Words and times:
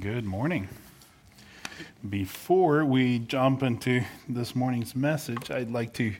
Good 0.00 0.24
morning. 0.24 0.68
Before 2.10 2.84
we 2.84 3.20
jump 3.20 3.62
into 3.62 4.02
this 4.28 4.54
morning's 4.54 4.94
message, 4.94 5.50
I'd 5.50 5.70
like 5.70 5.94
to 5.94 6.12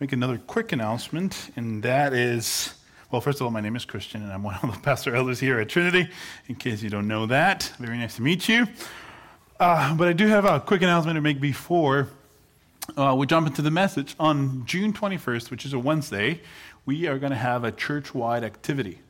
make 0.00 0.12
another 0.12 0.38
quick 0.38 0.72
announcement, 0.72 1.50
and 1.56 1.82
that 1.82 2.14
is 2.14 2.74
well, 3.10 3.20
first 3.20 3.40
of 3.40 3.44
all, 3.44 3.50
my 3.50 3.60
name 3.60 3.76
is 3.76 3.84
Christian, 3.84 4.22
and 4.22 4.32
I'm 4.32 4.44
one 4.44 4.54
of 4.62 4.72
the 4.72 4.80
pastor 4.82 5.14
elders 5.14 5.40
here 5.40 5.58
at 5.58 5.68
Trinity, 5.68 6.08
in 6.46 6.54
case 6.54 6.80
you 6.80 6.88
don't 6.88 7.08
know 7.08 7.26
that. 7.26 7.70
Very 7.78 7.98
nice 7.98 8.16
to 8.16 8.22
meet 8.22 8.48
you. 8.48 8.66
Uh, 9.60 9.94
but 9.94 10.08
I 10.08 10.12
do 10.12 10.28
have 10.28 10.44
a 10.44 10.60
quick 10.60 10.80
announcement 10.80 11.16
to 11.16 11.20
make 11.20 11.40
before 11.40 12.08
uh, 12.96 13.14
we 13.18 13.26
jump 13.26 13.46
into 13.46 13.60
the 13.60 13.70
message. 13.70 14.14
On 14.18 14.64
June 14.64 14.92
21st, 14.92 15.50
which 15.50 15.66
is 15.66 15.74
a 15.74 15.78
Wednesday, 15.78 16.40
we 16.86 17.06
are 17.06 17.18
going 17.18 17.32
to 17.32 17.36
have 17.36 17.64
a 17.64 17.72
church 17.72 18.14
wide 18.14 18.44
activity. 18.44 19.00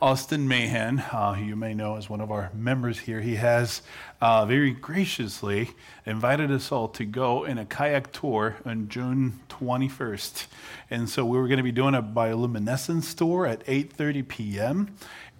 Austin 0.00 0.46
Mahan, 0.46 1.00
uh, 1.00 1.34
who 1.34 1.44
you 1.44 1.56
may 1.56 1.74
know 1.74 1.96
as 1.96 2.08
one 2.08 2.20
of 2.20 2.30
our 2.30 2.50
members 2.54 3.00
here, 3.00 3.20
he 3.20 3.34
has 3.34 3.82
uh, 4.20 4.46
very 4.46 4.70
graciously 4.70 5.70
invited 6.06 6.52
us 6.52 6.70
all 6.70 6.86
to 6.86 7.04
go 7.04 7.42
in 7.42 7.58
a 7.58 7.64
kayak 7.64 8.12
tour 8.12 8.56
on 8.64 8.88
June 8.88 9.40
21st. 9.48 10.46
And 10.90 11.08
so 11.08 11.24
we 11.24 11.36
were 11.36 11.48
going 11.48 11.56
to 11.56 11.64
be 11.64 11.72
doing 11.72 11.96
a 11.96 12.02
by 12.02 12.30
tour 12.30 13.46
at 13.46 13.66
8.30 13.66 14.28
p.m., 14.28 14.94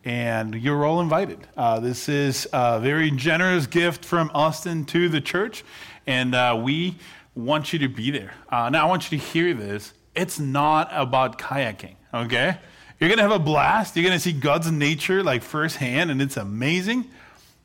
and 0.05 0.55
you're 0.57 0.85
all 0.85 1.01
invited. 1.01 1.47
Uh, 1.57 1.79
this 1.79 2.09
is 2.09 2.49
a 2.52 2.80
very 2.80 3.13
generous 3.13 3.69
gift 3.69 4.05
from 4.05 4.29
Austin 4.35 4.85
to 4.87 5.09
the 5.09 5.21
church, 5.21 5.63
and 6.05 6.35
uh, 6.35 6.59
we 6.61 6.97
want 7.37 7.73
you 7.73 7.79
to 7.79 7.88
be 7.88 8.11
there. 8.11 8.35
Uh, 8.49 8.71
now, 8.71 8.87
I 8.87 8.88
want 8.88 9.13
you 9.13 9.19
to 9.19 9.25
hear 9.25 9.55
this. 9.55 9.93
It's 10.16 10.41
not 10.41 10.88
about 10.93 11.38
kayaking, 11.38 11.95
okay? 12.13 12.59
You're 12.98 13.09
going 13.09 13.19
to 13.19 13.23
have 13.23 13.33
a 13.33 13.38
blast. 13.38 13.95
You're 13.95 14.05
going 14.05 14.16
to 14.16 14.23
see 14.23 14.33
God's 14.33 14.70
nature 14.73 15.23
like 15.23 15.43
firsthand, 15.43 16.11
and 16.11 16.20
it's 16.20 16.37
amazing. 16.37 17.09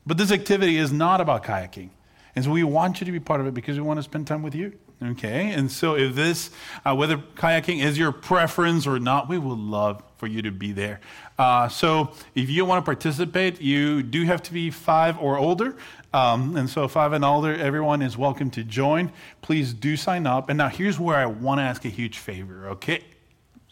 But 0.06 0.16
this 0.16 0.30
activity 0.30 0.76
is 0.76 0.92
not 0.92 1.20
about 1.20 1.42
kayaking. 1.42 1.88
And 2.36 2.44
so 2.44 2.50
we 2.50 2.62
want 2.62 3.00
you 3.00 3.04
to 3.06 3.12
be 3.12 3.20
part 3.20 3.40
of 3.40 3.46
it 3.46 3.54
because 3.54 3.76
we 3.76 3.82
want 3.82 3.98
to 3.98 4.02
spend 4.02 4.26
time 4.26 4.42
with 4.42 4.54
you. 4.54 4.72
Okay? 5.02 5.50
And 5.50 5.70
so 5.70 5.96
if 5.96 6.14
this, 6.14 6.50
uh, 6.84 6.94
whether 6.94 7.16
kayaking 7.16 7.82
is 7.82 7.98
your 7.98 8.12
preference 8.12 8.86
or 8.86 9.00
not, 9.00 9.28
we 9.28 9.38
would 9.38 9.58
love 9.58 10.02
for 10.18 10.28
you 10.28 10.40
to 10.42 10.52
be 10.52 10.72
there. 10.72 11.00
Uh, 11.36 11.68
so 11.68 12.12
if 12.34 12.48
you 12.48 12.64
want 12.64 12.84
to 12.84 12.84
participate, 12.84 13.60
you 13.60 14.02
do 14.02 14.24
have 14.24 14.42
to 14.42 14.52
be 14.52 14.70
five 14.70 15.18
or 15.18 15.36
older. 15.36 15.76
Um, 16.12 16.56
and 16.56 16.70
so 16.70 16.86
five 16.86 17.12
and 17.12 17.24
older, 17.24 17.54
everyone 17.54 18.02
is 18.02 18.16
welcome 18.16 18.50
to 18.52 18.62
join. 18.62 19.10
Please 19.42 19.74
do 19.74 19.96
sign 19.96 20.26
up. 20.26 20.48
And 20.48 20.58
now 20.58 20.68
here's 20.68 20.98
where 20.98 21.16
I 21.16 21.26
want 21.26 21.58
to 21.58 21.62
ask 21.62 21.84
a 21.84 21.88
huge 21.88 22.18
favor, 22.18 22.68
okay? 22.70 23.02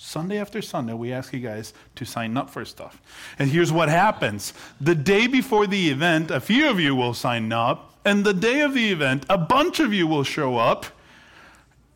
Sunday 0.05 0.39
after 0.39 0.61
Sunday, 0.61 0.95
we 0.95 1.13
ask 1.13 1.33
you 1.33 1.39
guys 1.39 1.73
to 1.95 2.05
sign 2.05 2.37
up 2.37 2.51
for 2.51 2.65
stuff. 2.65 3.01
And 3.39 3.49
here's 3.49 3.71
what 3.71 3.89
happens 3.89 4.53
the 4.81 4.97
day 4.97 5.29
before 5.29 5.69
the 5.69 5.91
event, 5.91 6.29
a 6.29 6.41
few 6.41 6.69
of 6.69 6.81
you 6.81 6.97
will 6.97 7.15
sign 7.15 7.53
up. 7.53 7.95
And 8.05 8.25
the 8.25 8.35
day 8.35 8.63
of 8.63 8.75
the 8.75 8.91
event, 8.91 9.25
a 9.31 9.39
bunch 9.39 9.79
of 9.79 9.95
you 9.95 10.09
will 10.09 10.25
show 10.25 10.59
up. 10.59 10.87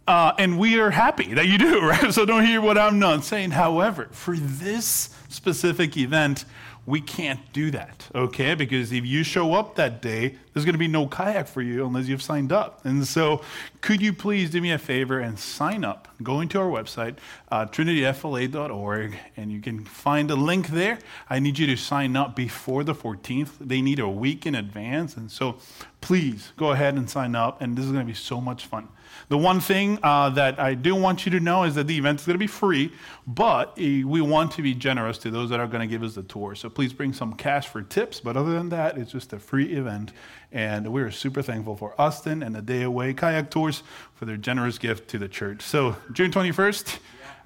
Uh, 0.06 0.32
and 0.38 0.56
we 0.56 0.78
are 0.78 0.90
happy 0.90 1.34
that 1.34 1.48
you 1.48 1.58
do, 1.58 1.80
right? 1.82 2.14
So 2.14 2.24
don't 2.24 2.46
hear 2.46 2.60
what 2.60 2.78
I'm 2.78 3.00
not 3.00 3.24
saying. 3.24 3.50
However, 3.50 4.06
for 4.12 4.36
this 4.36 5.10
specific 5.28 5.96
event, 5.96 6.44
we 6.86 7.00
can't 7.00 7.40
do 7.52 7.72
that, 7.72 8.06
okay? 8.14 8.54
Because 8.54 8.92
if 8.92 9.04
you 9.04 9.24
show 9.24 9.54
up 9.54 9.74
that 9.74 10.00
day, 10.00 10.36
there's 10.52 10.64
going 10.64 10.74
to 10.74 10.78
be 10.78 10.86
no 10.86 11.08
kayak 11.08 11.48
for 11.48 11.60
you 11.60 11.84
unless 11.84 12.06
you've 12.06 12.22
signed 12.22 12.52
up. 12.52 12.84
And 12.84 13.06
so, 13.06 13.42
could 13.80 14.00
you 14.00 14.12
please 14.12 14.50
do 14.50 14.60
me 14.60 14.70
a 14.70 14.78
favor 14.78 15.18
and 15.18 15.36
sign 15.36 15.84
up? 15.84 16.06
Go 16.22 16.40
into 16.40 16.60
our 16.60 16.68
website, 16.68 17.16
uh, 17.50 17.66
trinityfla.org, 17.66 19.18
and 19.36 19.50
you 19.50 19.60
can 19.60 19.84
find 19.84 20.30
a 20.30 20.36
link 20.36 20.68
there. 20.68 21.00
I 21.28 21.40
need 21.40 21.58
you 21.58 21.66
to 21.66 21.76
sign 21.76 22.14
up 22.16 22.36
before 22.36 22.84
the 22.84 22.94
14th. 22.94 23.50
They 23.60 23.82
need 23.82 23.98
a 23.98 24.08
week 24.08 24.46
in 24.46 24.54
advance. 24.54 25.16
And 25.16 25.28
so, 25.30 25.56
please 26.00 26.52
go 26.56 26.70
ahead 26.70 26.94
and 26.94 27.10
sign 27.10 27.34
up, 27.34 27.60
and 27.60 27.76
this 27.76 27.84
is 27.84 27.90
going 27.90 28.06
to 28.06 28.10
be 28.10 28.14
so 28.14 28.40
much 28.40 28.66
fun. 28.66 28.88
The 29.28 29.38
one 29.38 29.60
thing 29.60 29.98
uh, 30.02 30.30
that 30.30 30.60
I 30.60 30.74
do 30.74 30.94
want 30.94 31.26
you 31.26 31.32
to 31.32 31.40
know 31.40 31.64
is 31.64 31.74
that 31.74 31.88
the 31.88 31.96
event 31.98 32.20
is 32.20 32.26
going 32.26 32.34
to 32.34 32.38
be 32.38 32.46
free, 32.46 32.92
but 33.26 33.76
eh, 33.78 34.04
we 34.04 34.20
want 34.20 34.52
to 34.52 34.62
be 34.62 34.72
generous 34.72 35.18
to 35.18 35.30
those 35.30 35.50
that 35.50 35.58
are 35.58 35.66
going 35.66 35.80
to 35.80 35.86
give 35.86 36.04
us 36.04 36.14
the 36.14 36.22
tour. 36.22 36.54
So 36.54 36.70
please 36.70 36.92
bring 36.92 37.12
some 37.12 37.32
cash 37.32 37.66
for 37.66 37.82
tips. 37.82 38.20
But 38.20 38.36
other 38.36 38.52
than 38.52 38.68
that, 38.68 38.96
it's 38.96 39.10
just 39.10 39.32
a 39.32 39.38
free 39.38 39.72
event. 39.72 40.12
And 40.52 40.92
we're 40.92 41.10
super 41.10 41.42
thankful 41.42 41.76
for 41.76 42.00
Austin 42.00 42.42
and 42.42 42.54
the 42.54 42.62
Day 42.62 42.82
Away 42.82 43.14
Kayak 43.14 43.50
Tours 43.50 43.82
for 44.14 44.26
their 44.26 44.36
generous 44.36 44.78
gift 44.78 45.08
to 45.10 45.18
the 45.18 45.28
church. 45.28 45.62
So 45.62 45.96
June 46.12 46.30
21st, 46.30 46.98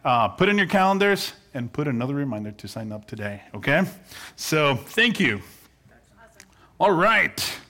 uh, 0.04 0.28
put 0.28 0.48
in 0.48 0.58
your 0.58 0.66
calendars 0.66 1.32
and 1.54 1.72
put 1.72 1.88
another 1.88 2.14
reminder 2.14 2.52
to 2.52 2.68
sign 2.68 2.92
up 2.92 3.06
today, 3.06 3.42
okay? 3.54 3.84
So 4.36 4.76
thank 4.76 5.18
you. 5.18 5.40
All 6.78 6.92
right. 6.92 7.60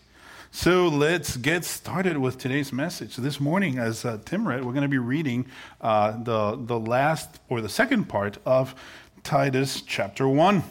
So 0.52 0.88
let's 0.88 1.36
get 1.36 1.64
started 1.64 2.18
with 2.18 2.36
today's 2.36 2.72
message. 2.72 3.14
This 3.14 3.38
morning, 3.38 3.78
as 3.78 4.04
uh, 4.04 4.18
Tim 4.24 4.46
read, 4.46 4.64
we're 4.64 4.72
going 4.72 4.82
to 4.82 4.88
be 4.88 4.98
reading 4.98 5.46
uh, 5.80 6.22
the, 6.24 6.58
the 6.60 6.78
last 6.78 7.38
or 7.48 7.60
the 7.60 7.68
second 7.68 8.08
part 8.08 8.38
of 8.44 8.74
Titus 9.22 9.80
chapter 9.80 10.26
1. 10.26 10.64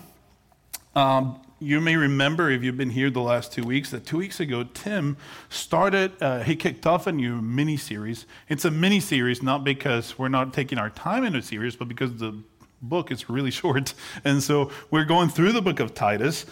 Um, 0.95 1.39
you 1.59 1.79
may 1.79 1.95
remember, 1.95 2.49
if 2.49 2.61
you've 2.61 2.75
been 2.75 2.89
here 2.89 3.09
the 3.09 3.21
last 3.21 3.53
two 3.53 3.63
weeks, 3.63 3.91
that 3.91 4.05
two 4.05 4.17
weeks 4.17 4.41
ago, 4.41 4.65
Tim 4.65 5.15
started, 5.47 6.11
uh, 6.21 6.41
he 6.43 6.57
kicked 6.57 6.85
off 6.85 7.07
a 7.07 7.13
new 7.13 7.41
mini 7.41 7.77
series. 7.77 8.25
It's 8.49 8.65
a 8.65 8.71
mini 8.71 8.99
series, 8.99 9.41
not 9.41 9.63
because 9.63 10.19
we're 10.19 10.27
not 10.27 10.53
taking 10.53 10.77
our 10.77 10.89
time 10.89 11.23
in 11.23 11.37
a 11.37 11.41
series, 11.41 11.77
but 11.77 11.87
because 11.87 12.17
the 12.17 12.37
book 12.81 13.11
is 13.11 13.29
really 13.29 13.51
short. 13.61 13.93
And 14.25 14.43
so 14.43 14.71
we're 14.91 15.05
going 15.05 15.29
through 15.29 15.53
the 15.53 15.61
book 15.61 15.79
of 15.79 15.93
Titus. 15.93 16.45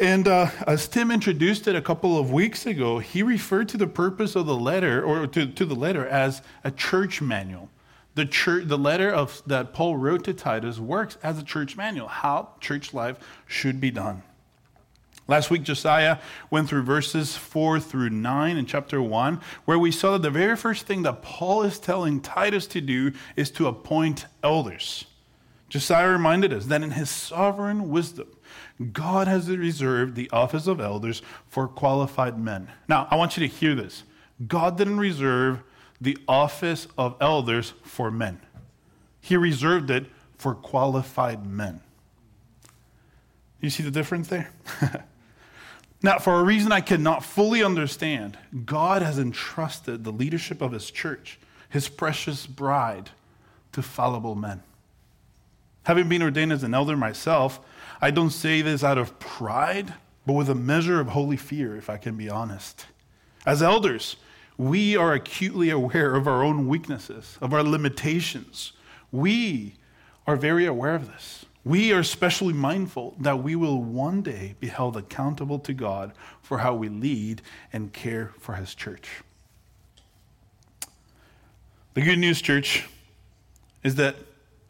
And 0.00 0.26
uh, 0.26 0.50
as 0.66 0.88
Tim 0.88 1.10
introduced 1.10 1.68
it 1.68 1.76
a 1.76 1.82
couple 1.82 2.18
of 2.18 2.32
weeks 2.32 2.64
ago, 2.64 3.00
he 3.00 3.22
referred 3.22 3.68
to 3.68 3.76
the 3.76 3.86
purpose 3.86 4.34
of 4.34 4.46
the 4.46 4.56
letter, 4.56 5.04
or 5.04 5.26
to, 5.26 5.46
to 5.46 5.66
the 5.66 5.74
letter, 5.74 6.06
as 6.06 6.40
a 6.64 6.70
church 6.70 7.20
manual. 7.20 7.68
The, 8.14 8.24
church, 8.24 8.66
the 8.66 8.78
letter 8.78 9.10
of, 9.10 9.42
that 9.46 9.74
Paul 9.74 9.98
wrote 9.98 10.24
to 10.24 10.32
Titus 10.32 10.78
works 10.78 11.18
as 11.22 11.38
a 11.38 11.42
church 11.42 11.76
manual, 11.76 12.08
how 12.08 12.48
church 12.60 12.94
life 12.94 13.18
should 13.46 13.78
be 13.78 13.90
done. 13.90 14.22
Last 15.28 15.50
week, 15.50 15.64
Josiah 15.64 16.16
went 16.50 16.70
through 16.70 16.82
verses 16.82 17.36
4 17.36 17.78
through 17.78 18.10
9 18.10 18.56
in 18.56 18.64
chapter 18.64 19.02
1, 19.02 19.38
where 19.66 19.78
we 19.78 19.92
saw 19.92 20.12
that 20.12 20.22
the 20.22 20.30
very 20.30 20.56
first 20.56 20.86
thing 20.86 21.02
that 21.02 21.20
Paul 21.20 21.62
is 21.62 21.78
telling 21.78 22.22
Titus 22.22 22.66
to 22.68 22.80
do 22.80 23.12
is 23.36 23.50
to 23.52 23.66
appoint 23.66 24.24
elders. 24.42 25.04
Josiah 25.68 26.08
reminded 26.08 26.52
us 26.52 26.66
that 26.66 26.82
in 26.82 26.92
his 26.92 27.10
sovereign 27.10 27.90
wisdom, 27.90 28.26
God 28.92 29.28
has 29.28 29.50
reserved 29.50 30.14
the 30.14 30.30
office 30.30 30.66
of 30.66 30.80
elders 30.80 31.20
for 31.48 31.68
qualified 31.68 32.38
men. 32.38 32.68
Now, 32.88 33.06
I 33.10 33.16
want 33.16 33.36
you 33.36 33.46
to 33.46 33.54
hear 33.54 33.74
this. 33.74 34.04
God 34.46 34.78
didn't 34.78 34.98
reserve 34.98 35.62
the 36.00 36.16
office 36.26 36.86
of 36.96 37.14
elders 37.20 37.74
for 37.82 38.10
men, 38.10 38.40
He 39.20 39.36
reserved 39.36 39.90
it 39.90 40.06
for 40.38 40.54
qualified 40.54 41.44
men. 41.44 41.80
You 43.60 43.68
see 43.68 43.82
the 43.82 43.90
difference 43.90 44.28
there? 44.28 44.50
now, 46.02 46.18
for 46.18 46.40
a 46.40 46.42
reason 46.42 46.72
I 46.72 46.80
cannot 46.80 47.22
fully 47.22 47.62
understand, 47.62 48.38
God 48.64 49.02
has 49.02 49.18
entrusted 49.18 50.02
the 50.02 50.10
leadership 50.10 50.62
of 50.62 50.72
His 50.72 50.90
church, 50.90 51.38
His 51.68 51.90
precious 51.90 52.46
bride, 52.46 53.10
to 53.72 53.82
fallible 53.82 54.34
men. 54.34 54.62
Having 55.82 56.08
been 56.08 56.22
ordained 56.22 56.52
as 56.52 56.62
an 56.62 56.72
elder 56.72 56.96
myself, 56.96 57.60
I 58.00 58.10
don't 58.10 58.30
say 58.30 58.62
this 58.62 58.82
out 58.82 58.98
of 58.98 59.18
pride, 59.18 59.94
but 60.26 60.32
with 60.32 60.48
a 60.48 60.54
measure 60.54 61.00
of 61.00 61.08
holy 61.08 61.36
fear, 61.36 61.76
if 61.76 61.90
I 61.90 61.98
can 61.98 62.16
be 62.16 62.30
honest. 62.30 62.86
As 63.44 63.62
elders, 63.62 64.16
we 64.56 64.96
are 64.96 65.12
acutely 65.12 65.70
aware 65.70 66.14
of 66.14 66.26
our 66.26 66.42
own 66.42 66.66
weaknesses, 66.66 67.38
of 67.40 67.52
our 67.52 67.62
limitations. 67.62 68.72
We 69.12 69.74
are 70.26 70.36
very 70.36 70.66
aware 70.66 70.94
of 70.94 71.06
this. 71.06 71.44
We 71.64 71.92
are 71.92 72.00
especially 72.00 72.54
mindful 72.54 73.16
that 73.20 73.42
we 73.42 73.54
will 73.54 73.82
one 73.82 74.22
day 74.22 74.54
be 74.60 74.68
held 74.68 74.96
accountable 74.96 75.58
to 75.60 75.74
God 75.74 76.12
for 76.40 76.58
how 76.58 76.74
we 76.74 76.88
lead 76.88 77.42
and 77.72 77.92
care 77.92 78.32
for 78.38 78.54
His 78.54 78.74
church. 78.74 79.22
The 81.94 82.02
good 82.02 82.18
news, 82.18 82.40
church, 82.40 82.88
is 83.82 83.96
that 83.96 84.16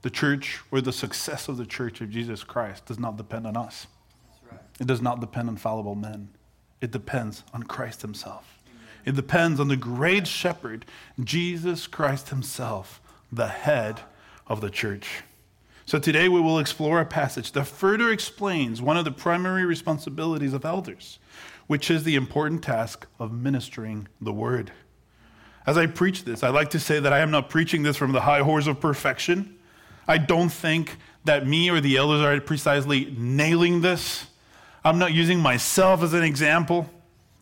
the 0.02 0.10
church 0.10 0.60
or 0.70 0.80
the 0.80 0.92
success 0.92 1.48
of 1.48 1.56
the 1.56 1.66
church 1.66 2.00
of 2.00 2.10
Jesus 2.10 2.42
Christ 2.44 2.86
does 2.86 2.98
not 2.98 3.16
depend 3.16 3.46
on 3.46 3.56
us. 3.56 3.86
Right. 4.50 4.60
It 4.80 4.86
does 4.86 5.02
not 5.02 5.20
depend 5.20 5.48
on 5.48 5.56
fallible 5.56 5.94
men. 5.94 6.28
It 6.80 6.90
depends 6.90 7.44
on 7.52 7.64
Christ 7.64 8.02
Himself. 8.02 8.58
Amen. 8.66 8.82
It 9.04 9.16
depends 9.16 9.60
on 9.60 9.68
the 9.68 9.76
great 9.76 10.26
shepherd, 10.26 10.86
Jesus 11.22 11.86
Christ 11.86 12.30
Himself, 12.30 13.00
the 13.30 13.48
head 13.48 14.00
of 14.46 14.60
the 14.60 14.70
church. 14.70 15.22
So 15.84 15.98
today 15.98 16.28
we 16.28 16.40
will 16.40 16.58
explore 16.58 17.00
a 17.00 17.04
passage 17.04 17.52
that 17.52 17.66
further 17.66 18.10
explains 18.10 18.80
one 18.80 18.96
of 18.96 19.04
the 19.04 19.10
primary 19.10 19.64
responsibilities 19.64 20.52
of 20.52 20.64
elders, 20.64 21.18
which 21.66 21.90
is 21.90 22.04
the 22.04 22.14
important 22.14 22.62
task 22.62 23.06
of 23.18 23.32
ministering 23.32 24.08
the 24.20 24.32
word. 24.32 24.72
As 25.66 25.76
I 25.76 25.86
preach 25.86 26.24
this, 26.24 26.42
I 26.42 26.48
like 26.48 26.70
to 26.70 26.80
say 26.80 27.00
that 27.00 27.12
I 27.12 27.18
am 27.18 27.30
not 27.30 27.50
preaching 27.50 27.82
this 27.82 27.96
from 27.96 28.12
the 28.12 28.22
high 28.22 28.40
horse 28.40 28.66
of 28.66 28.80
perfection. 28.80 29.58
I 30.06 30.18
don't 30.18 30.48
think 30.48 30.96
that 31.24 31.46
me 31.46 31.70
or 31.70 31.80
the 31.80 31.96
elders 31.96 32.22
are 32.22 32.40
precisely 32.40 33.14
nailing 33.16 33.80
this. 33.80 34.26
I'm 34.84 34.98
not 34.98 35.12
using 35.12 35.40
myself 35.40 36.02
as 36.02 36.14
an 36.14 36.22
example. 36.22 36.88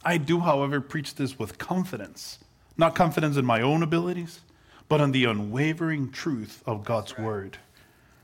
I 0.04 0.18
do, 0.18 0.40
however, 0.40 0.80
preach 0.80 1.14
this 1.14 1.38
with 1.38 1.58
confidence, 1.58 2.38
not 2.76 2.94
confidence 2.94 3.36
in 3.36 3.44
my 3.44 3.60
own 3.60 3.82
abilities, 3.82 4.40
but 4.88 5.00
on 5.00 5.12
the 5.12 5.24
unwavering 5.24 6.10
truth 6.10 6.62
of 6.66 6.84
God's 6.84 7.16
right. 7.18 7.26
word. 7.26 7.58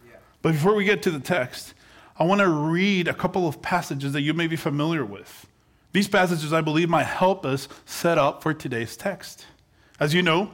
Yeah. 0.07 0.17
But 0.43 0.53
before 0.53 0.75
we 0.75 0.85
get 0.85 1.03
to 1.03 1.11
the 1.11 1.21
text, 1.21 1.75
I 2.17 2.25
want 2.25 2.41
to 2.41 2.49
read 2.49 3.09
a 3.09 3.15
couple 3.15 3.49
of 3.49 3.61
passages 3.61 4.13
that 4.13 4.23
you 4.23 4.35
may 4.35 4.47
be 4.47 4.57
familiar 4.57 5.05
with. 5.05 5.47
These 5.93 6.09
passages, 6.09 6.53
I 6.53 6.61
believe, 6.61 6.89
might 6.89 7.07
help 7.07 7.45
us 7.47 7.69
set 7.87 8.19
up 8.19 8.43
for 8.43 8.55
today's 8.55 8.97
text. 8.97 9.47
As 10.01 10.13
you 10.13 10.23
know, 10.23 10.51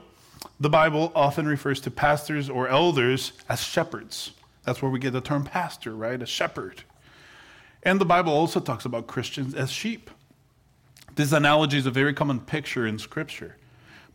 the 0.58 0.70
Bible 0.70 1.12
often 1.14 1.46
refers 1.46 1.80
to 1.82 1.90
pastors 1.90 2.48
or 2.48 2.68
elders 2.68 3.32
as 3.48 3.62
shepherds. 3.62 4.32
That's 4.64 4.82
where 4.82 4.90
we 4.90 4.98
get 4.98 5.12
the 5.12 5.20
term 5.20 5.44
pastor, 5.44 5.94
right? 5.94 6.20
A 6.20 6.26
shepherd. 6.26 6.82
And 7.82 8.00
the 8.00 8.04
Bible 8.04 8.32
also 8.32 8.60
talks 8.60 8.84
about 8.84 9.06
Christians 9.06 9.54
as 9.54 9.70
sheep. 9.70 10.10
This 11.14 11.32
analogy 11.32 11.78
is 11.78 11.86
a 11.86 11.90
very 11.90 12.14
common 12.14 12.40
picture 12.40 12.86
in 12.86 12.98
Scripture. 12.98 13.56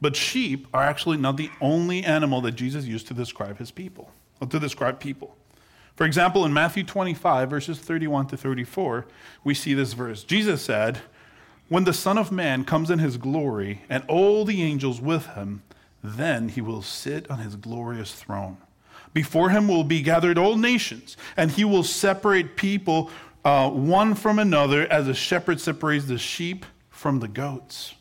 But 0.01 0.15
sheep 0.15 0.67
are 0.73 0.83
actually 0.83 1.17
not 1.17 1.37
the 1.37 1.49
only 1.61 2.03
animal 2.03 2.41
that 2.41 2.53
Jesus 2.53 2.85
used 2.85 3.07
to 3.07 3.13
describe 3.13 3.57
his 3.57 3.71
people, 3.71 4.11
or 4.39 4.47
to 4.47 4.59
describe 4.59 4.99
people. 4.99 5.35
For 5.95 6.05
example, 6.05 6.45
in 6.45 6.53
Matthew 6.53 6.83
25, 6.83 7.49
verses 7.49 7.79
31 7.79 8.27
to 8.27 8.37
34, 8.37 9.05
we 9.43 9.53
see 9.53 9.73
this 9.73 9.93
verse. 9.93 10.23
Jesus 10.23 10.61
said, 10.61 10.99
When 11.69 11.85
the 11.85 11.93
Son 11.93 12.17
of 12.17 12.31
Man 12.31 12.65
comes 12.65 12.91
in 12.91 12.99
his 12.99 13.17
glory, 13.17 13.81
and 13.89 14.03
all 14.07 14.43
the 14.43 14.61
angels 14.61 14.99
with 14.99 15.27
him, 15.27 15.63
then 16.11 16.49
he 16.49 16.61
will 16.61 16.81
sit 16.81 17.29
on 17.29 17.39
his 17.39 17.55
glorious 17.55 18.13
throne. 18.13 18.57
Before 19.13 19.49
him 19.49 19.67
will 19.67 19.83
be 19.83 20.01
gathered 20.01 20.37
all 20.37 20.57
nations, 20.57 21.15
and 21.37 21.51
he 21.51 21.63
will 21.63 21.83
separate 21.83 22.55
people 22.55 23.09
uh, 23.45 23.69
one 23.69 24.15
from 24.15 24.39
another 24.39 24.87
as 24.91 25.07
a 25.07 25.13
shepherd 25.13 25.61
separates 25.61 26.05
the 26.05 26.17
sheep 26.17 26.65
from 26.89 27.19
the 27.19 27.27
goats. 27.27 27.93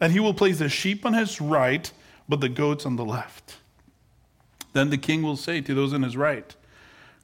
And 0.00 0.12
he 0.12 0.20
will 0.20 0.34
place 0.34 0.58
the 0.58 0.68
sheep 0.68 1.04
on 1.04 1.14
his 1.14 1.40
right, 1.40 1.90
but 2.28 2.40
the 2.40 2.48
goats 2.48 2.86
on 2.86 2.96
the 2.96 3.04
left. 3.04 3.56
Then 4.72 4.90
the 4.90 4.98
king 4.98 5.22
will 5.22 5.36
say 5.36 5.60
to 5.60 5.74
those 5.74 5.92
on 5.92 6.02
his 6.02 6.16
right, 6.16 6.54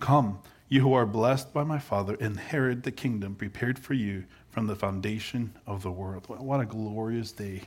Come, 0.01 0.41
you 0.69 0.83
who 0.83 0.93
are 0.93 1.07
blessed 1.07 1.53
by 1.53 1.65
my 1.65 1.79
Father, 1.79 2.15
inherit 2.15 2.83
the 2.83 2.93
kingdom 2.93 3.35
prepared 3.35 3.79
for 3.79 3.95
you 3.95 4.25
from 4.51 4.67
the 4.67 4.77
foundation 4.77 5.55
of 5.67 5.83
the 5.83 5.91
world. 5.91 6.27
What 6.29 6.61
a 6.61 6.67
glorious 6.67 7.33
day 7.33 7.63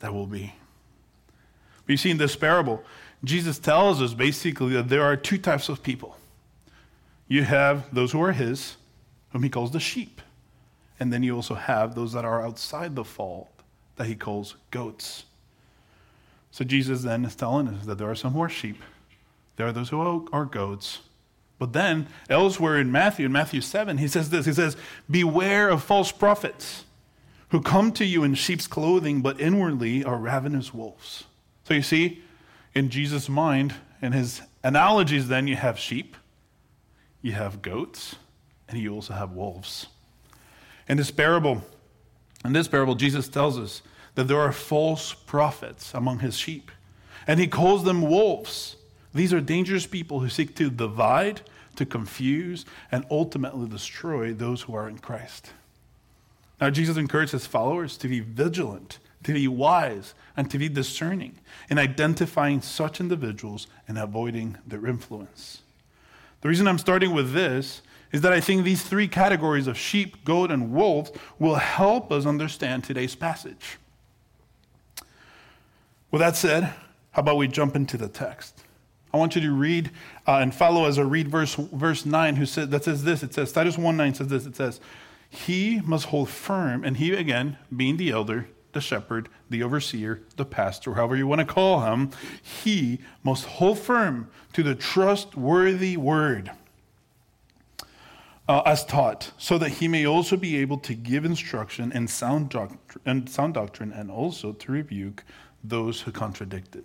that 0.00 0.12
will 0.12 0.26
be. 0.26 0.54
You 1.86 1.96
see, 1.96 2.10
in 2.10 2.18
this 2.18 2.36
parable, 2.36 2.82
Jesus 3.24 3.58
tells 3.58 4.02
us 4.02 4.14
basically 4.14 4.74
that 4.74 4.88
there 4.88 5.02
are 5.02 5.16
two 5.16 5.38
types 5.38 5.68
of 5.68 5.82
people. 5.82 6.16
You 7.28 7.44
have 7.44 7.92
those 7.94 8.12
who 8.12 8.22
are 8.22 8.32
his, 8.32 8.76
whom 9.30 9.42
he 9.42 9.48
calls 9.48 9.72
the 9.72 9.80
sheep. 9.80 10.20
And 10.98 11.12
then 11.12 11.22
you 11.22 11.34
also 11.34 11.54
have 11.54 11.94
those 11.94 12.12
that 12.12 12.24
are 12.24 12.44
outside 12.44 12.94
the 12.94 13.04
fold, 13.04 13.48
that 13.96 14.06
he 14.06 14.14
calls 14.14 14.56
goats. 14.70 15.24
So 16.50 16.64
Jesus 16.64 17.02
then 17.02 17.24
is 17.24 17.34
telling 17.34 17.68
us 17.68 17.84
that 17.86 17.98
there 17.98 18.10
are 18.10 18.14
some 18.14 18.32
who 18.32 18.42
are 18.42 18.48
sheep, 18.48 18.82
there 19.56 19.66
are 19.66 19.72
those 19.72 19.90
who 19.90 20.28
are 20.32 20.44
goats, 20.44 21.00
but 21.58 21.72
then, 21.72 22.08
elsewhere 22.28 22.78
in 22.78 22.92
Matthew, 22.92 23.26
in 23.26 23.32
Matthew 23.32 23.60
7, 23.60 23.98
he 23.98 24.08
says 24.08 24.30
this 24.30 24.46
He 24.46 24.52
says, 24.52 24.76
Beware 25.10 25.68
of 25.68 25.82
false 25.82 26.12
prophets 26.12 26.84
who 27.50 27.60
come 27.60 27.92
to 27.92 28.04
you 28.04 28.24
in 28.24 28.34
sheep's 28.34 28.66
clothing, 28.66 29.22
but 29.22 29.40
inwardly 29.40 30.04
are 30.04 30.18
ravenous 30.18 30.74
wolves. 30.74 31.24
So 31.66 31.74
you 31.74 31.82
see, 31.82 32.22
in 32.76 32.90
Jesus' 32.90 33.28
mind, 33.28 33.74
in 34.00 34.12
his 34.12 34.40
analogies, 34.62 35.26
then 35.26 35.48
you 35.48 35.56
have 35.56 35.80
sheep, 35.80 36.16
you 37.22 37.32
have 37.32 37.60
goats, 37.60 38.14
and 38.68 38.78
you 38.78 38.94
also 38.94 39.14
have 39.14 39.32
wolves. 39.32 39.88
In 40.88 40.96
this 40.96 41.10
parable, 41.10 41.64
in 42.44 42.52
this 42.52 42.68
parable, 42.68 42.94
Jesus 42.94 43.26
tells 43.26 43.58
us 43.58 43.82
that 44.14 44.28
there 44.28 44.38
are 44.38 44.52
false 44.52 45.12
prophets 45.12 45.92
among 45.92 46.20
his 46.20 46.36
sheep, 46.36 46.70
and 47.26 47.40
he 47.40 47.48
calls 47.48 47.82
them 47.82 48.02
wolves. 48.02 48.76
These 49.12 49.32
are 49.32 49.40
dangerous 49.40 49.86
people 49.86 50.20
who 50.20 50.28
seek 50.28 50.54
to 50.56 50.70
divide, 50.70 51.40
to 51.74 51.84
confuse, 51.84 52.64
and 52.92 53.04
ultimately 53.10 53.68
destroy 53.68 54.32
those 54.32 54.62
who 54.62 54.76
are 54.76 54.88
in 54.88 54.98
Christ. 54.98 55.52
Now, 56.60 56.70
Jesus 56.70 56.96
encourages 56.96 57.32
his 57.32 57.46
followers 57.46 57.96
to 57.98 58.06
be 58.06 58.20
vigilant, 58.20 59.00
to 59.26 59.32
be 59.32 59.48
wise, 59.48 60.14
and 60.36 60.48
to 60.48 60.56
be 60.56 60.68
discerning 60.68 61.36
in 61.68 61.78
identifying 61.78 62.60
such 62.60 63.00
individuals 63.00 63.66
and 63.88 63.98
avoiding 63.98 64.56
their 64.64 64.86
influence. 64.86 65.62
The 66.42 66.48
reason 66.48 66.68
I'm 66.68 66.78
starting 66.78 67.12
with 67.12 67.32
this 67.32 67.82
is 68.12 68.20
that 68.20 68.32
I 68.32 68.40
think 68.40 68.62
these 68.62 68.84
three 68.84 69.08
categories 69.08 69.66
of 69.66 69.76
sheep, 69.76 70.24
goat, 70.24 70.52
and 70.52 70.72
wolf 70.72 71.10
will 71.40 71.56
help 71.56 72.12
us 72.12 72.24
understand 72.24 72.84
today's 72.84 73.16
passage. 73.16 73.78
With 76.12 76.20
that 76.20 76.36
said, 76.36 76.62
how 77.10 77.22
about 77.22 77.36
we 77.36 77.48
jump 77.48 77.74
into 77.74 77.96
the 77.96 78.08
text? 78.08 78.62
I 79.12 79.16
want 79.16 79.34
you 79.34 79.40
to 79.42 79.50
read 79.50 79.90
uh, 80.24 80.36
and 80.36 80.54
follow 80.54 80.84
as 80.84 81.00
I 81.00 81.02
read 81.02 81.26
verse, 81.26 81.56
verse 81.56 82.06
9 82.06 82.36
who 82.36 82.46
says, 82.46 82.68
that 82.68 82.84
says 82.84 83.02
this. 83.02 83.24
It 83.24 83.34
says, 83.34 83.50
Titus 83.50 83.76
1 83.76 83.96
9 83.96 84.14
says 84.14 84.28
this. 84.28 84.46
It 84.46 84.54
says, 84.54 84.78
He 85.28 85.80
must 85.80 86.06
hold 86.06 86.28
firm, 86.28 86.84
and 86.84 86.96
he, 86.96 87.12
again, 87.12 87.58
being 87.74 87.96
the 87.96 88.10
elder, 88.10 88.46
the 88.76 88.80
shepherd, 88.80 89.28
the 89.50 89.62
overseer, 89.62 90.20
the 90.36 90.44
pastor, 90.44 90.94
however 90.94 91.16
you 91.16 91.26
want 91.26 91.40
to 91.40 91.44
call 91.46 91.80
him, 91.80 92.10
he 92.40 93.00
must 93.24 93.46
hold 93.46 93.78
firm 93.78 94.30
to 94.52 94.62
the 94.62 94.74
trustworthy 94.74 95.96
word 95.96 96.52
uh, 98.48 98.62
as 98.64 98.84
taught, 98.84 99.32
so 99.38 99.58
that 99.58 99.70
he 99.70 99.88
may 99.88 100.06
also 100.06 100.36
be 100.36 100.56
able 100.58 100.78
to 100.78 100.94
give 100.94 101.24
instruction 101.24 101.90
in 101.92 102.06
sound, 102.06 102.50
doctrine, 102.50 103.02
and 103.04 103.28
sound 103.28 103.54
doctrine 103.54 103.92
and 103.92 104.10
also 104.10 104.52
to 104.52 104.70
rebuke 104.70 105.24
those 105.64 106.02
who 106.02 106.12
contradict 106.12 106.76
it. 106.76 106.84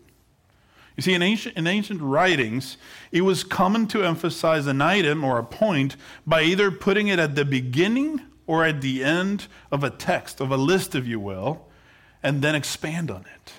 You 0.98 1.04
see, 1.04 1.14
in 1.14 1.22
ancient, 1.22 1.56
in 1.58 1.68
ancient 1.68 2.02
writings, 2.02 2.78
it 3.12 3.22
was 3.22 3.44
common 3.44 3.88
to 3.88 4.04
emphasize 4.04 4.66
an 4.68 4.82
item 4.82 5.24
or 5.24 5.38
a 5.38 5.44
point 5.44 5.96
by 6.26 6.42
either 6.44 6.72
putting 6.72 7.10
it 7.10 7.20
at 7.20 7.36
the 7.36 7.46
beginning 7.46 8.22
or 8.48 8.66
at 8.66 8.82
the 8.82 9.04
end 9.04 9.48
of 9.72 9.84
a 9.84 9.90
text, 9.90 10.42
of 10.42 10.52
a 10.52 10.58
list, 10.58 10.96
if 10.96 11.06
you 11.06 11.20
will, 11.20 11.68
and 12.24 12.42
then 12.42 12.56
expand 12.56 13.12
on 13.12 13.22
it. 13.22 13.54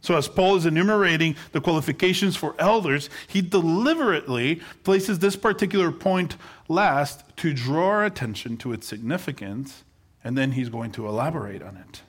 So, 0.00 0.16
as 0.16 0.28
Paul 0.28 0.56
is 0.56 0.66
enumerating 0.66 1.34
the 1.50 1.60
qualifications 1.60 2.36
for 2.36 2.54
elders, 2.60 3.10
he 3.26 3.40
deliberately 3.40 4.60
places 4.84 5.18
this 5.18 5.34
particular 5.34 5.90
point 5.90 6.36
last 6.68 7.24
to 7.38 7.52
draw 7.52 7.88
our 7.88 8.04
attention 8.04 8.56
to 8.58 8.72
its 8.72 8.86
significance, 8.86 9.82
and 10.22 10.38
then 10.38 10.52
he's 10.52 10.68
going 10.68 10.92
to 10.92 11.08
elaborate 11.08 11.62
on 11.62 11.76
it. 11.76 12.02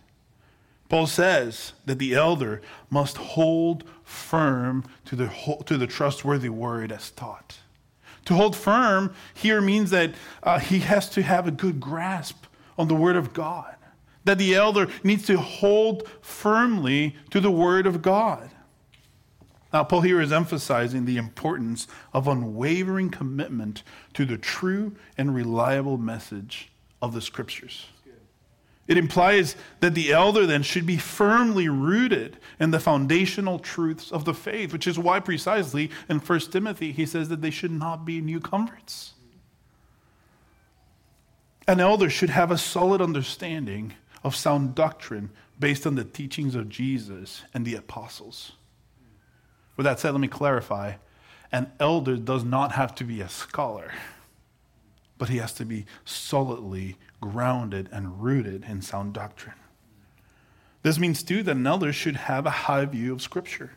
Paul 0.90 1.08
says 1.08 1.74
that 1.86 2.00
the 2.00 2.14
elder 2.14 2.62
must 2.90 3.18
hold 3.18 3.84
firm 4.04 4.86
to 5.06 5.16
the, 5.16 5.32
to 5.66 5.78
the 5.78 5.88
trustworthy 5.88 6.50
word 6.50 6.92
as 6.92 7.12
taught. 7.12 7.58
To 8.26 8.36
hold 8.36 8.56
firm 8.56 9.14
here 9.34 9.62
means 9.62 9.90
that 9.92 10.14
uh, 10.44 10.60
he 10.60 10.80
has 10.80 11.10
to 11.12 11.22
have 11.22 11.48
a 11.48 11.52
good 11.52 11.80
grasp 11.80 12.46
on 12.78 12.90
the 12.90 12.96
word 12.96 13.16
of 13.16 13.34
God, 13.34 13.76
that 14.28 14.38
the 14.38 14.56
elder 14.56 14.88
needs 15.04 15.26
to 15.26 15.38
hold 15.38 16.08
firmly 16.22 17.16
to 17.32 17.40
the 17.40 17.52
word 17.52 17.88
of 17.88 18.02
God. 18.02 18.50
Now, 19.74 19.84
Paul 19.84 20.02
here 20.02 20.22
is 20.22 20.32
emphasizing 20.32 21.06
the 21.06 21.18
importance 21.18 21.88
of 22.14 22.28
unwavering 22.28 23.10
commitment 23.10 23.84
to 24.14 24.26
the 24.26 24.38
true 24.38 24.96
and 25.18 25.36
reliable 25.36 25.98
message 25.98 26.70
of 27.02 27.14
the 27.14 27.22
scriptures. 27.22 27.88
It 28.88 28.98
implies 28.98 29.58
that 29.82 29.94
the 29.94 30.14
elder 30.14 30.46
then 30.46 30.64
should 30.64 30.86
be 30.86 30.98
firmly 30.98 31.68
rooted 31.68 32.38
in 32.60 32.72
the 32.72 32.80
foundational 32.80 33.60
truths 33.60 34.12
of 34.12 34.24
the 34.24 34.34
faith, 34.34 34.72
which 34.72 34.88
is 34.88 34.98
why 34.98 35.20
precisely 35.20 35.92
in 36.08 36.20
1 36.20 36.40
Timothy 36.40 36.94
he 36.94 37.06
says 37.06 37.28
that 37.28 37.42
they 37.42 37.50
should 37.50 37.72
not 37.72 38.06
be 38.06 38.22
new 38.22 38.40
converts. 38.40 39.14
An 41.68 41.82
elder 41.82 42.10
should 42.10 42.30
have 42.30 42.50
a 42.50 42.58
solid 42.58 43.02
understanding 43.02 43.94
of 44.24 44.36
sound 44.36 44.76
doctrine 44.76 45.30
based 45.60 45.88
on 45.88 45.96
the 45.96 46.04
teachings 46.04 46.56
of 46.56 46.70
Jesus 46.70 47.44
and 47.54 47.66
the 47.66 47.76
apostles. 47.76 48.54
With 49.76 49.86
that 49.86 50.00
said, 50.00 50.12
let 50.12 50.22
me 50.22 50.28
clarify 50.28 50.94
an 51.52 51.72
elder 51.80 52.18
does 52.18 52.44
not 52.44 52.74
have 52.74 52.94
to 52.96 53.04
be 53.04 53.22
a 53.22 53.30
scholar, 53.30 53.92
but 55.18 55.30
he 55.30 55.38
has 55.38 55.54
to 55.54 55.66
be 55.66 55.86
solidly 56.04 56.98
grounded 57.22 57.90
and 57.92 58.22
rooted 58.22 58.66
in 58.66 58.82
sound 58.82 59.14
doctrine. 59.14 59.56
This 60.84 61.00
means, 61.00 61.24
too, 61.24 61.44
that 61.44 61.56
an 61.56 61.66
elder 61.66 61.92
should 61.92 62.16
have 62.16 62.46
a 62.46 62.52
high 62.52 62.86
view 62.86 63.14
of 63.14 63.22
Scripture. 63.22 63.72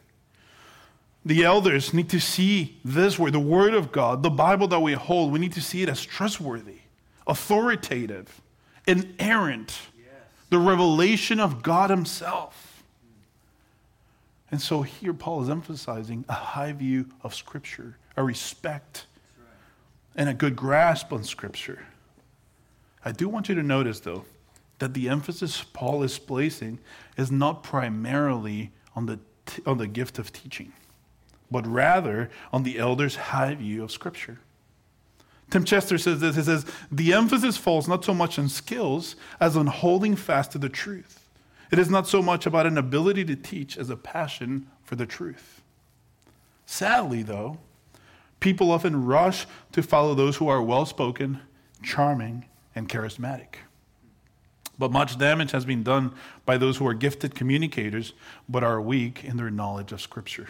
The 1.24 1.44
elders 1.44 1.92
need 1.92 2.08
to 2.10 2.20
see 2.20 2.78
this 2.84 3.18
word, 3.18 3.32
the 3.32 3.40
Word 3.40 3.74
of 3.74 3.92
God, 3.92 4.22
the 4.22 4.30
Bible 4.30 4.68
that 4.68 4.80
we 4.80 4.94
hold, 4.94 5.32
we 5.32 5.38
need 5.38 5.52
to 5.52 5.60
see 5.60 5.82
it 5.82 5.88
as 5.88 6.04
trustworthy, 6.04 6.78
authoritative, 7.26 8.40
inerrant. 8.86 9.78
The 10.50 10.58
revelation 10.58 11.40
of 11.40 11.62
God 11.62 11.90
Himself. 11.90 12.82
And 14.50 14.60
so 14.60 14.82
here 14.82 15.14
Paul 15.14 15.42
is 15.42 15.48
emphasizing 15.48 16.24
a 16.28 16.34
high 16.34 16.72
view 16.72 17.06
of 17.22 17.34
Scripture, 17.34 17.96
a 18.16 18.24
respect, 18.24 19.06
and 20.16 20.28
a 20.28 20.34
good 20.34 20.56
grasp 20.56 21.12
on 21.12 21.22
Scripture. 21.22 21.86
I 23.04 23.12
do 23.12 23.28
want 23.28 23.48
you 23.48 23.54
to 23.54 23.62
notice, 23.62 24.00
though, 24.00 24.24
that 24.80 24.92
the 24.92 25.08
emphasis 25.08 25.64
Paul 25.72 26.02
is 26.02 26.18
placing 26.18 26.80
is 27.16 27.30
not 27.30 27.62
primarily 27.62 28.72
on 28.96 29.06
the, 29.06 29.20
on 29.64 29.78
the 29.78 29.86
gift 29.86 30.18
of 30.18 30.32
teaching, 30.32 30.72
but 31.50 31.66
rather 31.66 32.28
on 32.52 32.64
the 32.64 32.78
elder's 32.78 33.14
high 33.16 33.54
view 33.54 33.84
of 33.84 33.92
Scripture. 33.92 34.40
Tim 35.50 35.64
Chester 35.64 35.98
says 35.98 36.20
this 36.20 36.36
he 36.36 36.42
says, 36.42 36.64
The 36.90 37.12
emphasis 37.12 37.56
falls 37.56 37.88
not 37.88 38.04
so 38.04 38.14
much 38.14 38.38
on 38.38 38.48
skills 38.48 39.16
as 39.40 39.56
on 39.56 39.66
holding 39.66 40.16
fast 40.16 40.52
to 40.52 40.58
the 40.58 40.68
truth. 40.68 41.28
It 41.70 41.78
is 41.78 41.90
not 41.90 42.08
so 42.08 42.22
much 42.22 42.46
about 42.46 42.66
an 42.66 42.78
ability 42.78 43.24
to 43.26 43.36
teach 43.36 43.76
as 43.76 43.90
a 43.90 43.96
passion 43.96 44.68
for 44.82 44.96
the 44.96 45.06
truth. 45.06 45.62
Sadly, 46.66 47.22
though, 47.22 47.58
people 48.38 48.70
often 48.70 49.04
rush 49.04 49.46
to 49.72 49.82
follow 49.82 50.14
those 50.14 50.36
who 50.36 50.48
are 50.48 50.62
well 50.62 50.86
spoken, 50.86 51.40
charming, 51.82 52.44
and 52.74 52.88
charismatic. 52.88 53.56
But 54.78 54.92
much 54.92 55.18
damage 55.18 55.50
has 55.50 55.64
been 55.64 55.82
done 55.82 56.14
by 56.46 56.56
those 56.56 56.78
who 56.78 56.86
are 56.86 56.94
gifted 56.94 57.34
communicators 57.34 58.14
but 58.48 58.64
are 58.64 58.80
weak 58.80 59.24
in 59.24 59.36
their 59.36 59.50
knowledge 59.50 59.92
of 59.92 60.00
Scripture. 60.00 60.48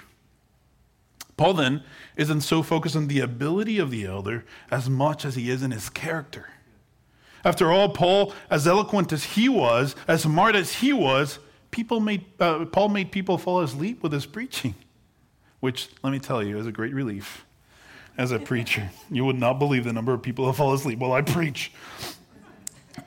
Paul 1.41 1.55
then 1.55 1.83
isn't 2.17 2.43
so 2.43 2.63
focused 2.63 2.95
on 2.95 3.09
the 3.09 3.21
ability 3.21 3.79
of 3.79 3.91
the 3.91 4.05
elder 4.05 4.45
as 4.71 4.91
much 4.91 5.25
as 5.25 5.37
he 5.37 5.49
is 5.49 5.63
in 5.63 5.71
his 5.71 5.89
character. 5.89 6.51
After 7.47 7.73
all, 7.73 7.89
Paul, 7.89 8.35
as 8.51 8.69
eloquent 8.69 9.11
as 9.11 9.25
he 9.25 9.49
was, 9.49 9.97
as 10.07 10.25
smart 10.25 10.55
as 10.55 10.75
he 10.75 10.93
was, 10.93 11.39
people 11.71 11.99
made, 11.99 12.27
uh, 12.39 12.67
Paul 12.67 12.91
made 12.91 13.11
people 13.11 13.39
fall 13.39 13.61
asleep 13.61 14.03
with 14.03 14.13
his 14.13 14.27
preaching, 14.27 14.75
which, 15.61 15.89
let 16.03 16.11
me 16.11 16.19
tell 16.19 16.43
you, 16.43 16.59
is 16.59 16.67
a 16.67 16.73
great 16.73 16.93
relief 16.93 17.47
as 18.19 18.33
a 18.33 18.39
preacher. 18.51 18.91
You 19.11 19.25
would 19.25 19.39
not 19.39 19.59
believe 19.59 19.85
the 19.85 19.95
number 19.95 20.13
of 20.13 20.21
people 20.21 20.45
who 20.45 20.53
fall 20.53 20.75
asleep 20.75 20.99
while 20.99 21.15
I 21.15 21.23
preach. 21.23 21.73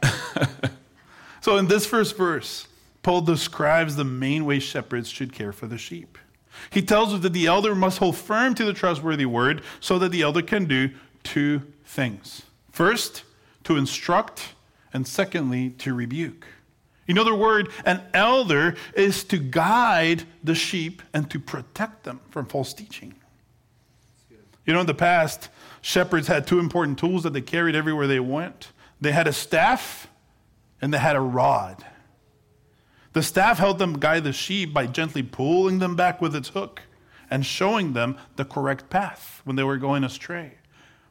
so, 1.40 1.58
in 1.58 1.68
this 1.68 1.86
first 1.86 2.18
verse, 2.18 2.68
Paul 3.04 3.22
describes 3.22 3.96
the 3.96 4.04
main 4.04 4.44
way 4.44 4.58
shepherds 4.58 5.08
should 5.08 5.34
care 5.34 5.54
for 5.54 5.68
the 5.68 5.78
sheep. 5.78 6.18
He 6.70 6.82
tells 6.82 7.14
us 7.14 7.22
that 7.22 7.34
the 7.34 7.48
elder 7.48 7.76
must 7.76 8.00
hold 8.00 8.18
firm 8.18 8.56
to 8.56 8.66
the 8.66 8.74
trustworthy 8.74 9.26
word 9.26 9.62
so 9.80 10.00
that 10.00 10.10
the 10.10 10.22
elder 10.22 10.42
can 10.42 10.66
do 10.66 10.92
two 11.24 11.62
things. 11.86 12.44
First, 12.72 13.24
to 13.64 13.78
instruct, 13.78 14.54
and 14.94 15.08
secondly, 15.08 15.72
to 15.80 15.94
rebuke. 15.94 16.48
In 17.08 17.18
other 17.18 17.36
words, 17.36 17.70
an 17.86 18.02
elder 18.14 18.76
is 18.96 19.24
to 19.26 19.38
guide 19.38 20.24
the 20.44 20.56
sheep 20.56 21.02
and 21.14 21.30
to 21.32 21.40
protect 21.40 22.04
them 22.04 22.22
from 22.30 22.46
false 22.46 22.74
teaching. 22.74 23.16
You 24.66 24.74
know, 24.74 24.80
in 24.80 24.88
the 24.88 24.94
past, 24.94 25.50
shepherds 25.82 26.28
had 26.28 26.48
two 26.48 26.60
important 26.60 26.98
tools 26.98 27.24
that 27.24 27.34
they 27.34 27.42
carried 27.42 27.76
everywhere 27.76 28.08
they 28.08 28.22
went 28.22 28.70
they 29.04 29.12
had 29.12 29.28
a 29.28 29.34
staff 29.34 30.08
and 30.82 30.94
they 30.94 30.98
had 30.98 31.16
a 31.16 31.22
rod. 31.22 31.84
The 33.14 33.24
staff 33.24 33.60
helped 33.60 33.80
them 33.80 34.00
guide 34.00 34.24
the 34.24 34.34
sheep 34.34 34.74
by 34.74 34.88
gently 34.88 35.24
pulling 35.24 35.80
them 35.80 35.96
back 35.96 36.22
with 36.22 36.36
its 36.36 36.50
hook 36.50 36.82
and 37.30 37.46
showing 37.46 37.94
them 37.94 38.18
the 38.36 38.46
correct 38.46 38.90
path 38.90 39.42
when 39.44 39.56
they 39.56 39.64
were 39.64 39.78
going 39.78 40.04
astray. 40.04 40.56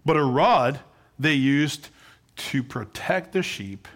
But 0.05 0.17
a 0.17 0.25
rod 0.25 0.81
they 1.19 1.35
used 1.35 1.89
to 2.37 2.63
protect 2.63 3.33
the 3.33 3.43
sheep 3.43 3.87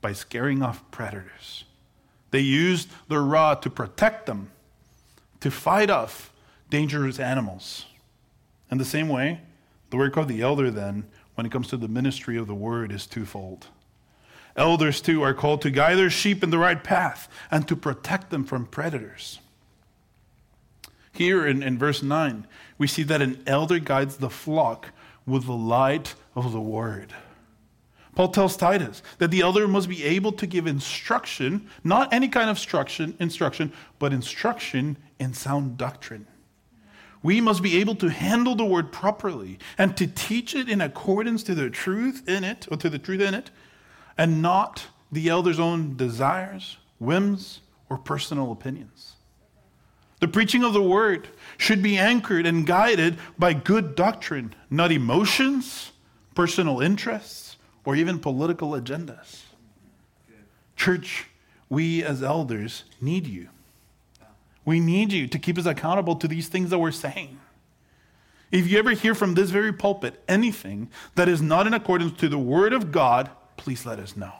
by 0.00 0.12
scaring 0.12 0.62
off 0.62 0.88
predators. 0.90 1.64
They 2.30 2.40
used 2.40 2.90
the 3.08 3.20
rod 3.20 3.62
to 3.62 3.70
protect 3.70 4.26
them, 4.26 4.50
to 5.40 5.50
fight 5.50 5.88
off 5.88 6.32
dangerous 6.68 7.18
animals. 7.18 7.86
In 8.70 8.76
the 8.76 8.84
same 8.84 9.08
way, 9.08 9.40
the 9.88 9.96
work 9.96 10.16
of 10.18 10.28
the 10.28 10.42
elder, 10.42 10.70
then, 10.70 11.08
when 11.34 11.46
it 11.46 11.52
comes 11.52 11.68
to 11.68 11.78
the 11.78 11.88
ministry 11.88 12.36
of 12.36 12.46
the 12.46 12.54
word, 12.54 12.92
is 12.92 13.06
twofold. 13.06 13.68
Elders, 14.58 15.00
too, 15.00 15.22
are 15.22 15.34
called 15.34 15.62
to 15.62 15.70
guide 15.70 15.96
their 15.96 16.10
sheep 16.10 16.42
in 16.42 16.50
the 16.50 16.58
right 16.58 16.82
path 16.82 17.28
and 17.50 17.66
to 17.68 17.76
protect 17.76 18.30
them 18.30 18.44
from 18.44 18.66
predators. 18.66 19.38
Here 21.12 21.46
in, 21.46 21.62
in 21.62 21.78
verse 21.78 22.02
9, 22.02 22.46
we 22.76 22.86
see 22.86 23.04
that 23.04 23.22
an 23.22 23.42
elder 23.46 23.78
guides 23.78 24.18
the 24.18 24.30
flock 24.30 24.90
with 25.26 25.46
the 25.46 25.52
light 25.52 26.14
of 26.34 26.52
the 26.52 26.60
word. 26.60 27.12
Paul 28.14 28.28
tells 28.28 28.56
Titus 28.56 29.00
that 29.18 29.30
the 29.30 29.42
elder 29.42 29.68
must 29.68 29.88
be 29.88 30.02
able 30.02 30.32
to 30.32 30.46
give 30.46 30.66
instruction, 30.66 31.68
not 31.84 32.12
any 32.12 32.26
kind 32.26 32.50
of 32.50 32.56
instruction, 32.56 33.16
instruction, 33.20 33.72
but 34.00 34.12
instruction 34.12 34.96
in 35.20 35.34
sound 35.34 35.76
doctrine. 35.76 36.26
We 37.22 37.40
must 37.40 37.62
be 37.62 37.78
able 37.78 37.94
to 37.96 38.08
handle 38.08 38.54
the 38.54 38.64
word 38.64 38.90
properly 38.90 39.58
and 39.76 39.96
to 39.96 40.06
teach 40.06 40.54
it 40.54 40.68
in 40.68 40.80
accordance 40.80 41.42
to 41.44 41.54
the 41.54 41.70
truth 41.70 42.28
in 42.28 42.42
it, 42.42 42.66
or 42.70 42.76
to 42.78 42.90
the 42.90 42.98
truth 42.98 43.20
in 43.20 43.34
it, 43.34 43.50
and 44.18 44.42
not 44.42 44.88
the 45.10 45.28
elder's 45.28 45.60
own 45.60 45.96
desires, 45.96 46.76
whims, 46.98 47.60
or 47.88 47.96
personal 47.96 48.52
opinions. 48.52 49.14
The 50.20 50.28
preaching 50.28 50.64
of 50.64 50.72
the 50.72 50.82
word 50.82 51.28
should 51.56 51.80
be 51.80 51.96
anchored 51.96 52.44
and 52.44 52.66
guided 52.66 53.18
by 53.38 53.52
good 53.52 53.94
doctrine, 53.94 54.54
not 54.68 54.90
emotions, 54.90 55.92
personal 56.34 56.80
interests, 56.80 57.56
or 57.84 57.94
even 57.94 58.18
political 58.18 58.72
agendas. 58.72 59.42
Church, 60.74 61.26
we 61.68 62.02
as 62.02 62.22
elders 62.22 62.84
need 63.00 63.26
you. 63.26 63.48
We 64.64 64.80
need 64.80 65.12
you 65.12 65.28
to 65.28 65.38
keep 65.38 65.56
us 65.56 65.66
accountable 65.66 66.16
to 66.16 66.28
these 66.28 66.48
things 66.48 66.70
that 66.70 66.78
we're 66.78 66.90
saying. 66.90 67.38
If 68.50 68.68
you 68.68 68.78
ever 68.78 68.90
hear 68.90 69.14
from 69.14 69.34
this 69.34 69.50
very 69.50 69.72
pulpit 69.72 70.22
anything 70.26 70.90
that 71.14 71.28
is 71.28 71.40
not 71.40 71.66
in 71.66 71.74
accordance 71.74 72.18
to 72.20 72.28
the 72.28 72.38
word 72.38 72.72
of 72.72 72.90
God, 72.90 73.30
please 73.58 73.84
let 73.84 73.98
us 73.98 74.16
know. 74.16 74.32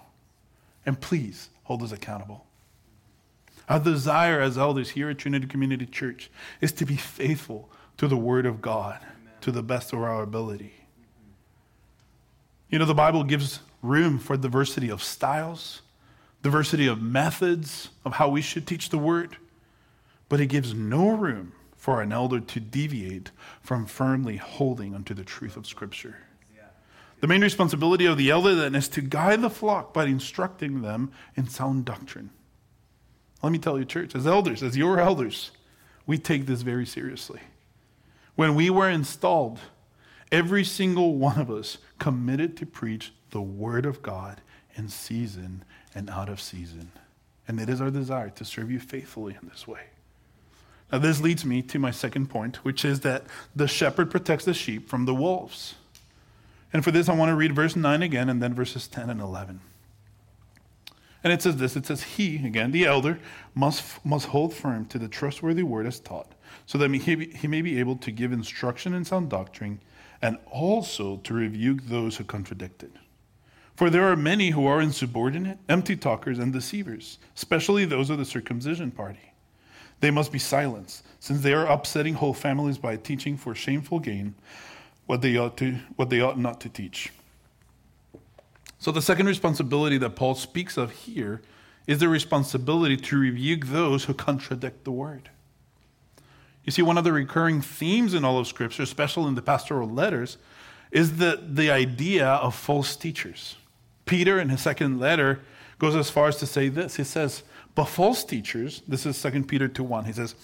And 0.86 0.98
please 0.98 1.50
hold 1.64 1.82
us 1.82 1.92
accountable. 1.92 2.46
Our 3.68 3.80
desire 3.80 4.40
as 4.40 4.56
elders 4.56 4.90
here 4.90 5.10
at 5.10 5.18
Trinity 5.18 5.46
Community 5.46 5.84
Church 5.84 6.30
is 6.62 6.72
to 6.72 6.86
be 6.86 6.96
faithful 6.96 7.68
to 7.98 8.08
the 8.08 8.16
Word 8.16 8.46
of 8.46 8.62
God 8.62 9.00
Amen. 9.02 9.34
to 9.42 9.52
the 9.52 9.62
best 9.62 9.92
of 9.92 9.98
our 9.98 10.22
ability. 10.22 10.72
You 12.70 12.78
know, 12.78 12.86
the 12.86 12.94
Bible 12.94 13.24
gives 13.24 13.60
room 13.82 14.18
for 14.18 14.38
diversity 14.38 14.88
of 14.88 15.02
styles, 15.02 15.82
diversity 16.42 16.86
of 16.86 17.02
methods 17.02 17.90
of 18.04 18.14
how 18.14 18.30
we 18.30 18.40
should 18.40 18.66
teach 18.66 18.88
the 18.88 18.98
Word, 18.98 19.36
but 20.30 20.40
it 20.40 20.46
gives 20.46 20.72
no 20.72 21.10
room 21.10 21.52
for 21.76 22.00
an 22.00 22.12
elder 22.12 22.40
to 22.40 22.60
deviate 22.60 23.30
from 23.60 23.84
firmly 23.84 24.36
holding 24.36 24.94
unto 24.94 25.12
the 25.12 25.24
truth 25.24 25.56
of 25.56 25.66
Scripture. 25.66 26.16
The 27.20 27.26
main 27.26 27.42
responsibility 27.42 28.06
of 28.06 28.16
the 28.16 28.30
elder 28.30 28.54
then 28.54 28.74
is 28.74 28.88
to 28.90 29.00
guide 29.00 29.42
the 29.42 29.50
flock 29.50 29.92
by 29.92 30.04
instructing 30.04 30.82
them 30.82 31.10
in 31.36 31.48
sound 31.48 31.84
doctrine. 31.84 32.30
Let 33.42 33.50
me 33.52 33.58
tell 33.58 33.78
you, 33.78 33.84
church, 33.84 34.14
as 34.14 34.26
elders, 34.26 34.62
as 34.62 34.76
your 34.76 35.00
elders, 35.00 35.50
we 36.06 36.18
take 36.18 36.46
this 36.46 36.62
very 36.62 36.86
seriously. 36.86 37.40
When 38.34 38.54
we 38.54 38.70
were 38.70 38.88
installed, 38.88 39.58
every 40.30 40.64
single 40.64 41.16
one 41.16 41.40
of 41.40 41.50
us 41.50 41.78
committed 41.98 42.56
to 42.58 42.66
preach 42.66 43.12
the 43.30 43.42
Word 43.42 43.84
of 43.84 44.02
God 44.02 44.40
in 44.76 44.88
season 44.88 45.64
and 45.94 46.08
out 46.08 46.28
of 46.28 46.40
season. 46.40 46.92
And 47.48 47.60
it 47.60 47.68
is 47.68 47.80
our 47.80 47.90
desire 47.90 48.30
to 48.30 48.44
serve 48.44 48.70
you 48.70 48.78
faithfully 48.78 49.36
in 49.40 49.48
this 49.48 49.66
way. 49.66 49.82
Now, 50.92 50.98
this 50.98 51.20
leads 51.20 51.44
me 51.44 51.62
to 51.62 51.78
my 51.78 51.90
second 51.90 52.30
point, 52.30 52.64
which 52.64 52.84
is 52.84 53.00
that 53.00 53.24
the 53.54 53.68
shepherd 53.68 54.10
protects 54.10 54.44
the 54.44 54.54
sheep 54.54 54.88
from 54.88 55.04
the 55.04 55.14
wolves. 55.14 55.74
And 56.72 56.84
for 56.84 56.90
this, 56.90 57.08
I 57.08 57.14
want 57.14 57.30
to 57.30 57.34
read 57.34 57.54
verse 57.54 57.76
9 57.76 58.02
again 58.02 58.28
and 58.28 58.42
then 58.42 58.54
verses 58.54 58.88
10 58.88 59.10
and 59.10 59.20
11. 59.20 59.60
And 61.24 61.32
it 61.32 61.42
says 61.42 61.56
this 61.56 61.76
it 61.76 61.86
says, 61.86 62.02
He, 62.02 62.36
again, 62.46 62.70
the 62.70 62.86
elder, 62.86 63.18
must, 63.54 64.04
must 64.04 64.26
hold 64.26 64.54
firm 64.54 64.86
to 64.86 64.98
the 64.98 65.08
trustworthy 65.08 65.62
word 65.62 65.86
as 65.86 65.98
taught, 65.98 66.34
so 66.66 66.78
that 66.78 66.92
he, 66.92 67.26
he 67.26 67.48
may 67.48 67.62
be 67.62 67.80
able 67.80 67.96
to 67.96 68.10
give 68.10 68.32
instruction 68.32 68.94
in 68.94 69.04
sound 69.04 69.30
doctrine 69.30 69.80
and 70.22 70.38
also 70.50 71.18
to 71.18 71.34
rebuke 71.34 71.82
those 71.86 72.16
who 72.16 72.24
contradict 72.24 72.82
it. 72.82 72.92
For 73.76 73.90
there 73.90 74.10
are 74.10 74.16
many 74.16 74.50
who 74.50 74.66
are 74.66 74.80
insubordinate, 74.80 75.58
empty 75.68 75.96
talkers, 75.96 76.38
and 76.38 76.52
deceivers, 76.52 77.18
especially 77.36 77.84
those 77.84 78.10
of 78.10 78.18
the 78.18 78.24
circumcision 78.24 78.90
party. 78.90 79.32
They 80.00 80.10
must 80.10 80.32
be 80.32 80.38
silenced, 80.38 81.04
since 81.20 81.40
they 81.40 81.52
are 81.52 81.66
upsetting 81.66 82.14
whole 82.14 82.34
families 82.34 82.78
by 82.78 82.96
teaching 82.96 83.36
for 83.36 83.54
shameful 83.54 84.00
gain 84.00 84.34
what 85.08 85.22
they 85.22 85.38
ought 85.38 85.56
to 85.56 85.78
what 85.96 86.10
they 86.10 86.20
ought 86.20 86.38
not 86.38 86.60
to 86.60 86.68
teach. 86.68 87.10
So 88.78 88.92
the 88.92 89.02
second 89.02 89.26
responsibility 89.26 89.96
that 89.98 90.10
Paul 90.10 90.34
speaks 90.34 90.76
of 90.76 90.92
here 90.92 91.40
is 91.86 91.98
the 91.98 92.10
responsibility 92.10 92.98
to 92.98 93.18
rebuke 93.18 93.66
those 93.66 94.04
who 94.04 94.12
contradict 94.12 94.84
the 94.84 94.92
word. 94.92 95.30
You 96.62 96.72
see, 96.72 96.82
one 96.82 96.98
of 96.98 97.04
the 97.04 97.12
recurring 97.12 97.62
themes 97.62 98.12
in 98.12 98.22
all 98.22 98.38
of 98.38 98.46
Scripture, 98.46 98.82
especially 98.82 99.28
in 99.28 99.34
the 99.34 99.40
pastoral 99.40 99.88
letters, 99.88 100.36
is 100.92 101.16
the, 101.16 101.42
the 101.42 101.70
idea 101.70 102.26
of 102.26 102.54
false 102.54 102.94
teachers. 102.94 103.56
Peter, 104.04 104.38
in 104.38 104.50
his 104.50 104.60
second 104.60 105.00
letter, 105.00 105.40
goes 105.78 105.96
as 105.96 106.10
far 106.10 106.28
as 106.28 106.36
to 106.36 106.46
say 106.46 106.68
this. 106.68 106.96
He 106.96 107.04
says, 107.04 107.42
But 107.74 107.86
false 107.86 108.22
teachers, 108.24 108.82
this 108.86 109.06
is 109.06 109.20
2 109.20 109.44
Peter 109.44 109.68
2 109.68 109.82
1, 109.82 110.04
he 110.04 110.12
says, 110.12 110.34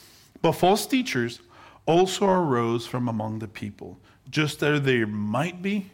But 0.41 0.53
false 0.53 0.87
teachers 0.87 1.41
also 1.85 2.27
arose 2.27 2.87
from 2.87 3.07
among 3.09 3.41
the 3.41 3.49
people 3.49 3.99
just 4.31 4.63
as 4.63 4.83
there 4.83 5.07
might 5.07 5.63
be, 5.63 5.91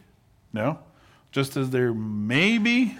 no, 0.53 0.79
just 1.31 1.55
as 1.57 1.69
there 1.69 1.93
may 1.93 2.57
be, 2.57 2.97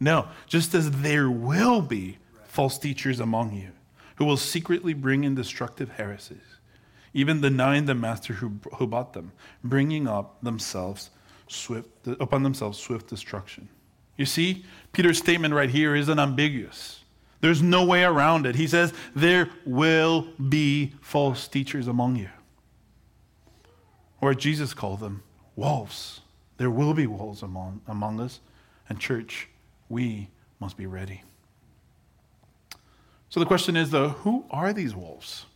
No, 0.00 0.28
just 0.46 0.74
as 0.74 0.90
there 0.90 1.30
will 1.30 1.82
be 1.82 2.16
false 2.46 2.78
teachers 2.78 3.20
among 3.20 3.54
you 3.54 3.70
who 4.16 4.24
will 4.24 4.38
secretly 4.38 4.94
bring 4.94 5.24
in 5.24 5.34
destructive 5.34 5.92
heresies, 5.92 6.58
even 7.12 7.40
denying 7.40 7.84
the 7.84 7.94
master 7.94 8.34
who, 8.34 8.52
who 8.76 8.86
bought 8.86 9.12
them, 9.12 9.32
bringing 9.62 10.08
up 10.08 10.40
themselves 10.42 11.10
swift, 11.48 11.88
upon 12.18 12.42
themselves 12.42 12.78
swift 12.78 13.08
destruction. 13.08 13.68
You 14.16 14.26
see, 14.26 14.64
Peter's 14.92 15.18
statement 15.18 15.54
right 15.54 15.70
here 15.70 15.94
isn't 15.94 16.18
ambiguous. 16.18 17.00
There's 17.40 17.62
no 17.62 17.84
way 17.84 18.04
around 18.04 18.46
it. 18.46 18.54
He 18.54 18.66
says, 18.66 18.92
There 19.14 19.48
will 19.64 20.28
be 20.48 20.92
false 21.00 21.48
teachers 21.48 21.88
among 21.88 22.16
you. 22.16 22.28
Or 24.20 24.34
Jesus 24.34 24.74
called 24.74 25.00
them 25.00 25.22
wolves. 25.56 26.20
There 26.58 26.70
will 26.70 26.94
be 26.94 27.06
wolves 27.06 27.42
among, 27.42 27.80
among 27.86 28.20
us. 28.20 28.40
And, 28.88 28.98
church, 28.98 29.48
we 29.88 30.28
must 30.58 30.76
be 30.76 30.86
ready. 30.86 31.22
So 33.28 33.40
the 33.40 33.46
question 33.46 33.76
is, 33.76 33.90
though, 33.90 34.10
who 34.10 34.44
are 34.50 34.72
these 34.72 34.94
wolves? 34.94 35.46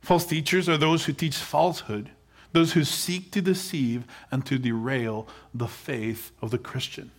False 0.00 0.24
teachers 0.24 0.68
are 0.68 0.78
those 0.78 1.04
who 1.04 1.12
teach 1.12 1.36
falsehood, 1.36 2.10
those 2.52 2.72
who 2.72 2.84
seek 2.84 3.30
to 3.32 3.42
deceive 3.42 4.04
and 4.32 4.44
to 4.46 4.58
derail 4.58 5.28
the 5.54 5.68
faith 5.68 6.32
of 6.40 6.50
the 6.50 6.58
Christian. 6.58 7.10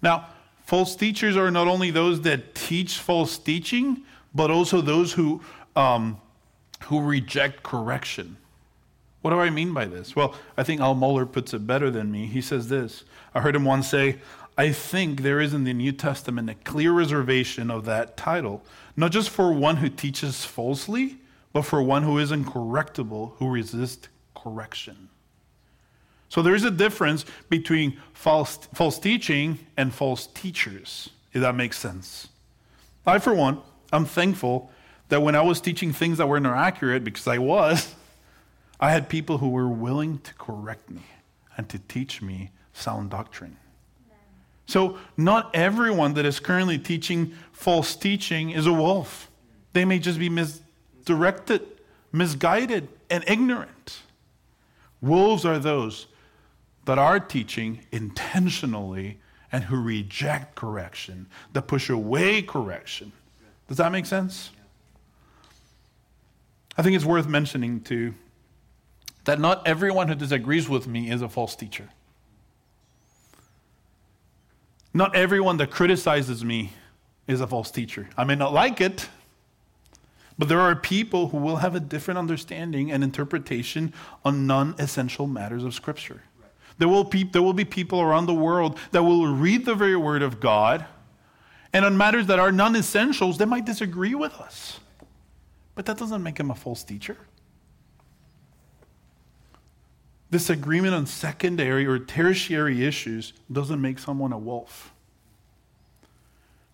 Now, 0.00 0.28
false 0.64 0.96
teachers 0.96 1.36
are 1.36 1.50
not 1.50 1.68
only 1.68 1.90
those 1.90 2.22
that 2.22 2.54
teach 2.54 2.98
false 2.98 3.38
teaching, 3.38 4.02
but 4.34 4.50
also 4.50 4.80
those 4.80 5.12
who, 5.12 5.42
um, 5.76 6.18
who 6.84 7.00
reject 7.00 7.62
correction. 7.62 8.36
What 9.26 9.32
do 9.32 9.40
I 9.40 9.50
mean 9.50 9.72
by 9.74 9.86
this? 9.86 10.14
Well, 10.14 10.36
I 10.56 10.62
think 10.62 10.80
Al 10.80 10.94
Mohler 10.94 11.26
puts 11.26 11.52
it 11.52 11.66
better 11.66 11.90
than 11.90 12.12
me. 12.12 12.26
He 12.26 12.40
says 12.40 12.68
this 12.68 13.02
I 13.34 13.40
heard 13.40 13.56
him 13.56 13.64
once 13.64 13.88
say, 13.88 14.20
I 14.56 14.70
think 14.70 15.22
there 15.22 15.40
is 15.40 15.52
in 15.52 15.64
the 15.64 15.74
New 15.74 15.90
Testament 15.90 16.48
a 16.48 16.54
clear 16.54 16.92
reservation 16.92 17.68
of 17.68 17.86
that 17.86 18.16
title, 18.16 18.62
not 18.96 19.10
just 19.10 19.30
for 19.30 19.52
one 19.52 19.78
who 19.78 19.88
teaches 19.88 20.44
falsely, 20.44 21.16
but 21.52 21.62
for 21.62 21.82
one 21.82 22.04
who 22.04 22.18
is 22.18 22.30
incorrectable, 22.30 23.34
who 23.38 23.48
resists 23.48 24.06
correction. 24.36 25.08
So 26.28 26.40
there 26.40 26.54
is 26.54 26.62
a 26.62 26.70
difference 26.70 27.24
between 27.48 28.00
false, 28.12 28.68
false 28.74 28.96
teaching 28.96 29.58
and 29.76 29.92
false 29.92 30.28
teachers, 30.28 31.10
if 31.32 31.40
that 31.40 31.56
makes 31.56 31.80
sense. 31.80 32.28
I, 33.04 33.18
for 33.18 33.34
one, 33.34 33.60
I'm 33.92 34.04
thankful 34.04 34.70
that 35.08 35.20
when 35.20 35.34
I 35.34 35.42
was 35.42 35.60
teaching 35.60 35.92
things 35.92 36.18
that 36.18 36.28
were 36.28 36.38
not 36.38 36.56
accurate, 36.56 37.02
because 37.02 37.26
I 37.26 37.38
was, 37.38 37.92
I 38.80 38.90
had 38.90 39.08
people 39.08 39.38
who 39.38 39.48
were 39.48 39.68
willing 39.68 40.18
to 40.18 40.34
correct 40.34 40.90
me 40.90 41.02
and 41.56 41.68
to 41.68 41.78
teach 41.78 42.20
me 42.20 42.50
sound 42.72 43.10
doctrine. 43.10 43.56
So, 44.66 44.98
not 45.16 45.54
everyone 45.54 46.14
that 46.14 46.26
is 46.26 46.40
currently 46.40 46.76
teaching 46.76 47.32
false 47.52 47.94
teaching 47.94 48.50
is 48.50 48.66
a 48.66 48.72
wolf. 48.72 49.30
They 49.72 49.84
may 49.84 50.00
just 50.00 50.18
be 50.18 50.28
misdirected, 50.28 51.62
misguided, 52.12 52.88
and 53.08 53.22
ignorant. 53.28 54.00
Wolves 55.00 55.44
are 55.44 55.60
those 55.60 56.08
that 56.84 56.98
are 56.98 57.20
teaching 57.20 57.80
intentionally 57.92 59.18
and 59.52 59.64
who 59.64 59.80
reject 59.80 60.56
correction, 60.56 61.26
that 61.52 61.68
push 61.68 61.88
away 61.88 62.42
correction. 62.42 63.12
Does 63.68 63.76
that 63.76 63.92
make 63.92 64.06
sense? 64.06 64.50
I 66.76 66.82
think 66.82 66.96
it's 66.96 67.04
worth 67.04 67.28
mentioning, 67.28 67.80
too, 67.80 68.14
that 69.26 69.38
not 69.40 69.66
everyone 69.66 70.08
who 70.08 70.14
disagrees 70.14 70.68
with 70.68 70.86
me 70.86 71.10
is 71.10 71.20
a 71.20 71.28
false 71.28 71.54
teacher. 71.54 71.88
Not 74.94 75.14
everyone 75.14 75.58
that 75.58 75.70
criticizes 75.70 76.44
me 76.44 76.72
is 77.26 77.40
a 77.40 77.46
false 77.46 77.70
teacher. 77.70 78.08
I 78.16 78.24
may 78.24 78.36
not 78.36 78.54
like 78.54 78.80
it, 78.80 79.08
but 80.38 80.48
there 80.48 80.60
are 80.60 80.76
people 80.76 81.28
who 81.28 81.38
will 81.38 81.56
have 81.56 81.74
a 81.74 81.80
different 81.80 82.18
understanding 82.18 82.90
and 82.90 83.02
interpretation 83.02 83.92
on 84.24 84.46
non 84.46 84.74
essential 84.78 85.26
matters 85.26 85.64
of 85.64 85.74
Scripture. 85.74 86.22
There 86.78 86.88
will, 86.88 87.04
there 87.32 87.42
will 87.42 87.52
be 87.52 87.64
people 87.64 88.00
around 88.00 88.26
the 88.26 88.34
world 88.34 88.78
that 88.92 89.02
will 89.02 89.26
read 89.26 89.64
the 89.64 89.74
very 89.74 89.96
Word 89.96 90.22
of 90.22 90.40
God, 90.40 90.86
and 91.72 91.84
on 91.84 91.96
matters 91.96 92.28
that 92.28 92.38
are 92.38 92.52
non 92.52 92.76
essentials, 92.76 93.38
they 93.38 93.44
might 93.44 93.64
disagree 93.64 94.14
with 94.14 94.34
us. 94.34 94.78
But 95.74 95.84
that 95.86 95.98
doesn't 95.98 96.22
make 96.22 96.36
them 96.36 96.50
a 96.50 96.54
false 96.54 96.84
teacher. 96.84 97.16
Disagreement 100.36 100.92
on 100.92 101.06
secondary 101.06 101.86
or 101.86 101.98
tertiary 101.98 102.84
issues 102.84 103.32
doesn't 103.50 103.80
make 103.80 103.98
someone 103.98 104.34
a 104.34 104.38
wolf. 104.38 104.92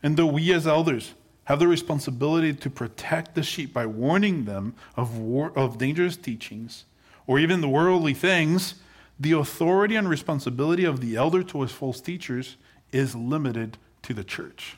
And 0.02 0.16
though 0.16 0.26
we 0.26 0.52
as 0.52 0.66
elders 0.66 1.14
have 1.44 1.60
the 1.60 1.68
responsibility 1.68 2.52
to 2.54 2.68
protect 2.68 3.36
the 3.36 3.44
sheep 3.44 3.72
by 3.72 3.86
warning 3.86 4.46
them 4.46 4.74
of, 4.96 5.16
war, 5.16 5.52
of 5.54 5.78
dangerous 5.78 6.16
teachings 6.16 6.86
or 7.28 7.38
even 7.38 7.60
the 7.60 7.68
worldly 7.68 8.14
things, 8.14 8.74
the 9.20 9.30
authority 9.30 9.94
and 9.94 10.08
responsibility 10.08 10.84
of 10.84 11.00
the 11.00 11.14
elder 11.14 11.44
towards 11.44 11.70
false 11.70 12.00
teachers 12.00 12.56
is 12.90 13.14
limited 13.14 13.78
to 14.02 14.12
the 14.12 14.24
church, 14.24 14.76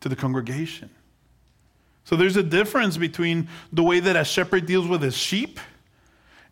to 0.00 0.10
the 0.10 0.16
congregation. 0.16 0.90
So 2.04 2.16
there's 2.16 2.36
a 2.36 2.42
difference 2.42 2.98
between 2.98 3.48
the 3.72 3.82
way 3.82 4.00
that 4.00 4.16
a 4.16 4.24
shepherd 4.24 4.66
deals 4.66 4.86
with 4.86 5.00
his 5.00 5.16
sheep 5.16 5.58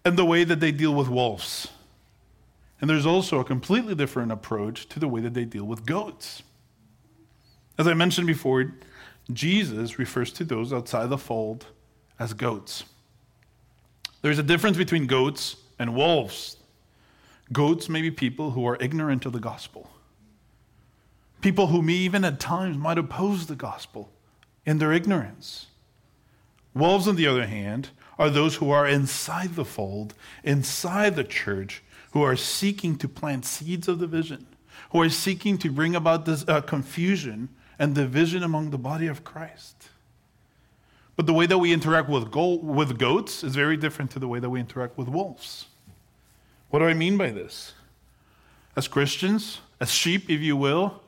and 0.05 0.17
the 0.17 0.25
way 0.25 0.45
that 0.45 0.61
they 0.61 0.73
deal 0.73 0.95
with 0.95 1.09
wolves. 1.09 1.69
And 2.81 2.89
there's 2.89 3.07
also 3.07 3.41
a 3.41 3.45
completely 3.45 3.95
different 3.95 4.33
approach 4.33 4.89
to 4.89 4.99
the 4.99 5.09
way 5.09 5.21
that 5.21 5.35
they 5.35 5.45
deal 5.45 5.65
with 5.65 5.85
goats. 5.85 6.43
As 7.79 7.87
I 7.87 7.95
mentioned 7.95 8.27
before, 8.27 8.73
Jesus 9.33 9.99
refers 9.99 10.33
to 10.33 10.45
those 10.45 10.73
outside 10.73 11.09
the 11.09 11.19
fold 11.19 11.67
as 12.19 12.33
goats. 12.33 12.85
There's 14.23 14.39
a 14.39 14.43
difference 14.43 14.77
between 14.77 15.07
goats 15.07 15.57
and 15.79 15.95
wolves. 15.95 16.57
Goats 17.53 17.89
may 17.89 18.03
be 18.03 18.11
people 18.11 18.53
who 18.53 18.67
are 18.67 18.77
ignorant 18.81 19.27
of 19.27 19.33
the 19.33 19.41
gospel, 19.41 19.91
people 21.41 21.69
who 21.69 21.83
may 21.83 21.95
even 21.95 22.25
at 22.25 22.39
times 22.39 22.77
might 22.77 22.99
oppose 22.99 23.47
the 23.47 23.57
gospel 23.57 24.11
in 24.65 24.79
their 24.79 24.93
ignorance. 24.93 25.67
Wolves, 26.75 27.09
on 27.09 27.17
the 27.17 27.27
other 27.27 27.47
hand, 27.47 27.89
are 28.21 28.29
those 28.29 28.57
who 28.57 28.71
are 28.71 28.87
inside 28.87 29.55
the 29.55 29.65
fold, 29.65 30.13
inside 30.45 31.17
the 31.17 31.25
church, 31.25 31.83
who 32.11 32.21
are 32.21 32.37
seeking 32.37 32.99
to 32.99 33.09
plant 33.09 33.47
seeds 33.47 33.89
of 33.89 33.99
division, 33.99 34.47
who 34.91 35.01
are 35.01 35.09
seeking 35.09 35.57
to 35.57 35.73
bring 35.73 35.97
about 35.97 36.27
this 36.27 36.45
uh, 36.47 36.61
confusion 36.61 37.49
and 37.79 37.95
division 37.95 38.43
among 38.43 38.71
the 38.71 38.79
body 38.79 39.07
of 39.07 39.25
Christ. 39.25 39.89
But 41.17 41.25
the 41.25 41.33
way 41.33 41.47
that 41.47 41.57
we 41.57 41.73
interact 41.73 42.11
with, 42.11 42.31
go- 42.31 42.57
with 42.57 42.99
goats 42.99 43.43
is 43.43 43.57
very 43.57 43.79
different 43.79 44.11
to 44.11 44.19
the 44.19 44.29
way 44.29 44.39
that 44.39 44.51
we 44.51 44.61
interact 44.61 44.99
with 44.99 45.09
wolves. 45.09 45.69
What 46.69 46.81
do 46.81 46.85
I 46.85 46.95
mean 46.95 47.17
by 47.17 47.31
this? 47.31 47.73
As 48.77 48.87
Christians, 48.87 49.61
as 49.81 49.91
sheep, 49.91 50.29
if 50.29 50.43
you 50.43 50.59
will, 50.59 51.03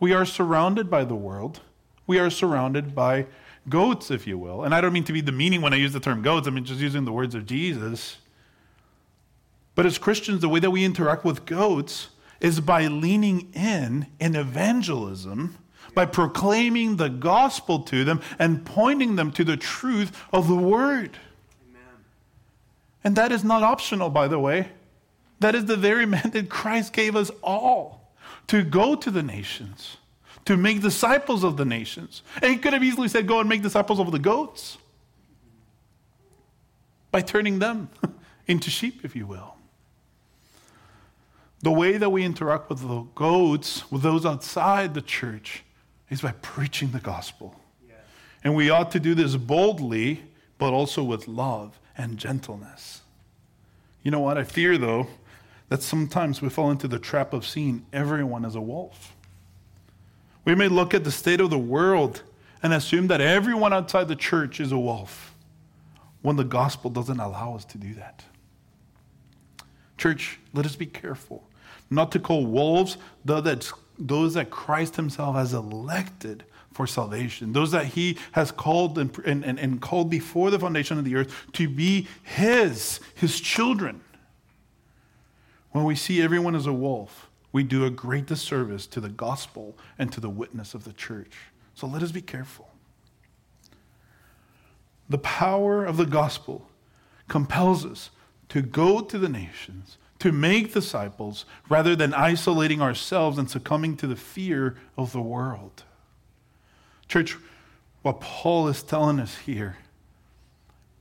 we 0.00 0.14
are 0.14 0.24
surrounded 0.24 0.88
by 0.88 1.04
the 1.04 1.14
world. 1.14 1.60
We 2.06 2.18
are 2.18 2.30
surrounded 2.30 2.94
by 2.94 3.26
goats, 3.68 4.10
if 4.10 4.26
you 4.26 4.38
will. 4.38 4.64
And 4.64 4.74
I 4.74 4.80
don't 4.80 4.92
mean 4.92 5.04
to 5.04 5.12
be 5.12 5.22
demeaning 5.22 5.62
when 5.62 5.72
I 5.72 5.76
use 5.76 5.92
the 5.92 6.00
term 6.00 6.22
goats, 6.22 6.46
I 6.46 6.50
mean 6.50 6.64
just 6.64 6.80
using 6.80 7.04
the 7.04 7.12
words 7.12 7.34
of 7.34 7.46
Jesus. 7.46 8.18
But 9.74 9.86
as 9.86 9.98
Christians, 9.98 10.40
the 10.40 10.48
way 10.48 10.60
that 10.60 10.70
we 10.70 10.84
interact 10.84 11.24
with 11.24 11.46
goats 11.46 12.08
is 12.40 12.60
by 12.60 12.86
leaning 12.86 13.52
in 13.54 14.06
in 14.20 14.36
evangelism, 14.36 15.56
by 15.94 16.06
proclaiming 16.06 16.96
the 16.96 17.08
gospel 17.08 17.80
to 17.80 18.04
them 18.04 18.20
and 18.38 18.64
pointing 18.64 19.16
them 19.16 19.32
to 19.32 19.44
the 19.44 19.56
truth 19.56 20.24
of 20.32 20.48
the 20.48 20.56
word. 20.56 21.18
Amen. 21.68 22.04
And 23.02 23.16
that 23.16 23.32
is 23.32 23.44
not 23.44 23.62
optional, 23.62 24.10
by 24.10 24.28
the 24.28 24.38
way. 24.38 24.68
That 25.40 25.54
is 25.54 25.64
the 25.64 25.76
very 25.76 26.06
mandate 26.06 26.48
Christ 26.48 26.92
gave 26.92 27.16
us 27.16 27.30
all 27.42 28.12
to 28.46 28.62
go 28.62 28.94
to 28.94 29.10
the 29.10 29.22
nations 29.22 29.96
to 30.44 30.56
make 30.56 30.82
disciples 30.82 31.42
of 31.44 31.56
the 31.56 31.64
nations. 31.64 32.22
And 32.42 32.52
he 32.52 32.58
could 32.58 32.72
have 32.72 32.84
easily 32.84 33.08
said, 33.08 33.26
Go 33.26 33.40
and 33.40 33.48
make 33.48 33.62
disciples 33.62 33.98
of 33.98 34.10
the 34.12 34.18
goats 34.18 34.78
by 37.10 37.22
turning 37.22 37.58
them 37.58 37.88
into 38.46 38.70
sheep, 38.70 39.04
if 39.04 39.14
you 39.16 39.26
will. 39.26 39.54
The 41.60 41.72
way 41.72 41.96
that 41.96 42.10
we 42.10 42.24
interact 42.24 42.68
with 42.68 42.80
the 42.80 43.06
goats, 43.14 43.90
with 43.90 44.02
those 44.02 44.26
outside 44.26 44.92
the 44.92 45.00
church, 45.00 45.64
is 46.10 46.20
by 46.20 46.32
preaching 46.42 46.90
the 46.90 47.00
gospel. 47.00 47.58
And 48.42 48.54
we 48.54 48.68
ought 48.68 48.90
to 48.90 49.00
do 49.00 49.14
this 49.14 49.36
boldly, 49.36 50.22
but 50.58 50.74
also 50.74 51.02
with 51.02 51.26
love 51.26 51.78
and 51.96 52.18
gentleness. 52.18 53.00
You 54.02 54.10
know 54.10 54.20
what? 54.20 54.36
I 54.36 54.44
fear, 54.44 54.76
though, 54.76 55.06
that 55.70 55.82
sometimes 55.82 56.42
we 56.42 56.50
fall 56.50 56.70
into 56.70 56.86
the 56.86 56.98
trap 56.98 57.32
of 57.32 57.46
seeing 57.46 57.86
everyone 57.90 58.44
as 58.44 58.54
a 58.54 58.60
wolf. 58.60 59.13
We 60.44 60.54
may 60.54 60.68
look 60.68 60.94
at 60.94 61.04
the 61.04 61.12
state 61.12 61.40
of 61.40 61.50
the 61.50 61.58
world 61.58 62.22
and 62.62 62.72
assume 62.72 63.06
that 63.08 63.20
everyone 63.20 63.72
outside 63.72 64.08
the 64.08 64.16
church 64.16 64.60
is 64.60 64.72
a 64.72 64.78
wolf 64.78 65.34
when 66.22 66.36
the 66.36 66.44
gospel 66.44 66.90
doesn't 66.90 67.20
allow 67.20 67.54
us 67.54 67.64
to 67.66 67.78
do 67.78 67.94
that. 67.94 68.24
Church, 69.96 70.38
let 70.52 70.66
us 70.66 70.76
be 70.76 70.86
careful 70.86 71.44
not 71.90 72.12
to 72.12 72.18
call 72.18 72.46
wolves 72.46 72.96
those 73.24 74.34
that, 74.34 74.50
Christ 74.50 74.96
himself 74.96 75.36
has 75.36 75.52
elected 75.52 76.44
for 76.72 76.86
salvation, 76.86 77.52
those 77.52 77.70
that 77.70 77.86
he 77.86 78.18
has 78.32 78.50
called 78.50 78.98
and, 78.98 79.16
and, 79.24 79.44
and 79.44 79.80
called 79.80 80.10
before 80.10 80.50
the 80.50 80.58
foundation 80.58 80.98
of 80.98 81.04
the 81.04 81.14
earth 81.14 81.32
to 81.52 81.68
be 81.68 82.08
his, 82.24 82.98
his 83.14 83.40
children. 83.40 84.00
When 85.70 85.84
we 85.84 85.94
see 85.94 86.20
everyone 86.20 86.56
as 86.56 86.66
a 86.66 86.72
wolf, 86.72 87.28
we 87.54 87.62
do 87.62 87.84
a 87.84 87.90
great 87.90 88.26
disservice 88.26 88.84
to 88.84 89.00
the 89.00 89.08
gospel 89.08 89.78
and 89.96 90.10
to 90.10 90.18
the 90.18 90.28
witness 90.28 90.74
of 90.74 90.82
the 90.82 90.92
church. 90.92 91.30
So 91.72 91.86
let 91.86 92.02
us 92.02 92.10
be 92.10 92.20
careful. 92.20 92.68
The 95.08 95.18
power 95.18 95.84
of 95.84 95.96
the 95.96 96.04
gospel 96.04 96.68
compels 97.28 97.86
us 97.86 98.10
to 98.48 98.60
go 98.60 99.00
to 99.02 99.18
the 99.18 99.28
nations, 99.28 99.98
to 100.18 100.32
make 100.32 100.74
disciples, 100.74 101.44
rather 101.68 101.94
than 101.94 102.12
isolating 102.12 102.82
ourselves 102.82 103.38
and 103.38 103.48
succumbing 103.48 103.98
to 103.98 104.08
the 104.08 104.16
fear 104.16 104.76
of 104.98 105.12
the 105.12 105.22
world. 105.22 105.84
Church, 107.06 107.36
what 108.02 108.20
Paul 108.20 108.66
is 108.66 108.82
telling 108.82 109.20
us 109.20 109.36
here, 109.38 109.76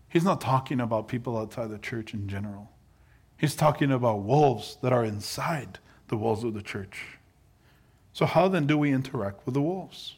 he's 0.08 0.24
not 0.24 0.39
talking 0.39 0.80
about 0.80 1.08
people 1.08 1.36
outside 1.36 1.72
the 1.72 1.80
church 1.80 2.13
in 2.13 2.28
general. 2.28 2.70
He's 3.38 3.56
talking 3.56 3.92
about 3.92 4.22
wolves 4.22 4.78
that 4.84 4.94
are 4.94 5.04
inside 5.04 5.80
the 6.08 6.18
walls 6.18 6.44
of 6.44 6.54
the 6.54 6.62
church. 6.62 7.18
So, 8.13 8.26
how 8.26 8.48
then 8.48 8.68
do 8.68 8.78
we 8.78 8.92
interact 8.92 9.46
with 9.46 9.56
the 9.56 9.62
wolves? 9.62 10.16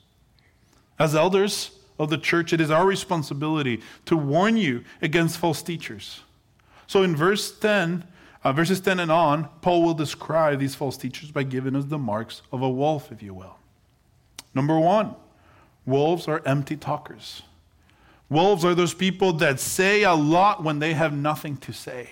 As 0.99 1.15
elders 1.15 1.71
of 1.97 2.09
the 2.09 2.17
church, 2.17 2.51
it 2.51 2.59
is 2.59 2.69
our 2.69 2.85
responsibility 2.85 3.81
to 4.05 4.17
warn 4.17 4.57
you 4.57 4.83
against 5.01 5.37
false 5.37 5.61
teachers. 5.61 6.21
So, 6.87 7.03
in 7.03 7.15
verse 7.15 7.57
10, 7.57 8.05
uh, 8.43 8.53
verses 8.53 8.79
10 8.81 8.99
and 8.99 9.11
on, 9.11 9.49
Paul 9.61 9.83
will 9.83 9.93
describe 9.93 10.59
these 10.59 10.75
false 10.75 10.97
teachers 10.97 11.31
by 11.31 11.43
giving 11.43 11.75
us 11.75 11.85
the 11.85 11.97
marks 11.97 12.41
of 12.51 12.61
a 12.61 12.69
wolf, 12.69 13.11
if 13.11 13.23
you 13.23 13.33
will. 13.33 13.57
Number 14.53 14.77
one, 14.77 15.15
wolves 15.85 16.27
are 16.27 16.41
empty 16.45 16.75
talkers. 16.75 17.43
Wolves 18.29 18.65
are 18.65 18.75
those 18.75 18.93
people 18.93 19.33
that 19.33 19.59
say 19.59 20.03
a 20.03 20.13
lot 20.13 20.63
when 20.63 20.79
they 20.79 20.93
have 20.93 21.13
nothing 21.13 21.57
to 21.57 21.71
say. 21.71 22.09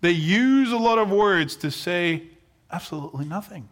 They 0.00 0.12
use 0.12 0.72
a 0.72 0.76
lot 0.76 0.98
of 0.98 1.10
words 1.10 1.56
to 1.56 1.70
say 1.70 2.22
absolutely 2.70 3.24
nothing. 3.24 3.68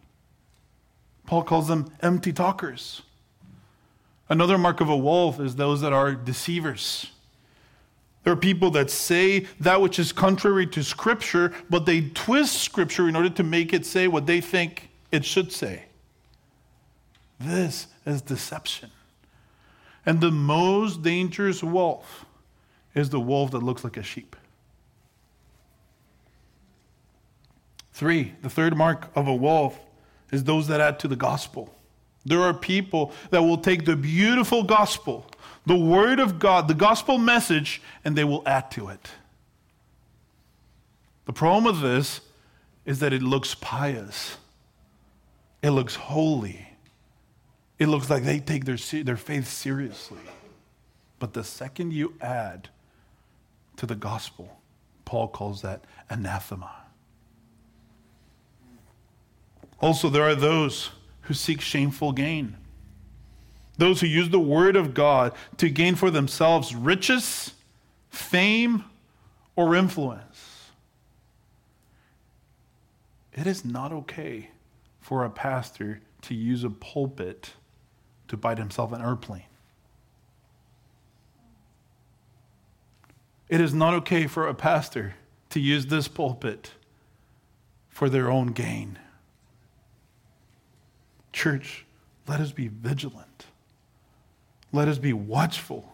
Paul 1.25 1.43
calls 1.43 1.67
them 1.67 1.91
empty 2.01 2.33
talkers. 2.33 3.01
Another 4.29 4.57
mark 4.57 4.79
of 4.81 4.89
a 4.89 4.97
wolf 4.97 5.39
is 5.39 5.55
those 5.55 5.81
that 5.81 5.93
are 5.93 6.13
deceivers. 6.13 7.11
There 8.23 8.33
are 8.33 8.37
people 8.37 8.69
that 8.71 8.91
say 8.91 9.47
that 9.59 9.81
which 9.81 9.97
is 9.97 10.11
contrary 10.11 10.67
to 10.67 10.83
Scripture, 10.83 11.53
but 11.69 11.85
they 11.85 12.01
twist 12.09 12.61
Scripture 12.61 13.07
in 13.07 13.15
order 13.15 13.29
to 13.29 13.43
make 13.43 13.73
it 13.73 13.85
say 13.85 14.07
what 14.07 14.25
they 14.25 14.41
think 14.41 14.89
it 15.11 15.25
should 15.25 15.51
say. 15.51 15.85
This 17.39 17.87
is 18.05 18.21
deception. 18.21 18.91
And 20.05 20.21
the 20.21 20.31
most 20.31 21.01
dangerous 21.01 21.63
wolf 21.63 22.25
is 22.93 23.09
the 23.09 23.19
wolf 23.19 23.51
that 23.51 23.63
looks 23.63 23.83
like 23.83 23.97
a 23.97 24.03
sheep. 24.03 24.35
Three, 27.99 28.33
the 28.41 28.49
third 28.49 28.77
mark 28.77 29.11
of 29.13 29.27
a 29.27 29.35
wolf 29.35 29.77
is 30.31 30.45
those 30.45 30.69
that 30.69 30.79
add 30.79 30.99
to 30.99 31.09
the 31.09 31.17
gospel. 31.17 31.75
There 32.23 32.39
are 32.41 32.53
people 32.53 33.11
that 33.29 33.41
will 33.41 33.57
take 33.57 33.83
the 33.83 33.97
beautiful 33.97 34.63
gospel, 34.63 35.25
the 35.65 35.75
word 35.75 36.21
of 36.21 36.39
God, 36.39 36.69
the 36.69 36.73
gospel 36.73 37.17
message, 37.17 37.81
and 38.05 38.15
they 38.15 38.23
will 38.23 38.41
add 38.45 38.71
to 38.71 38.87
it. 38.87 39.09
The 41.25 41.33
problem 41.33 41.65
with 41.65 41.81
this 41.81 42.21
is 42.85 42.99
that 42.99 43.11
it 43.11 43.21
looks 43.21 43.53
pious, 43.55 44.37
it 45.61 45.71
looks 45.71 45.95
holy, 45.95 46.69
it 47.79 47.87
looks 47.87 48.09
like 48.09 48.23
they 48.23 48.39
take 48.39 48.63
their, 48.63 48.77
their 49.03 49.17
faith 49.17 49.45
seriously. 49.45 50.21
But 51.19 51.33
the 51.33 51.43
second 51.43 51.91
you 51.91 52.13
add 52.21 52.69
to 53.75 53.85
the 53.85 53.95
gospel, 53.95 54.61
Paul 55.03 55.27
calls 55.27 55.63
that 55.63 55.83
anathema. 56.09 56.85
Also, 59.81 60.09
there 60.09 60.23
are 60.23 60.35
those 60.35 60.91
who 61.21 61.33
seek 61.33 61.61
shameful 61.61 62.11
gain, 62.11 62.57
those 63.77 64.01
who 64.01 64.07
use 64.07 64.29
the 64.29 64.39
word 64.39 64.75
of 64.75 64.93
God 64.93 65.33
to 65.57 65.69
gain 65.69 65.95
for 65.95 66.11
themselves 66.11 66.75
riches, 66.75 67.53
fame, 68.09 68.83
or 69.55 69.75
influence. 69.75 70.71
It 73.33 73.47
is 73.47 73.63
not 73.63 73.93
okay 73.93 74.49
for 74.99 75.23
a 75.23 75.29
pastor 75.29 76.01
to 76.23 76.35
use 76.35 76.63
a 76.63 76.69
pulpit 76.69 77.53
to 78.27 78.35
buy 78.35 78.55
himself 78.55 78.91
an 78.91 79.01
airplane. 79.01 79.43
It 83.47 83.61
is 83.61 83.73
not 83.73 83.93
okay 83.95 84.27
for 84.27 84.47
a 84.47 84.53
pastor 84.53 85.15
to 85.49 85.59
use 85.59 85.87
this 85.87 86.07
pulpit 86.07 86.73
for 87.87 88.09
their 88.09 88.29
own 88.29 88.47
gain. 88.47 88.99
Church, 91.39 91.85
let 92.27 92.41
us 92.41 92.51
be 92.51 92.67
vigilant. 92.67 93.45
Let 94.73 94.89
us 94.89 94.97
be 94.97 95.13
watchful 95.13 95.89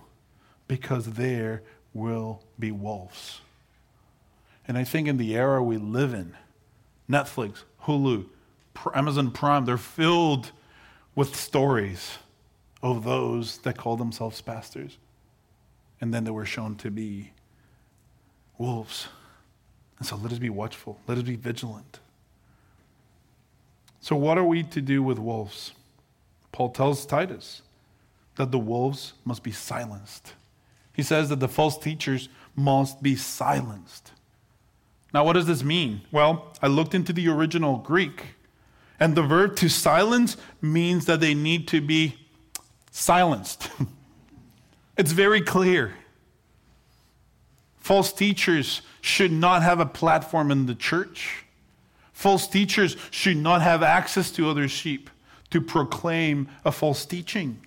because 0.68 1.06
there 1.06 1.62
will 1.94 2.42
be 2.58 2.72
wolves. 2.72 3.42
And 4.68 4.76
I 4.76 4.84
think 4.84 5.08
in 5.08 5.18
the 5.18 5.36
era 5.36 5.62
we 5.62 5.78
live 5.78 6.16
in, 6.16 6.36
Netflix, 7.08 7.58
Hulu, 7.84 8.26
Amazon 8.96 9.30
Prime, 9.30 9.66
they're 9.66 9.78
filled 9.78 10.52
with 11.14 11.36
stories 11.36 12.18
of 12.82 13.04
those 13.04 13.60
that 13.60 13.78
call 13.78 13.98
themselves 13.98 14.42
pastors. 14.42 14.98
And 16.02 16.12
then 16.12 16.24
they 16.24 16.32
were 16.32 16.48
shown 16.48 16.76
to 16.78 16.90
be 16.90 17.34
wolves. 18.58 19.10
And 20.00 20.08
so 20.08 20.16
let 20.16 20.32
us 20.32 20.40
be 20.40 20.50
watchful, 20.50 21.00
let 21.06 21.20
us 21.20 21.24
be 21.24 21.36
vigilant. 21.36 22.00
So, 24.06 24.16
what 24.16 24.38
are 24.38 24.44
we 24.44 24.62
to 24.62 24.82
do 24.82 25.02
with 25.02 25.18
wolves? 25.18 25.72
Paul 26.52 26.70
tells 26.70 27.08
Titus 27.08 27.64
that 28.36 28.52
the 28.52 28.60
wolves 28.60 29.14
must 29.26 29.42
be 29.42 29.52
silenced. 29.52 30.34
He 30.94 31.02
says 31.02 31.30
that 31.30 31.40
the 31.40 31.48
false 31.48 31.76
teachers 31.76 32.30
must 32.56 33.02
be 33.02 33.16
silenced. 33.16 34.12
Now, 35.12 35.24
what 35.24 35.34
does 35.34 35.48
this 35.48 35.64
mean? 35.64 36.02
Well, 36.12 36.54
I 36.62 36.68
looked 36.68 36.94
into 36.94 37.14
the 37.14 37.28
original 37.30 37.78
Greek, 37.78 38.36
and 39.00 39.16
the 39.16 39.24
verb 39.24 39.56
to 39.56 39.70
silence 39.70 40.38
means 40.62 41.06
that 41.06 41.20
they 41.20 41.34
need 41.34 41.68
to 41.70 41.82
be 41.82 42.16
silenced. 42.92 43.72
it's 45.00 45.14
very 45.14 45.42
clear. 45.42 45.96
False 47.78 48.14
teachers 48.14 48.84
should 49.02 49.32
not 49.32 49.64
have 49.64 49.80
a 49.80 49.86
platform 49.88 50.52
in 50.52 50.68
the 50.68 50.76
church. 50.76 51.45
False 52.16 52.48
teachers 52.48 52.96
should 53.12 53.36
not 53.36 53.62
have 53.62 53.84
access 53.84 54.32
to 54.32 54.50
other 54.50 54.70
sheep 54.70 55.10
to 55.50 55.60
proclaim 55.60 56.48
a 56.64 56.72
false 56.72 57.06
teaching. 57.06 57.60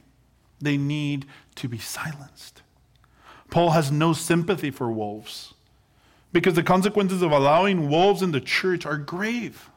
They 0.59 0.79
need 0.79 1.27
to 1.57 1.69
be 1.69 1.77
silenced. 1.77 2.63
Paul 3.51 3.71
has 3.73 3.93
no 3.93 4.15
sympathy 4.15 4.71
for 4.71 4.91
wolves 4.91 5.53
because 6.33 6.55
the 6.55 6.63
consequences 6.63 7.21
of 7.21 7.31
allowing 7.31 7.91
wolves 7.91 8.23
in 8.23 8.33
the 8.33 8.41
church 8.41 8.87
are 8.87 8.97
grave. 8.97 9.69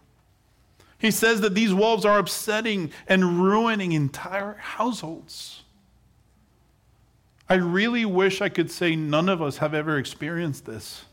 He 0.98 1.12
says 1.12 1.42
that 1.42 1.54
these 1.54 1.74
wolves 1.74 2.06
are 2.06 2.18
upsetting 2.18 2.94
and 3.08 3.44
ruining 3.44 3.92
entire 3.92 4.54
households. 4.54 5.64
I 7.50 7.56
really 7.56 8.06
wish 8.06 8.40
I 8.40 8.48
could 8.48 8.72
say 8.72 8.96
none 8.96 9.28
of 9.28 9.42
us 9.42 9.58
have 9.58 9.74
ever 9.74 9.98
experienced 9.98 10.66
this. 10.66 11.04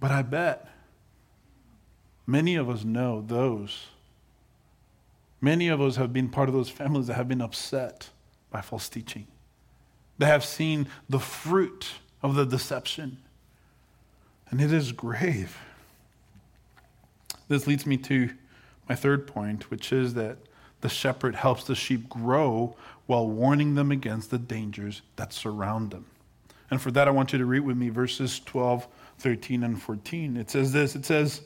But 0.00 0.10
I 0.10 0.22
bet 0.22 0.73
Many 2.26 2.56
of 2.56 2.70
us 2.70 2.84
know 2.84 3.22
those. 3.26 3.86
Many 5.40 5.68
of 5.68 5.80
us 5.80 5.96
have 5.96 6.12
been 6.12 6.28
part 6.28 6.48
of 6.48 6.54
those 6.54 6.70
families 6.70 7.06
that 7.08 7.14
have 7.14 7.28
been 7.28 7.42
upset 7.42 8.08
by 8.50 8.60
false 8.62 8.88
teaching. 8.88 9.26
They 10.18 10.26
have 10.26 10.44
seen 10.44 10.88
the 11.08 11.18
fruit 11.18 11.86
of 12.22 12.34
the 12.34 12.46
deception. 12.46 13.18
And 14.50 14.60
it 14.60 14.72
is 14.72 14.92
grave. 14.92 15.58
This 17.48 17.66
leads 17.66 17.84
me 17.84 17.96
to 17.98 18.30
my 18.88 18.94
third 18.94 19.26
point, 19.26 19.70
which 19.70 19.92
is 19.92 20.14
that 20.14 20.38
the 20.80 20.88
shepherd 20.88 21.34
helps 21.34 21.64
the 21.64 21.74
sheep 21.74 22.08
grow 22.08 22.76
while 23.06 23.28
warning 23.28 23.74
them 23.74 23.90
against 23.90 24.30
the 24.30 24.38
dangers 24.38 25.02
that 25.16 25.32
surround 25.32 25.90
them. 25.90 26.06
And 26.70 26.80
for 26.80 26.90
that, 26.92 27.08
I 27.08 27.10
want 27.10 27.32
you 27.32 27.38
to 27.38 27.46
read 27.46 27.60
with 27.60 27.76
me 27.76 27.88
verses 27.88 28.40
12, 28.40 28.86
13, 29.18 29.62
and 29.62 29.80
14. 29.80 30.36
It 30.36 30.50
says 30.50 30.72
this 30.72 30.94
It 30.94 31.04
says, 31.04 31.42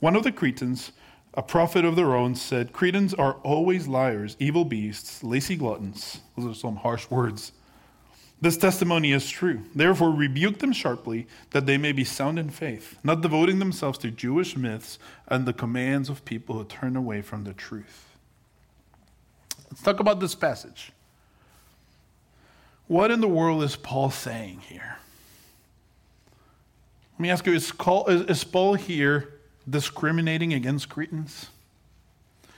one 0.00 0.16
of 0.16 0.22
the 0.22 0.32
Cretans, 0.32 0.92
a 1.34 1.42
prophet 1.42 1.84
of 1.84 1.96
their 1.96 2.14
own, 2.14 2.34
said, 2.34 2.72
Cretans 2.72 3.14
are 3.14 3.34
always 3.42 3.88
liars, 3.88 4.36
evil 4.38 4.64
beasts, 4.64 5.22
lazy 5.22 5.56
gluttons. 5.56 6.20
Those 6.36 6.56
are 6.56 6.60
some 6.60 6.76
harsh 6.76 7.10
words. 7.10 7.52
This 8.40 8.56
testimony 8.56 9.10
is 9.12 9.28
true. 9.28 9.62
Therefore, 9.74 10.10
rebuke 10.10 10.60
them 10.60 10.72
sharply, 10.72 11.26
that 11.50 11.66
they 11.66 11.76
may 11.76 11.90
be 11.90 12.04
sound 12.04 12.38
in 12.38 12.50
faith, 12.50 12.96
not 13.02 13.20
devoting 13.20 13.58
themselves 13.58 13.98
to 13.98 14.12
Jewish 14.12 14.56
myths 14.56 14.98
and 15.26 15.44
the 15.44 15.52
commands 15.52 16.08
of 16.08 16.24
people 16.24 16.56
who 16.56 16.64
turn 16.64 16.94
away 16.94 17.20
from 17.20 17.42
the 17.42 17.52
truth. 17.52 18.16
Let's 19.68 19.82
talk 19.82 19.98
about 19.98 20.20
this 20.20 20.36
passage. 20.36 20.92
What 22.86 23.10
in 23.10 23.20
the 23.20 23.28
world 23.28 23.64
is 23.64 23.74
Paul 23.74 24.10
saying 24.10 24.60
here? 24.60 24.96
Let 27.14 27.20
me 27.20 27.30
ask 27.30 27.44
you 27.44 27.54
is, 27.54 27.72
Paul 27.72 28.74
here 28.74 29.37
discriminating 29.68 30.52
against 30.52 30.88
Cretans? 30.88 31.48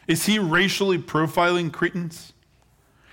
Is 0.07 0.27
he 0.27 0.38
racially 0.38 0.99
profiling 0.99 1.73
Cretans? 1.73 2.33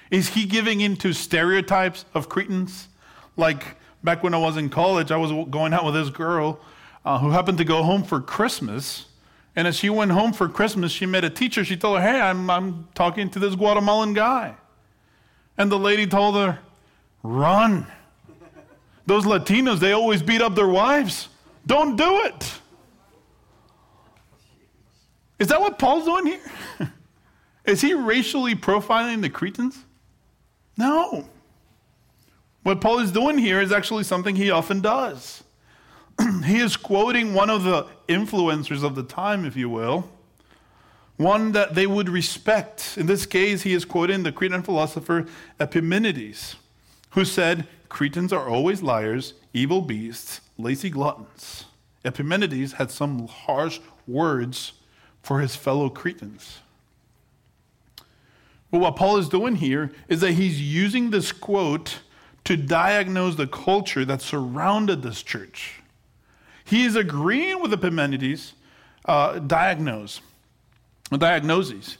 Is 0.10 0.29
he 0.29 0.45
giving 0.45 0.81
into 0.81 1.13
stereotypes 1.13 2.05
of 2.13 2.29
Cretans? 2.29 2.88
Like 3.36 3.77
back 4.03 4.23
when 4.23 4.33
I 4.33 4.38
was 4.38 4.57
in 4.57 4.69
college, 4.69 5.12
I 5.12 5.17
was 5.17 5.31
going 5.49 5.73
out 5.73 5.86
with 5.86 5.93
this 5.93 6.10
girl 6.10 6.60
uh, 7.05 7.19
who 7.19 7.31
happened 7.31 7.57
to 7.60 7.65
go 7.65 7.83
home 7.83 8.03
for 8.03 8.19
Christmas. 8.19 9.05
And 9.55 9.67
as 9.67 9.75
she 9.75 9.89
went 9.89 10.12
home 10.12 10.33
for 10.33 10.47
Christmas, 10.47 10.91
she 10.91 11.05
met 11.05 11.23
a 11.23 11.29
teacher. 11.29 11.65
She 11.65 11.77
told 11.77 11.99
her, 11.99 12.03
Hey, 12.03 12.19
I'm, 12.19 12.49
I'm 12.49 12.88
talking 12.95 13.29
to 13.31 13.39
this 13.39 13.55
Guatemalan 13.55 14.13
guy. 14.13 14.55
And 15.57 15.71
the 15.71 15.79
lady 15.79 16.07
told 16.07 16.36
her, 16.36 16.60
Run. 17.23 17.88
Those 19.05 19.25
Latinos, 19.25 19.79
they 19.79 19.93
always 19.93 20.21
beat 20.21 20.41
up 20.41 20.55
their 20.55 20.67
wives. 20.67 21.29
Don't 21.65 21.95
do 21.95 22.21
it. 22.25 22.60
Is 25.39 25.47
that 25.47 25.62
what 25.62 25.78
Paul's 25.78 26.06
doing 26.06 26.26
here? 26.26 26.39
Is 27.65 27.82
he 27.82 27.93
racially 27.93 28.56
profiling 28.56 29.21
the 29.21 29.30
Cretans? 29.30 29.78
No. 30.78 31.28
What 32.63 32.82
Paul 32.82 33.00
is 33.00 33.12
doing 33.12 33.38
here 33.38 33.62
is 33.62 33.71
actually 33.71 34.04
something 34.04 34.36
he 34.36 34.52
often 34.52 34.82
does. 34.82 35.43
he 36.45 36.60
is 36.60 36.76
quoting 36.76 37.34
one 37.34 37.50
of 37.50 37.63
the 37.63 37.88
influencers 38.08 38.84
of 38.84 38.95
the 38.95 39.04
time, 39.04 39.45
if 39.45 39.56
you 39.56 39.69
will, 39.69 40.10
one 41.17 41.52
that 41.54 41.76
they 41.76 41.88
would 41.88 42.10
respect. 42.10 42.97
In 42.97 43.06
this 43.06 43.26
case, 43.26 43.63
he 43.63 43.73
is 43.73 43.86
quoting 43.86 44.23
the 44.23 44.32
Cretan 44.32 44.63
philosopher 44.63 45.26
Epimenides, 45.60 46.56
who 47.12 47.26
said, 47.26 47.67
Cretans 47.89 48.34
are 48.34 48.50
always 48.50 48.82
liars, 48.82 49.34
evil 49.54 49.82
beasts, 49.82 50.41
lazy 50.58 50.89
gluttons. 50.89 51.65
Epimenides 52.04 52.73
had 52.73 52.91
some 52.91 53.28
harsh 53.28 53.80
words 54.06 54.73
for 55.27 55.41
his 55.41 55.57
fellow 55.57 55.89
Cretans. 55.89 56.59
But 58.71 58.79
what 58.79 58.95
Paul 58.95 59.17
is 59.17 59.27
doing 59.27 59.57
here 59.57 59.91
is 60.07 60.21
that 60.21 60.31
he's 60.31 60.61
using 60.61 61.09
this 61.09 61.33
quote 61.33 61.99
to 62.45 62.55
diagnose 62.55 63.35
the 63.35 63.45
culture 63.45 64.05
that 64.05 64.21
surrounded 64.21 65.01
this 65.01 65.21
church. 65.21 65.81
He 66.63 66.85
is 66.85 66.95
agreeing 66.95 67.61
with 67.61 67.73
Epimenides' 67.73 68.53
uh, 69.03 69.39
diagnose, 69.39 70.21
diagnoses, 71.11 71.97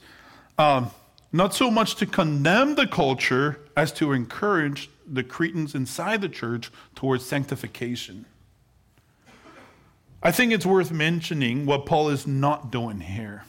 um, 0.56 0.90
not 1.30 1.52
so 1.52 1.70
much 1.70 1.96
to 1.96 2.06
condemn 2.06 2.76
the 2.76 2.86
culture 2.86 3.60
as 3.76 3.92
to 3.92 4.14
encourage 4.14 4.88
the 5.06 5.22
Cretans 5.22 5.74
inside 5.74 6.22
the 6.22 6.30
church 6.30 6.70
towards 6.94 7.26
sanctification. 7.26 8.24
I 10.22 10.32
think 10.32 10.52
it's 10.52 10.66
worth 10.66 10.90
mentioning 10.90 11.64
what 11.64 11.86
Paul 11.86 12.08
is 12.08 12.26
not 12.26 12.70
doing 12.70 13.00
here. 13.00 13.44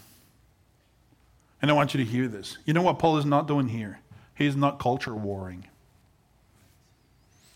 And 1.61 1.69
I 1.69 1.73
want 1.73 1.93
you 1.93 2.03
to 2.03 2.09
hear 2.09 2.27
this. 2.27 2.57
You 2.65 2.73
know 2.73 2.81
what 2.81 2.99
Paul 2.99 3.17
is 3.17 3.25
not 3.25 3.47
doing 3.47 3.67
here? 3.67 3.99
He 4.35 4.45
is 4.45 4.55
not 4.55 4.79
culture 4.79 5.15
warring. 5.15 5.65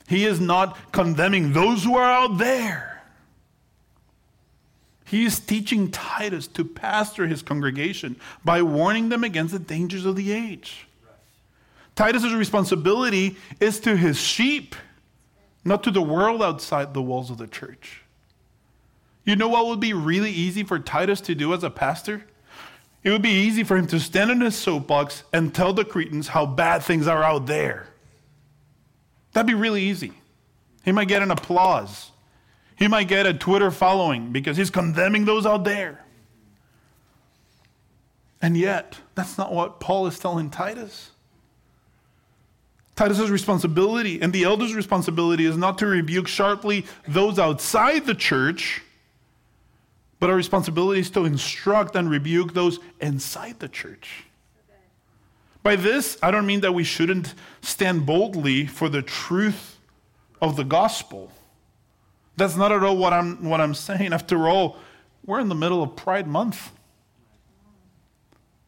He 0.07 0.25
is 0.25 0.39
not 0.39 0.91
condemning 0.91 1.53
those 1.53 1.83
who 1.83 1.95
are 1.95 2.11
out 2.11 2.37
there. 2.37 3.03
He 5.05 5.25
is 5.25 5.39
teaching 5.39 5.91
Titus 5.91 6.47
to 6.47 6.65
pastor 6.65 7.27
his 7.27 7.41
congregation 7.41 8.15
by 8.43 8.61
warning 8.63 9.09
them 9.09 9.23
against 9.23 9.53
the 9.53 9.59
dangers 9.59 10.05
of 10.05 10.15
the 10.15 10.31
age. 10.31 10.87
Titus's 11.95 12.33
responsibility 12.33 13.37
is 13.59 13.79
to 13.81 13.95
his 13.95 14.19
sheep, 14.19 14.75
not 15.63 15.83
to 15.83 15.91
the 15.91 16.01
world 16.01 16.41
outside 16.41 16.93
the 16.93 17.01
walls 17.01 17.29
of 17.29 17.37
the 17.37 17.47
church. 17.47 18.02
You 19.25 19.35
know 19.35 19.47
what 19.47 19.67
would 19.67 19.79
be 19.79 19.93
really 19.93 20.31
easy 20.31 20.63
for 20.63 20.79
Titus 20.79 21.21
to 21.21 21.35
do 21.35 21.53
as 21.53 21.63
a 21.63 21.69
pastor? 21.69 22.25
It 23.03 23.11
would 23.11 23.21
be 23.21 23.29
easy 23.29 23.63
for 23.63 23.77
him 23.77 23.87
to 23.87 23.99
stand 23.99 24.31
on 24.31 24.41
his 24.41 24.55
soapbox 24.55 25.23
and 25.33 25.53
tell 25.53 25.73
the 25.73 25.85
Cretans 25.85 26.29
how 26.29 26.45
bad 26.45 26.83
things 26.83 27.07
are 27.07 27.23
out 27.23 27.45
there. 27.45 27.87
That'd 29.33 29.47
be 29.47 29.53
really 29.53 29.83
easy. 29.83 30.13
He 30.85 30.91
might 30.91 31.07
get 31.07 31.21
an 31.21 31.31
applause. 31.31 32.11
He 32.75 32.87
might 32.87 33.07
get 33.07 33.25
a 33.25 33.33
Twitter 33.33 33.71
following 33.71 34.31
because 34.31 34.57
he's 34.57 34.69
condemning 34.69 35.25
those 35.25 35.45
out 35.45 35.63
there. 35.63 36.03
And 38.41 38.57
yet, 38.57 38.97
that's 39.15 39.37
not 39.37 39.53
what 39.53 39.79
Paul 39.79 40.07
is 40.07 40.19
telling 40.19 40.49
Titus. 40.49 41.11
Titus's 42.95 43.31
responsibility 43.31 44.21
and 44.21 44.33
the 44.33 44.43
elders' 44.43 44.75
responsibility 44.75 45.45
is 45.45 45.57
not 45.57 45.77
to 45.79 45.87
rebuke 45.87 46.27
sharply 46.27 46.85
those 47.07 47.39
outside 47.39 48.05
the 48.05 48.13
church 48.13 48.81
but 50.23 50.29
our 50.29 50.37
responsibility 50.37 51.01
is 51.01 51.09
to 51.09 51.25
instruct 51.25 51.97
and 51.97 52.09
rebuke 52.09 52.53
those 52.53 52.79
inside 53.01 53.59
the 53.59 53.67
church. 53.67 54.23
By 55.63 55.75
this, 55.75 56.17
I 56.23 56.31
don't 56.31 56.45
mean 56.45 56.61
that 56.61 56.71
we 56.71 56.85
shouldn't 56.85 57.33
stand 57.59 58.05
boldly 58.05 58.65
for 58.65 58.87
the 58.87 59.01
truth 59.01 59.79
of 60.41 60.55
the 60.55 60.63
gospel. 60.63 61.29
That's 62.37 62.55
not 62.55 62.71
at 62.71 62.83
all 62.83 62.95
what 62.95 63.11
I'm, 63.11 63.49
what 63.49 63.59
I'm 63.59 63.73
saying. 63.73 64.13
After 64.13 64.47
all, 64.47 64.77
we're 65.25 65.41
in 65.41 65.49
the 65.49 65.55
middle 65.55 65.83
of 65.83 65.93
Pride 65.97 66.25
Month. 66.25 66.71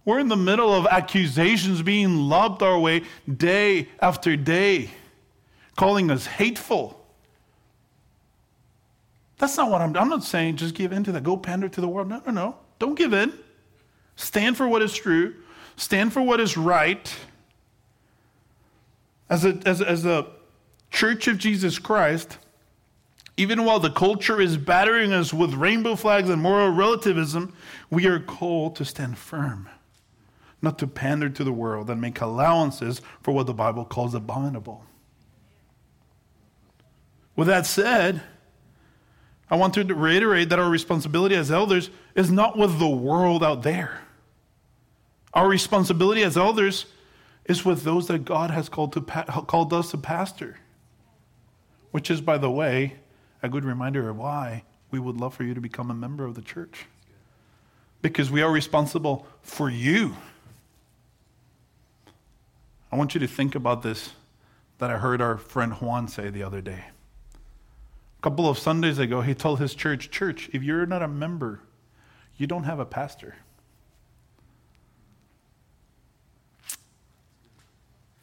We're 0.03 0.19
in 0.19 0.27
the 0.27 0.35
middle 0.35 0.73
of 0.73 0.85
accusations 0.87 1.81
being 1.81 2.17
lobbed 2.17 2.63
our 2.63 2.77
way 2.77 3.03
day 3.33 3.87
after 4.01 4.35
day, 4.35 4.89
calling 5.77 6.11
us 6.11 6.25
hateful. 6.25 7.04
That's 9.37 9.57
not 9.57 9.69
what 9.69 9.81
I'm 9.81 9.95
I'm 9.97 10.09
not 10.09 10.23
saying 10.23 10.57
just 10.57 10.75
give 10.75 10.91
in 10.91 11.03
to 11.03 11.11
that. 11.13 11.23
Go 11.23 11.37
pander 11.37 11.67
to 11.69 11.81
the 11.81 11.87
world. 11.87 12.07
No, 12.07 12.21
no, 12.25 12.31
no. 12.31 12.55
Don't 12.79 12.95
give 12.95 13.13
in. 13.13 13.33
Stand 14.15 14.57
for 14.57 14.67
what 14.67 14.81
is 14.81 14.93
true. 14.93 15.35
Stand 15.75 16.13
for 16.13 16.21
what 16.21 16.39
is 16.39 16.55
right. 16.55 17.13
As 19.29 19.43
a, 19.43 19.59
as, 19.65 19.81
as 19.81 20.05
a 20.05 20.27
church 20.91 21.27
of 21.27 21.37
Jesus 21.37 21.79
Christ, 21.79 22.37
even 23.37 23.65
while 23.65 23.79
the 23.79 23.89
culture 23.89 24.39
is 24.39 24.55
battering 24.55 25.11
us 25.11 25.33
with 25.33 25.53
rainbow 25.53 25.95
flags 25.95 26.29
and 26.29 26.41
moral 26.41 26.69
relativism, 26.69 27.53
we 27.89 28.05
are 28.05 28.19
called 28.19 28.75
to 28.77 28.85
stand 28.85 29.17
firm, 29.17 29.67
not 30.61 30.79
to 30.79 30.87
pander 30.87 31.29
to 31.29 31.43
the 31.43 31.51
world 31.51 31.89
and 31.89 31.99
make 31.99 32.21
allowances 32.21 33.01
for 33.21 33.33
what 33.33 33.47
the 33.47 33.53
Bible 33.53 33.83
calls 33.83 34.13
abominable. 34.13 34.85
With 37.35 37.47
that 37.47 37.65
said, 37.65 38.21
I 39.49 39.55
want 39.57 39.75
to 39.75 39.83
reiterate 39.83 40.49
that 40.49 40.59
our 40.59 40.69
responsibility 40.69 41.35
as 41.35 41.51
elders 41.51 41.89
is 42.15 42.31
not 42.31 42.57
with 42.57 42.79
the 42.79 42.87
world 42.87 43.43
out 43.43 43.61
there. 43.63 44.01
Our 45.33 45.47
responsibility 45.47 46.23
as 46.23 46.37
elders 46.37 46.85
is 47.45 47.63
with 47.63 47.83
those 47.83 48.07
that 48.07 48.25
God 48.25 48.49
has 48.49 48.69
called, 48.69 48.93
to, 48.93 49.01
called 49.01 49.71
us 49.71 49.91
to 49.91 49.97
pastor, 49.97 50.57
which 51.91 52.09
is, 52.09 52.21
by 52.21 52.37
the 52.37 52.49
way, 52.49 52.95
a 53.43 53.49
good 53.49 53.65
reminder 53.65 54.09
of 54.09 54.17
why 54.17 54.63
we 54.89 54.97
would 54.97 55.17
love 55.17 55.35
for 55.35 55.43
you 55.43 55.53
to 55.53 55.61
become 55.61 55.91
a 55.91 55.95
member 55.95 56.25
of 56.25 56.33
the 56.33 56.41
church. 56.41 56.85
Because 58.01 58.31
we 58.31 58.41
are 58.41 58.51
responsible 58.51 59.27
for 59.41 59.69
you. 59.69 60.15
I 62.91 62.95
want 62.95 63.13
you 63.13 63.19
to 63.19 63.27
think 63.27 63.53
about 63.53 63.83
this 63.83 64.13
that 64.79 64.89
I 64.89 64.97
heard 64.97 65.21
our 65.21 65.37
friend 65.37 65.73
Juan 65.73 66.07
say 66.07 66.29
the 66.29 66.43
other 66.43 66.61
day 66.61 66.85
couple 68.25 68.49
of 68.49 68.57
Sundays 68.57 68.97
ago, 68.97 69.21
he 69.21 69.35
told 69.35 69.59
his 69.59 69.75
church, 69.75 70.09
Church, 70.09 70.49
if 70.51 70.63
you're 70.63 70.87
not 70.87 71.03
a 71.03 71.07
member, 71.07 71.61
you 72.37 72.47
don't 72.47 72.63
have 72.63 72.79
a 72.79 72.85
pastor. 72.85 73.35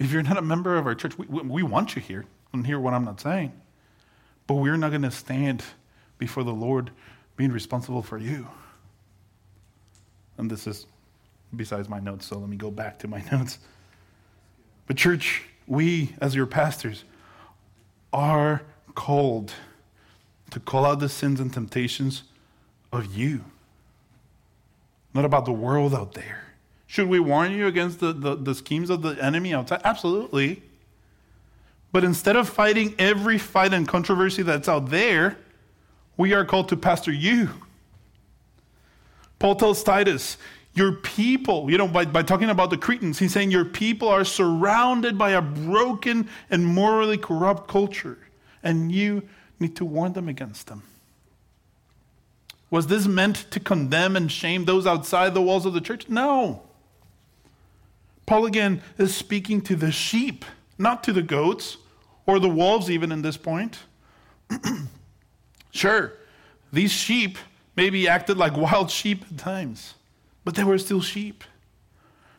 If 0.00 0.10
you're 0.10 0.24
not 0.24 0.36
a 0.36 0.42
member 0.42 0.76
of 0.76 0.88
our 0.88 0.96
church, 0.96 1.16
we, 1.16 1.26
we 1.26 1.62
want 1.62 1.94
you 1.94 2.02
here. 2.02 2.24
And 2.52 2.66
hear 2.66 2.80
what 2.80 2.94
I'm 2.94 3.04
not 3.04 3.20
saying. 3.20 3.52
But 4.48 4.54
we're 4.54 4.76
not 4.76 4.90
going 4.90 5.02
to 5.02 5.10
stand 5.12 5.62
before 6.18 6.42
the 6.42 6.52
Lord 6.52 6.90
being 7.36 7.52
responsible 7.52 8.02
for 8.02 8.18
you. 8.18 8.48
And 10.36 10.50
this 10.50 10.66
is 10.66 10.84
besides 11.54 11.88
my 11.88 12.00
notes, 12.00 12.26
so 12.26 12.40
let 12.40 12.48
me 12.48 12.56
go 12.56 12.72
back 12.72 12.98
to 12.98 13.06
my 13.06 13.22
notes. 13.30 13.60
But, 14.88 14.96
church, 14.96 15.44
we, 15.68 16.16
as 16.20 16.34
your 16.34 16.46
pastors, 16.46 17.04
are 18.12 18.62
called 18.96 19.52
to 20.52 20.60
call 20.60 20.84
out 20.84 21.00
the 21.00 21.08
sins 21.08 21.40
and 21.40 21.52
temptations 21.52 22.24
of 22.92 23.16
you, 23.16 23.42
not 25.14 25.24
about 25.24 25.46
the 25.46 25.52
world 25.52 25.94
out 25.94 26.12
there. 26.12 26.44
Should 26.86 27.08
we 27.08 27.20
warn 27.20 27.52
you 27.52 27.66
against 27.66 28.00
the, 28.00 28.12
the, 28.12 28.36
the 28.36 28.54
schemes 28.54 28.90
of 28.90 29.00
the 29.00 29.12
enemy 29.12 29.54
outside? 29.54 29.80
Absolutely. 29.82 30.62
But 31.90 32.04
instead 32.04 32.36
of 32.36 32.50
fighting 32.50 32.94
every 32.98 33.38
fight 33.38 33.72
and 33.72 33.88
controversy 33.88 34.42
that's 34.42 34.68
out 34.68 34.90
there, 34.90 35.38
we 36.18 36.34
are 36.34 36.44
called 36.44 36.68
to 36.68 36.76
pastor 36.76 37.12
you. 37.12 37.48
Paul 39.38 39.56
tells 39.56 39.82
Titus, 39.82 40.36
Your 40.74 40.92
people, 40.92 41.70
you 41.70 41.78
know, 41.78 41.88
by, 41.88 42.04
by 42.04 42.22
talking 42.22 42.50
about 42.50 42.68
the 42.68 42.76
Cretans, 42.76 43.18
he's 43.18 43.32
saying, 43.32 43.50
Your 43.50 43.64
people 43.64 44.08
are 44.08 44.24
surrounded 44.24 45.16
by 45.16 45.30
a 45.30 45.40
broken 45.40 46.28
and 46.50 46.66
morally 46.66 47.16
corrupt 47.16 47.68
culture, 47.68 48.18
and 48.62 48.92
you 48.92 49.22
need 49.62 49.76
to 49.76 49.84
warn 49.84 50.12
them 50.12 50.28
against 50.28 50.66
them. 50.66 50.82
Was 52.70 52.86
this 52.86 53.06
meant 53.06 53.50
to 53.50 53.60
condemn 53.60 54.16
and 54.16 54.30
shame 54.30 54.64
those 54.64 54.86
outside 54.86 55.34
the 55.34 55.42
walls 55.42 55.66
of 55.66 55.74
the 55.74 55.80
church? 55.80 56.08
No. 56.08 56.62
Paul 58.26 58.46
again 58.46 58.82
is 58.98 59.14
speaking 59.14 59.60
to 59.62 59.76
the 59.76 59.92
sheep, 59.92 60.44
not 60.78 61.04
to 61.04 61.12
the 61.12 61.22
goats 61.22 61.76
or 62.26 62.38
the 62.38 62.48
wolves, 62.48 62.90
even 62.90 63.12
in 63.12 63.22
this 63.22 63.36
point. 63.36 63.80
sure, 65.70 66.14
these 66.72 66.92
sheep 66.92 67.36
maybe 67.76 68.08
acted 68.08 68.36
like 68.36 68.56
wild 68.56 68.90
sheep 68.90 69.24
at 69.30 69.38
times, 69.38 69.94
but 70.44 70.54
they 70.54 70.64
were 70.64 70.78
still 70.78 71.00
sheep. 71.00 71.44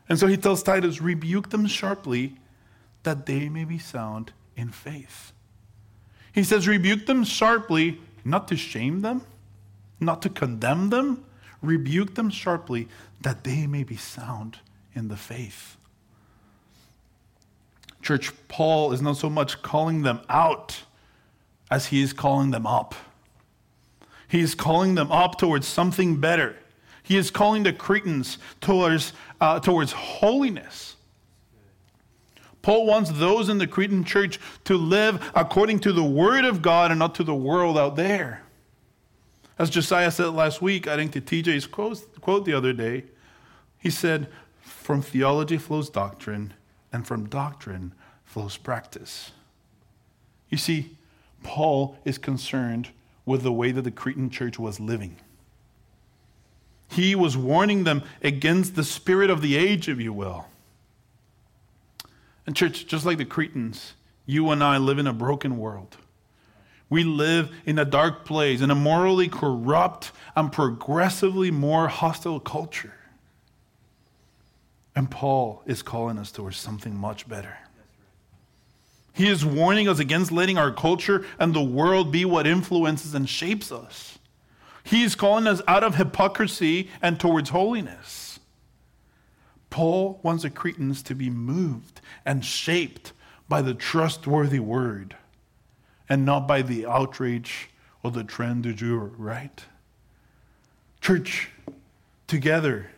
And 0.10 0.18
so 0.18 0.28
he 0.28 0.38
tells 0.38 0.64
Titus, 0.64 1.02
rebuke 1.02 1.50
them 1.50 1.68
sharply 1.68 2.38
that 3.04 3.26
they 3.26 3.50
may 3.50 3.66
be 3.66 3.78
sound 3.78 4.32
in 4.56 4.70
faith. 4.70 5.32
He 6.34 6.44
says, 6.44 6.68
rebuke 6.68 7.06
them 7.06 7.24
sharply, 7.24 8.02
not 8.26 8.48
to 8.50 8.58
shame 8.58 9.02
them, 9.02 9.22
not 10.00 10.22
to 10.24 10.30
condemn 10.30 10.90
them, 10.90 11.24
rebuke 11.62 12.16
them 12.16 12.30
sharply, 12.30 12.88
that 13.22 13.44
they 13.44 13.68
may 13.68 13.84
be 13.84 13.96
sound 13.96 14.58
in 14.94 15.08
the 15.08 15.16
faith. 15.16 15.78
Church, 18.02 18.32
Paul 18.50 18.92
is 18.92 19.02
not 19.02 19.18
so 19.18 19.30
much 19.30 19.62
calling 19.62 20.02
them 20.02 20.20
out 20.28 20.84
as 21.72 21.88
he 21.88 22.02
is 22.02 22.12
calling 22.14 22.52
them 22.52 22.68
up. 22.68 22.96
He 24.28 24.42
is 24.42 24.56
calling 24.56 24.96
them 24.96 25.12
up 25.12 25.38
towards 25.38 25.68
something 25.68 26.18
better. 26.18 26.56
He 27.04 27.18
is 27.18 27.30
calling 27.30 27.64
the 27.64 27.74
Cretans 27.74 28.40
towards, 28.60 29.14
uh, 29.40 29.60
towards 29.60 29.92
holiness. 29.92 30.96
Paul 32.64 32.86
wants 32.86 33.12
those 33.12 33.50
in 33.50 33.60
the 33.60 33.68
Cretan 33.68 34.06
church 34.06 34.40
to 34.64 34.76
live 34.76 35.32
according 35.36 35.82
to 35.82 35.92
the 35.92 36.04
Word 36.04 36.46
of 36.46 36.62
God 36.64 36.90
and 36.90 36.98
not 36.98 37.14
to 37.16 37.24
the 37.24 37.36
world 37.36 37.78
out 37.78 37.98
there. 37.98 38.42
As 39.60 39.70
Josiah 39.70 40.10
said 40.10 40.30
last 40.30 40.62
week, 40.62 40.88
I 40.88 40.96
think 40.96 41.12
to 41.12 41.22
TJ's 41.22 41.68
quote, 41.68 42.20
quote 42.22 42.46
the 42.46 42.54
other 42.54 42.74
day, 42.74 43.04
he 43.78 43.90
said, 43.90 44.30
From 44.62 45.02
theology 45.02 45.58
flows 45.58 45.90
doctrine, 45.90 46.54
and 46.92 47.06
from 47.06 47.28
doctrine 47.28 47.94
flows 48.24 48.56
practice. 48.56 49.32
You 50.50 50.58
see, 50.58 50.98
Paul 51.44 51.98
is 52.06 52.18
concerned 52.18 52.90
with 53.26 53.44
the 53.44 53.52
way 53.52 53.72
that 53.72 53.82
the 53.82 53.92
Cretan 53.92 54.30
church 54.30 54.58
was 54.58 54.80
living. 54.80 55.18
He 56.88 57.14
was 57.14 57.36
warning 57.36 57.84
them 57.84 58.04
against 58.22 58.76
the 58.76 58.84
spirit 58.86 59.30
of 59.30 59.42
the 59.42 59.58
age, 59.58 59.90
if 59.90 60.00
you 60.00 60.14
will. 60.14 60.46
And, 62.46 62.56
church, 62.56 62.88
just 62.88 63.06
like 63.06 63.18
the 63.18 63.26
Cretans, 63.26 63.94
you 64.26 64.50
and 64.52 64.64
I 64.64 64.78
live 64.78 65.00
in 65.00 65.08
a 65.08 65.14
broken 65.14 65.58
world. 65.58 65.98
We 66.90 67.04
live 67.04 67.50
in 67.66 67.80
a 67.80 67.86
dark 67.86 68.26
place, 68.26 68.62
in 68.62 68.70
a 68.70 68.76
morally 68.76 69.28
corrupt 69.28 70.12
and 70.36 70.52
progressively 70.52 71.50
more 71.50 71.88
hostile 71.88 72.40
culture. 72.40 72.94
And 74.96 75.10
Paul 75.10 75.64
is 75.66 75.82
calling 75.82 76.20
us 76.20 76.32
towards 76.32 76.58
something 76.58 76.96
much 76.96 77.28
better. 77.28 77.58
He 79.14 79.28
is 79.28 79.46
warning 79.46 79.88
us 79.88 80.00
against 80.00 80.32
letting 80.32 80.58
our 80.58 80.72
culture 80.72 81.26
and 81.40 81.54
the 81.54 81.64
world 81.64 82.12
be 82.12 82.26
what 82.26 82.48
influences 82.48 83.14
and 83.14 83.28
shapes 83.28 83.72
us. 83.72 84.20
He 84.84 85.04
is 85.04 85.16
calling 85.16 85.48
us 85.48 85.62
out 85.68 85.84
of 85.84 85.96
hypocrisy 85.96 86.90
and 87.02 87.20
towards 87.20 87.50
holiness. 87.50 88.23
Paul 89.74 90.20
wants 90.22 90.44
the 90.44 90.52
Cretans 90.52 91.02
to 91.02 91.16
be 91.16 91.32
moved 91.32 92.00
and 92.28 92.46
shaped 92.46 93.12
by 93.50 93.64
the 93.64 93.74
trustworthy 93.74 94.60
word 94.60 95.16
and 96.08 96.24
not 96.24 96.48
by 96.48 96.62
the 96.62 96.86
outrage 96.86 97.72
or 98.04 98.12
the 98.12 98.24
trend 98.24 98.62
du 98.62 98.74
jour, 98.76 99.10
right? 99.18 99.66
Church, 101.02 101.50
together, 102.28 102.92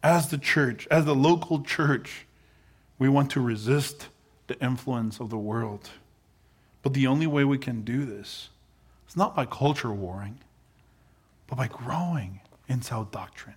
as 0.00 0.28
the 0.28 0.38
church, 0.38 0.86
as 0.92 1.06
the 1.06 1.14
local 1.16 1.60
church, 1.64 2.24
we 3.00 3.08
want 3.08 3.28
to 3.32 3.40
resist 3.40 4.10
the 4.46 4.56
influence 4.62 5.18
of 5.18 5.28
the 5.28 5.38
world. 5.38 5.90
But 6.82 6.94
the 6.94 7.08
only 7.08 7.26
way 7.26 7.42
we 7.42 7.58
can 7.58 7.82
do 7.82 8.04
this 8.04 8.50
is 9.08 9.16
not 9.16 9.34
by 9.34 9.44
culture 9.44 9.90
warring, 9.90 10.38
but 11.48 11.56
by 11.56 11.66
growing 11.66 12.42
in 12.68 12.80
sound 12.80 13.10
doctrine, 13.10 13.56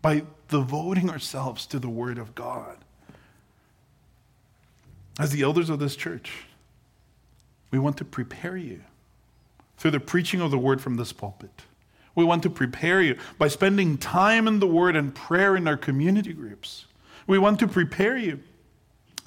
by 0.00 0.22
devoting 0.48 1.10
ourselves 1.10 1.66
to 1.66 1.78
the 1.78 1.88
Word 1.88 2.18
of 2.18 2.34
God. 2.34 2.78
As 5.18 5.30
the 5.32 5.42
elders 5.42 5.68
of 5.68 5.78
this 5.78 5.96
church, 5.96 6.44
we 7.70 7.78
want 7.78 7.96
to 7.98 8.04
prepare 8.04 8.56
you 8.56 8.80
through 9.76 9.90
the 9.92 10.00
preaching 10.00 10.40
of 10.40 10.50
the 10.50 10.58
word 10.58 10.80
from 10.80 10.96
this 10.96 11.12
pulpit. 11.12 11.62
We 12.14 12.24
want 12.24 12.42
to 12.42 12.50
prepare 12.50 13.00
you 13.00 13.16
by 13.38 13.48
spending 13.48 13.96
time 13.96 14.48
in 14.48 14.58
the 14.58 14.66
word 14.66 14.96
and 14.96 15.14
prayer 15.14 15.56
in 15.56 15.68
our 15.68 15.76
community 15.76 16.32
groups. 16.32 16.86
We 17.26 17.38
want 17.38 17.60
to 17.60 17.68
prepare 17.68 18.16
you 18.16 18.40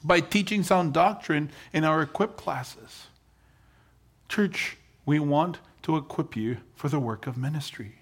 by 0.04 0.20
teaching 0.20 0.64
sound 0.64 0.94
doctrine 0.94 1.52
in 1.72 1.84
our 1.84 2.02
equip 2.02 2.36
classes. 2.36 3.08
Church, 4.28 4.78
we 5.06 5.20
want 5.20 5.60
to 5.84 5.96
equip 5.96 6.36
you 6.36 6.58
for 6.76 6.90
the 6.90 7.00
work 7.00 7.28
of 7.28 7.38
ministry. 7.38 7.96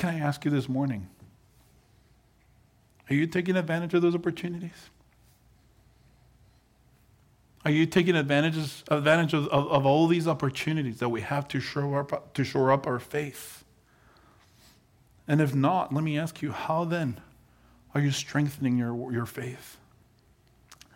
Can 0.00 0.08
I 0.08 0.18
ask 0.18 0.46
you 0.46 0.50
this 0.50 0.66
morning? 0.66 1.08
Are 3.10 3.14
you 3.14 3.26
taking 3.26 3.54
advantage 3.54 3.92
of 3.92 4.00
those 4.00 4.14
opportunities? 4.14 4.88
Are 7.66 7.70
you 7.70 7.84
taking 7.84 8.16
advantages, 8.16 8.82
advantage 8.88 9.34
of, 9.34 9.46
of, 9.48 9.68
of, 9.68 9.84
all 9.84 10.06
these 10.06 10.26
opportunities 10.26 11.00
that 11.00 11.10
we 11.10 11.20
have 11.20 11.46
to 11.48 11.60
shore, 11.60 11.98
up, 11.98 12.32
to 12.32 12.44
shore 12.44 12.72
up 12.72 12.86
our 12.86 12.98
faith? 12.98 13.62
And 15.28 15.38
if 15.38 15.54
not, 15.54 15.92
let 15.92 16.02
me 16.02 16.18
ask 16.18 16.40
you, 16.40 16.52
how 16.52 16.86
then 16.86 17.20
are 17.94 18.00
you 18.00 18.10
strengthening 18.10 18.78
your, 18.78 19.12
your 19.12 19.26
faith? 19.26 19.76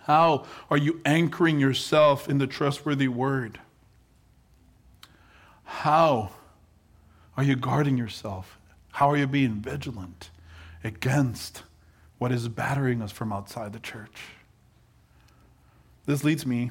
How 0.04 0.46
are 0.70 0.78
you 0.78 1.02
anchoring 1.04 1.60
yourself 1.60 2.26
in 2.26 2.38
the 2.38 2.46
trustworthy 2.46 3.08
word? 3.08 3.60
How 5.64 6.30
are 7.36 7.44
you 7.44 7.54
guarding 7.54 7.98
yourself? 7.98 8.58
How 8.94 9.10
are 9.10 9.16
you 9.16 9.26
being 9.26 9.54
vigilant 9.54 10.30
against 10.84 11.64
what 12.18 12.30
is 12.30 12.46
battering 12.46 13.02
us 13.02 13.10
from 13.10 13.32
outside 13.32 13.72
the 13.72 13.80
church? 13.80 14.26
This 16.06 16.22
leads 16.22 16.46
me 16.46 16.70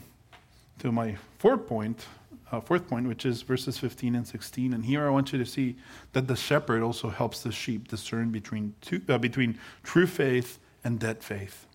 to 0.79 0.89
my 0.89 1.17
fourth 1.37 1.67
point, 1.67 2.05
uh, 2.49 2.61
fourth 2.61 2.87
point, 2.87 3.09
which 3.09 3.25
is 3.25 3.41
verses 3.41 3.77
15 3.77 4.15
and 4.15 4.25
16. 4.25 4.73
And 4.73 4.85
here 4.85 5.05
I 5.05 5.09
want 5.09 5.33
you 5.33 5.39
to 5.39 5.45
see 5.45 5.75
that 6.13 6.27
the 6.27 6.37
shepherd 6.37 6.81
also 6.81 7.09
helps 7.09 7.43
the 7.43 7.51
sheep 7.51 7.89
discern 7.89 8.29
between, 8.29 8.73
two, 8.79 9.01
uh, 9.09 9.17
between 9.17 9.59
true 9.83 10.07
faith 10.07 10.59
and 10.81 10.99
dead 10.99 11.21
faith. 11.21 11.65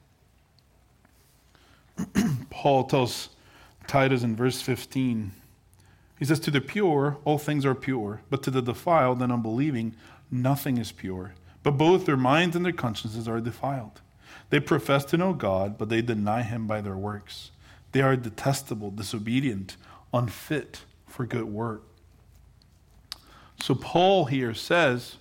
Paul 2.49 2.85
tells 2.85 3.29
Titus 3.87 4.23
in 4.23 4.35
verse 4.35 4.63
15, 4.63 5.33
he 6.19 6.25
says, 6.25 6.41
To 6.41 6.51
the 6.51 6.63
pure, 6.63 7.19
all 7.27 7.39
things 7.39 7.67
are 7.67 7.75
pure, 7.75 8.23
but 8.31 8.43
to 8.45 8.51
the 8.51 8.63
defiled 8.63 9.21
and 9.21 9.31
unbelieving, 9.31 9.95
nothing 10.31 10.79
is 10.79 10.93
pure. 10.93 11.35
But 11.63 11.73
both 11.73 12.07
their 12.07 12.17
minds 12.17 12.57
and 12.57 12.65
their 12.65 12.73
consciences 12.73 13.29
are 13.29 13.41
defiled. 13.41 14.01
They 14.51 14.61
profess 14.61 15.05
to 15.07 15.17
know 15.17 15.33
God, 15.33 15.77
but 15.77 15.89
they 15.89 16.01
deny 16.01 16.43
him 16.43 16.67
by 16.67 16.81
their 16.81 16.97
works. 16.97 17.51
They 17.93 18.01
are 18.01 18.17
detestable, 18.17 18.91
disobedient, 18.91 19.77
unfit 20.13 20.85
for 21.07 21.27
good 21.27 21.45
work. 21.45 21.83
So 23.61 23.75
Paul 23.75 24.27
here 24.27 24.55
says, 24.55 25.17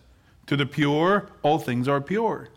To 0.45 0.55
the 0.55 0.65
pure, 0.65 1.29
all 1.41 1.59
things 1.59 1.87
are 1.87 2.01
pure. 2.01 2.49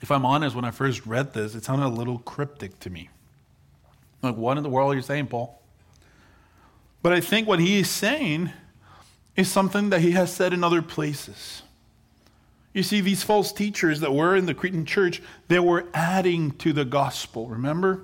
If 0.00 0.10
I'm 0.10 0.26
honest, 0.26 0.54
when 0.56 0.64
I 0.64 0.72
first 0.72 1.06
read 1.06 1.32
this, 1.32 1.54
it 1.54 1.64
sounded 1.64 1.86
a 1.86 1.88
little 1.88 2.18
cryptic 2.18 2.78
to 2.80 2.90
me. 2.90 3.08
Like, 4.20 4.36
what 4.36 4.56
in 4.56 4.62
the 4.62 4.68
world 4.68 4.92
are 4.92 4.96
you 4.96 5.02
saying, 5.02 5.28
Paul? 5.28 5.60
But 7.02 7.12
I 7.12 7.20
think 7.20 7.48
what 7.48 7.58
he 7.58 7.78
is 7.78 7.90
saying 7.90 8.52
is 9.36 9.50
something 9.50 9.90
that 9.90 10.00
he 10.00 10.12
has 10.12 10.32
said 10.32 10.52
in 10.52 10.62
other 10.62 10.82
places. 10.82 11.62
You 12.72 12.82
see, 12.82 13.00
these 13.00 13.22
false 13.22 13.52
teachers 13.52 14.00
that 14.00 14.12
were 14.14 14.34
in 14.34 14.46
the 14.46 14.54
Cretan 14.54 14.86
church, 14.86 15.22
they 15.48 15.58
were 15.58 15.86
adding 15.92 16.52
to 16.52 16.72
the 16.72 16.84
gospel, 16.84 17.46
remember? 17.46 18.02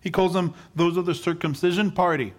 He 0.00 0.10
calls 0.10 0.34
them 0.34 0.54
those 0.74 0.96
of 0.96 1.06
the 1.06 1.14
circumcision 1.14 1.90
party. 1.90 2.34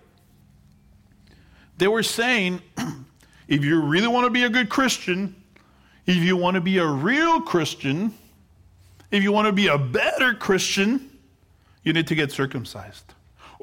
They 1.78 1.88
were 1.88 2.04
saying, 2.04 2.62
if 3.48 3.64
you 3.64 3.82
really 3.82 4.08
want 4.08 4.26
to 4.26 4.30
be 4.30 4.44
a 4.44 4.50
good 4.50 4.70
Christian, 4.70 5.36
if 6.06 6.18
you 6.18 6.38
want 6.38 6.56
to 6.56 6.62
be 6.62 6.78
a 6.78 6.86
real 6.86 7.42
Christian, 7.42 8.14
if 9.10 9.24
you 9.24 9.32
want 9.32 9.48
to 9.48 9.54
be 9.54 9.68
a 9.68 9.78
better 9.78 10.34
Christian, 10.34 11.10
you 11.84 11.94
need 11.94 12.08
to 12.08 12.16
get 12.16 12.32
circumcised, 12.32 13.14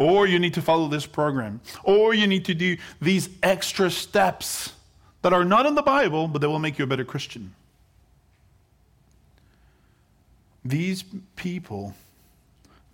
or 0.00 0.26
you 0.26 0.38
need 0.38 0.54
to 0.54 0.62
follow 0.62 0.88
this 0.88 1.04
program, 1.04 1.60
or 1.84 2.14
you 2.14 2.26
need 2.26 2.46
to 2.46 2.54
do 2.54 2.74
these 3.02 3.28
extra 3.42 3.90
steps 3.90 4.72
that 5.20 5.34
are 5.34 5.44
not 5.44 5.66
in 5.66 5.74
the 5.74 5.82
Bible, 5.82 6.26
but 6.26 6.40
that 6.40 6.48
will 6.48 6.58
make 6.58 6.78
you 6.78 6.84
a 6.84 6.88
better 6.88 7.04
Christian. 7.04 7.54
These 10.64 11.04
people, 11.36 11.94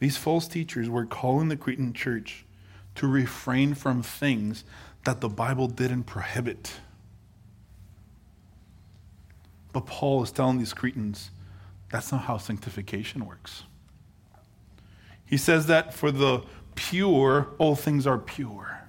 these 0.01 0.17
false 0.17 0.49
teachers, 0.49 0.91
were 0.91 1.07
calling 1.07 1.49
the 1.49 1.57
Cretan 1.57 1.93
church 1.93 2.45
to 2.97 3.07
refrain 3.07 3.75
from 3.75 4.03
things 4.03 4.65
that 5.05 5.21
the 5.21 5.29
Bible 5.29 5.69
didn't 5.69 6.05
prohibit. 6.05 6.73
But 9.73 9.87
Paul 9.87 10.25
is 10.25 10.33
telling 10.33 10.59
these 10.59 10.75
Cretans 10.75 11.31
that's 11.89 12.11
not 12.11 12.23
how 12.23 12.39
sanctification 12.39 13.25
works. 13.27 13.63
He 15.25 15.37
says 15.37 15.67
that 15.67 15.95
for 15.95 16.11
the 16.11 16.43
pure, 16.77 17.49
all 17.59 17.75
things 17.75 18.07
are 18.07 18.19
pure. 18.19 18.83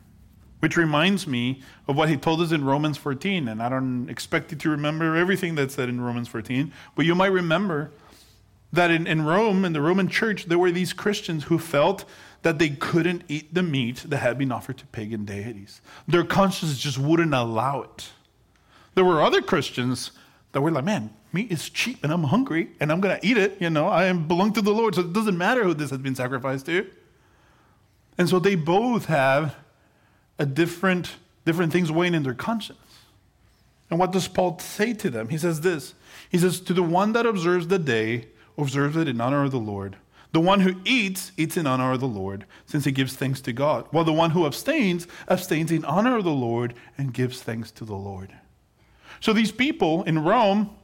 Which 0.59 0.77
reminds 0.77 1.27
me 1.27 1.61
of 1.87 1.95
what 1.95 2.09
he 2.09 2.17
told 2.17 2.41
us 2.41 2.51
in 2.51 2.63
Romans 2.63 2.97
14. 2.97 3.47
And 3.47 3.61
I 3.61 3.69
don't 3.69 4.09
expect 4.09 4.51
you 4.51 4.57
to 4.57 4.69
remember 4.69 5.15
everything 5.15 5.55
that's 5.55 5.75
said 5.75 5.89
in 5.89 6.01
Romans 6.01 6.27
14, 6.27 6.71
but 6.95 7.05
you 7.05 7.15
might 7.15 7.31
remember 7.31 7.91
that 8.73 8.91
in, 8.91 9.07
in 9.07 9.23
Rome, 9.25 9.65
in 9.65 9.73
the 9.73 9.81
Roman 9.81 10.07
church, 10.07 10.45
there 10.45 10.59
were 10.59 10.71
these 10.71 10.93
Christians 10.93 11.45
who 11.45 11.57
felt 11.57 12.05
that 12.41 12.59
they 12.59 12.69
couldn't 12.69 13.23
eat 13.27 13.53
the 13.53 13.63
meat 13.63 14.03
that 14.07 14.17
had 14.17 14.37
been 14.37 14.51
offered 14.51 14.77
to 14.77 14.85
pagan 14.87 15.25
deities. 15.25 15.81
Their 16.07 16.23
conscience 16.23 16.77
just 16.77 16.97
wouldn't 16.97 17.33
allow 17.33 17.81
it. 17.81 18.09
There 18.95 19.05
were 19.05 19.21
other 19.21 19.41
Christians 19.41 20.11
that 20.51 20.61
were 20.61 20.71
like, 20.71 20.83
man, 20.83 21.13
meat 21.31 21.51
is 21.51 21.69
cheap 21.69 22.03
and 22.03 22.11
I'm 22.11 22.23
hungry 22.23 22.69
and 22.79 22.91
I'm 22.91 22.99
going 22.99 23.19
to 23.19 23.25
eat 23.25 23.37
it. 23.37 23.61
You 23.61 23.69
know, 23.69 23.87
I 23.87 24.11
belong 24.11 24.53
to 24.53 24.61
the 24.61 24.73
Lord, 24.73 24.95
so 24.95 25.01
it 25.01 25.13
doesn't 25.13 25.37
matter 25.37 25.63
who 25.63 25.73
this 25.73 25.89
has 25.91 25.99
been 25.99 26.15
sacrificed 26.15 26.65
to. 26.67 26.87
And 28.17 28.27
so 28.27 28.39
they 28.39 28.55
both 28.55 29.05
have 29.05 29.55
a 30.39 30.45
different, 30.45 31.15
different 31.45 31.71
things 31.71 31.91
weighing 31.91 32.13
in 32.13 32.23
their 32.23 32.33
conscience. 32.33 32.79
And 33.89 33.99
what 33.99 34.11
does 34.11 34.27
Paul 34.27 34.59
say 34.59 34.93
to 34.93 35.09
them? 35.09 35.29
He 35.29 35.37
says 35.37 35.61
this 35.61 35.93
He 36.29 36.37
says, 36.37 36.59
To 36.61 36.73
the 36.73 36.83
one 36.83 37.13
that 37.13 37.25
observes 37.25 37.67
the 37.67 37.79
day, 37.79 38.27
observes 38.57 38.97
it 38.97 39.07
in 39.07 39.21
honor 39.21 39.43
of 39.43 39.51
the 39.51 39.59
Lord. 39.59 39.97
The 40.33 40.41
one 40.41 40.59
who 40.59 40.75
eats, 40.83 41.31
eats 41.37 41.55
in 41.55 41.65
honor 41.65 41.93
of 41.93 42.01
the 42.01 42.07
Lord, 42.07 42.45
since 42.65 42.83
he 42.83 42.91
gives 42.91 43.15
thanks 43.15 43.39
to 43.41 43.53
God. 43.53 43.87
While 43.91 44.03
the 44.03 44.13
one 44.13 44.31
who 44.31 44.45
abstains, 44.45 45.07
abstains 45.29 45.71
in 45.71 45.85
honor 45.85 46.17
of 46.17 46.25
the 46.25 46.31
Lord 46.31 46.73
and 46.97 47.13
gives 47.13 47.41
thanks 47.41 47.71
to 47.71 47.85
the 47.85 47.95
Lord. 47.95 48.33
So 49.21 49.31
these 49.31 49.53
people 49.53 50.03
in 50.03 50.19
Rome, 50.19 50.75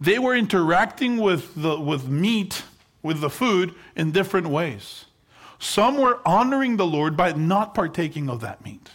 they 0.00 0.18
were 0.18 0.36
interacting 0.36 1.16
with, 1.16 1.54
the, 1.60 1.80
with 1.80 2.08
meat, 2.08 2.62
with 3.02 3.20
the 3.20 3.30
food, 3.30 3.74
in 3.96 4.12
different 4.12 4.48
ways. 4.48 5.06
Some 5.60 5.98
were 5.98 6.18
honoring 6.26 6.78
the 6.78 6.86
Lord 6.86 7.16
by 7.16 7.32
not 7.32 7.74
partaking 7.74 8.28
of 8.28 8.40
that 8.40 8.64
meat. 8.64 8.90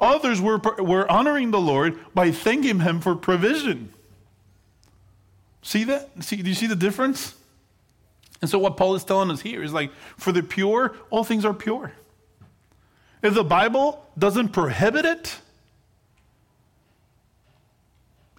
Others 0.00 0.40
were, 0.40 0.58
were 0.78 1.10
honoring 1.10 1.50
the 1.50 1.60
Lord 1.60 1.98
by 2.14 2.30
thanking 2.30 2.80
Him 2.80 3.00
for 3.00 3.16
provision. 3.16 3.92
See 5.62 5.82
that? 5.84 6.10
See, 6.20 6.36
do 6.36 6.48
you 6.48 6.54
see 6.54 6.68
the 6.68 6.76
difference? 6.76 7.34
And 8.40 8.48
so, 8.48 8.60
what 8.60 8.76
Paul 8.76 8.94
is 8.94 9.02
telling 9.02 9.32
us 9.32 9.40
here 9.40 9.62
is 9.64 9.72
like, 9.72 9.90
for 10.16 10.30
the 10.30 10.44
pure, 10.44 10.94
all 11.10 11.24
things 11.24 11.44
are 11.44 11.52
pure. 11.52 11.92
If 13.20 13.34
the 13.34 13.42
Bible 13.42 14.06
doesn't 14.16 14.50
prohibit 14.50 15.04
it, 15.04 15.40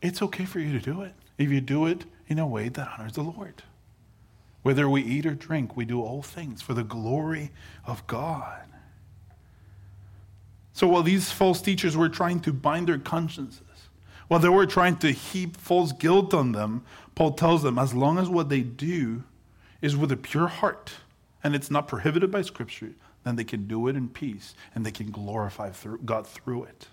it's 0.01 0.21
okay 0.21 0.45
for 0.45 0.59
you 0.59 0.71
to 0.71 0.79
do 0.79 1.01
it 1.01 1.13
if 1.37 1.49
you 1.49 1.59
do 1.59 1.85
it 1.85 2.05
in 2.29 2.39
a 2.39 2.47
way 2.47 2.69
that 2.69 2.89
honors 2.97 3.13
the 3.13 3.23
Lord. 3.23 3.61
Whether 4.69 4.87
we 4.87 5.01
eat 5.01 5.25
or 5.25 5.33
drink, 5.33 5.75
we 5.75 5.83
do 5.83 5.99
all 5.99 6.21
things 6.21 6.61
for 6.61 6.75
the 6.75 6.83
glory 6.83 7.49
of 7.87 8.05
God. 8.05 8.65
So 10.73 10.87
while 10.87 11.01
these 11.01 11.31
false 11.31 11.59
teachers 11.59 11.97
were 11.97 12.07
trying 12.07 12.39
to 12.41 12.53
bind 12.53 12.85
their 12.85 12.99
consciences, 12.99 13.89
while 14.27 14.39
they 14.39 14.47
were 14.47 14.67
trying 14.67 14.97
to 14.97 15.11
heap 15.11 15.57
false 15.57 15.91
guilt 15.91 16.35
on 16.35 16.51
them, 16.51 16.83
Paul 17.15 17.31
tells 17.31 17.63
them 17.63 17.79
as 17.79 17.95
long 17.95 18.19
as 18.19 18.29
what 18.29 18.49
they 18.49 18.61
do 18.61 19.23
is 19.81 19.97
with 19.97 20.11
a 20.11 20.17
pure 20.17 20.49
heart 20.49 20.91
and 21.43 21.55
it's 21.55 21.71
not 21.71 21.87
prohibited 21.87 22.29
by 22.29 22.43
Scripture, 22.43 22.91
then 23.23 23.37
they 23.37 23.43
can 23.43 23.65
do 23.65 23.87
it 23.87 23.95
in 23.95 24.07
peace 24.07 24.53
and 24.75 24.85
they 24.85 24.91
can 24.91 25.09
glorify 25.09 25.71
God 26.05 26.27
through 26.27 26.65
it. 26.65 26.85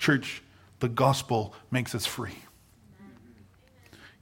Church, 0.00 0.42
the 0.80 0.88
gospel 0.88 1.54
makes 1.70 1.94
us 1.94 2.04
free. 2.04 2.38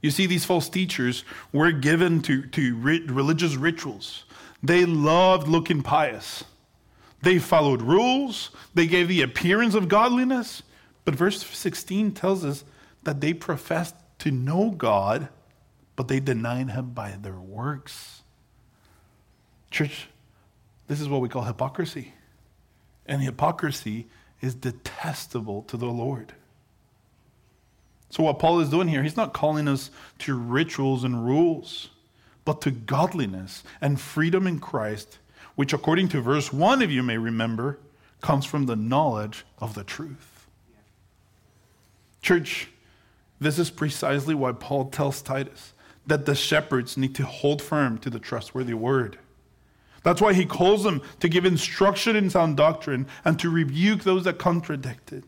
You 0.01 0.11
see, 0.11 0.25
these 0.25 0.45
false 0.45 0.69
teachers 0.69 1.23
were 1.51 1.71
given 1.71 2.21
to, 2.23 2.45
to 2.47 2.75
religious 2.75 3.55
rituals. 3.55 4.23
They 4.63 4.85
loved 4.85 5.47
looking 5.47 5.83
pious. 5.83 6.43
They 7.21 7.39
followed 7.39 7.81
rules. 7.81 8.51
They 8.73 8.87
gave 8.87 9.07
the 9.07 9.21
appearance 9.21 9.75
of 9.75 9.89
godliness. 9.89 10.63
But 11.03 11.15
verse 11.15 11.45
16 11.45 12.13
tells 12.13 12.45
us 12.45 12.63
that 13.03 13.19
they 13.19 13.33
professed 13.33 13.95
to 14.19 14.31
know 14.31 14.71
God, 14.71 15.29
but 15.95 16.07
they 16.07 16.19
denied 16.19 16.71
Him 16.71 16.91
by 16.91 17.17
their 17.21 17.39
works. 17.39 18.21
Church, 19.71 20.07
this 20.87 21.01
is 21.01 21.09
what 21.09 21.21
we 21.21 21.29
call 21.29 21.43
hypocrisy. 21.43 22.13
And 23.05 23.21
hypocrisy 23.21 24.07
is 24.41 24.55
detestable 24.55 25.63
to 25.63 25.77
the 25.77 25.87
Lord. 25.87 26.33
So, 28.09 28.23
what 28.23 28.39
Paul 28.39 28.59
is 28.59 28.69
doing 28.69 28.87
here, 28.87 29.03
he's 29.03 29.17
not 29.17 29.33
calling 29.33 29.67
us 29.67 29.91
to 30.19 30.35
rituals 30.35 31.03
and 31.03 31.25
rules, 31.25 31.89
but 32.43 32.61
to 32.61 32.71
godliness 32.71 33.63
and 33.81 34.01
freedom 34.01 34.47
in 34.47 34.59
Christ, 34.59 35.19
which, 35.55 35.73
according 35.73 36.09
to 36.09 36.21
verse 36.21 36.51
1, 36.51 36.81
if 36.81 36.89
you 36.89 37.03
may 37.03 37.17
remember, 37.17 37.79
comes 38.21 38.45
from 38.45 38.65
the 38.65 38.75
knowledge 38.75 39.45
of 39.59 39.75
the 39.75 39.83
truth. 39.83 40.47
Church, 42.21 42.69
this 43.39 43.59
is 43.59 43.69
precisely 43.69 44.35
why 44.35 44.51
Paul 44.51 44.89
tells 44.89 45.21
Titus 45.21 45.73
that 46.05 46.25
the 46.25 46.35
shepherds 46.35 46.97
need 46.97 47.15
to 47.15 47.25
hold 47.25 47.61
firm 47.61 47.97
to 47.99 48.09
the 48.09 48.19
trustworthy 48.19 48.73
word. 48.73 49.19
That's 50.03 50.21
why 50.21 50.33
he 50.33 50.45
calls 50.45 50.83
them 50.83 51.01
to 51.19 51.29
give 51.29 51.45
instruction 51.45 52.15
in 52.15 52.29
sound 52.29 52.57
doctrine 52.57 53.07
and 53.23 53.39
to 53.39 53.49
rebuke 53.49 54.03
those 54.03 54.23
that 54.23 54.39
contradict 54.39 55.11
it. 55.11 55.23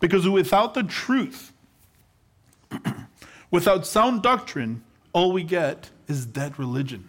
Because 0.00 0.28
without 0.28 0.74
the 0.74 0.82
truth, 0.82 1.52
Without 3.50 3.86
sound 3.86 4.22
doctrine, 4.22 4.82
all 5.12 5.32
we 5.32 5.42
get 5.42 5.90
is 6.08 6.26
dead 6.26 6.58
religion. 6.58 7.08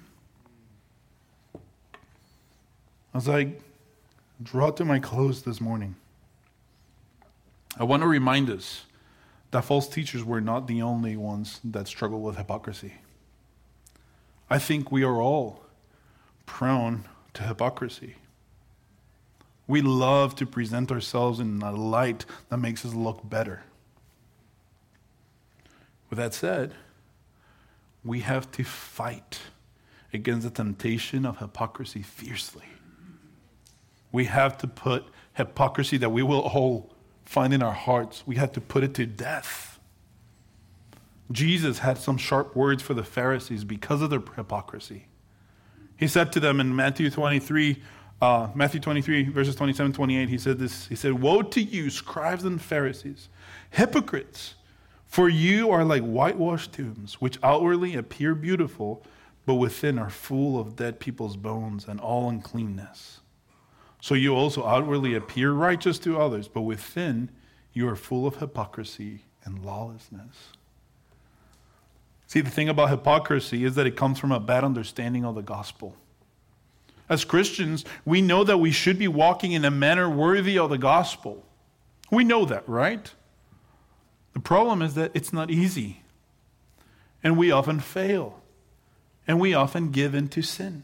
As 3.13 3.27
I 3.27 3.53
draw 4.41 4.69
to 4.71 4.85
my 4.85 4.99
close 4.99 5.41
this 5.41 5.59
morning, 5.59 5.95
I 7.77 7.83
want 7.83 8.03
to 8.03 8.07
remind 8.07 8.49
us 8.49 8.85
that 9.51 9.65
false 9.65 9.87
teachers 9.87 10.23
were 10.23 10.41
not 10.41 10.67
the 10.67 10.81
only 10.81 11.15
ones 11.15 11.59
that 11.63 11.87
struggle 11.87 12.21
with 12.21 12.37
hypocrisy. 12.37 12.93
I 14.49 14.59
think 14.59 14.91
we 14.91 15.03
are 15.03 15.21
all 15.21 15.63
prone 16.45 17.05
to 17.33 17.43
hypocrisy. 17.43 18.15
We 19.67 19.81
love 19.81 20.35
to 20.35 20.45
present 20.45 20.91
ourselves 20.91 21.39
in 21.39 21.61
a 21.61 21.71
light 21.71 22.25
that 22.49 22.57
makes 22.57 22.85
us 22.85 22.93
look 22.93 23.27
better. 23.29 23.63
With 26.09 26.17
that 26.17 26.33
said, 26.33 26.73
we 28.03 28.21
have 28.21 28.49
to 28.53 28.63
fight 28.63 29.39
against 30.13 30.43
the 30.43 30.49
temptation 30.49 31.25
of 31.25 31.39
hypocrisy 31.39 32.01
fiercely. 32.01 32.65
We 34.11 34.25
have 34.25 34.57
to 34.59 34.67
put 34.67 35.05
hypocrisy 35.33 35.97
that 35.97 36.09
we 36.09 36.23
will 36.23 36.39
all 36.39 36.93
find 37.25 37.53
in 37.53 37.61
our 37.61 37.73
hearts, 37.73 38.23
we 38.25 38.37
have 38.37 38.53
to 38.53 38.61
put 38.61 38.83
it 38.83 38.93
to 38.95 39.05
death. 39.05 39.79
Jesus 41.29 41.79
had 41.79 41.97
some 41.97 42.17
sharp 42.17 42.55
words 42.55 42.81
for 42.81 42.93
the 42.93 43.03
Pharisees 43.03 43.65
because 43.65 44.01
of 44.01 44.09
their 44.09 44.23
hypocrisy. 44.35 45.07
He 45.97 46.07
said 46.07 46.31
to 46.33 46.39
them 46.39 46.61
in 46.61 46.73
Matthew 46.73 47.09
23, 47.09 47.81
uh, 48.21 48.47
Matthew 48.55 48.79
23, 48.79 49.29
verses 49.29 49.55
27 49.55 49.91
28, 49.91 50.29
he 50.29 50.37
said 50.37 50.57
this. 50.57 50.87
He 50.87 50.95
said, 50.95 51.21
Woe 51.21 51.41
to 51.41 51.61
you, 51.61 51.89
scribes 51.89 52.45
and 52.45 52.61
Pharisees, 52.61 53.29
hypocrites! 53.71 54.55
For 55.07 55.29
you 55.29 55.71
are 55.71 55.83
like 55.83 56.03
whitewashed 56.03 56.73
tombs, 56.73 57.15
which 57.15 57.39
outwardly 57.41 57.95
appear 57.95 58.35
beautiful, 58.35 59.03
but 59.45 59.55
within 59.55 59.97
are 59.97 60.09
full 60.09 60.59
of 60.59 60.75
dead 60.75 60.99
people's 60.99 61.37
bones 61.37 61.87
and 61.87 61.99
all 61.99 62.29
uncleanness. 62.29 63.21
So 64.01 64.13
you 64.13 64.35
also 64.35 64.65
outwardly 64.65 65.15
appear 65.15 65.53
righteous 65.53 65.97
to 65.99 66.19
others, 66.19 66.47
but 66.47 66.61
within 66.61 67.29
you 67.73 67.87
are 67.87 67.95
full 67.95 68.27
of 68.27 68.37
hypocrisy 68.37 69.21
and 69.43 69.63
lawlessness. 69.63 70.35
See, 72.27 72.41
the 72.41 72.49
thing 72.49 72.67
about 72.67 72.89
hypocrisy 72.89 73.63
is 73.63 73.75
that 73.75 73.87
it 73.87 73.95
comes 73.95 74.19
from 74.19 74.33
a 74.33 74.39
bad 74.39 74.65
understanding 74.65 75.23
of 75.23 75.35
the 75.35 75.41
gospel. 75.41 75.95
As 77.09 77.23
Christians, 77.23 77.85
we 78.03 78.21
know 78.21 78.43
that 78.43 78.57
we 78.57 78.71
should 78.71 78.99
be 78.99 79.07
walking 79.07 79.53
in 79.53 79.63
a 79.63 79.71
manner 79.71 80.09
worthy 80.09 80.59
of 80.59 80.69
the 80.69 80.77
gospel. 80.77 81.45
We 82.11 82.25
know 82.25 82.43
that, 82.45 82.67
right? 82.67 83.09
The 84.37 84.43
problem 84.43 84.83
is 84.83 84.93
that 84.93 85.09
it's 85.15 85.33
not 85.33 85.49
easy. 85.49 86.03
And 87.23 87.39
we 87.39 87.49
often 87.49 87.79
fail. 87.79 88.39
And 89.27 89.39
we 89.39 89.55
often 89.55 89.89
give 89.89 90.13
in 90.13 90.27
to 90.27 90.43
sin. 90.43 90.83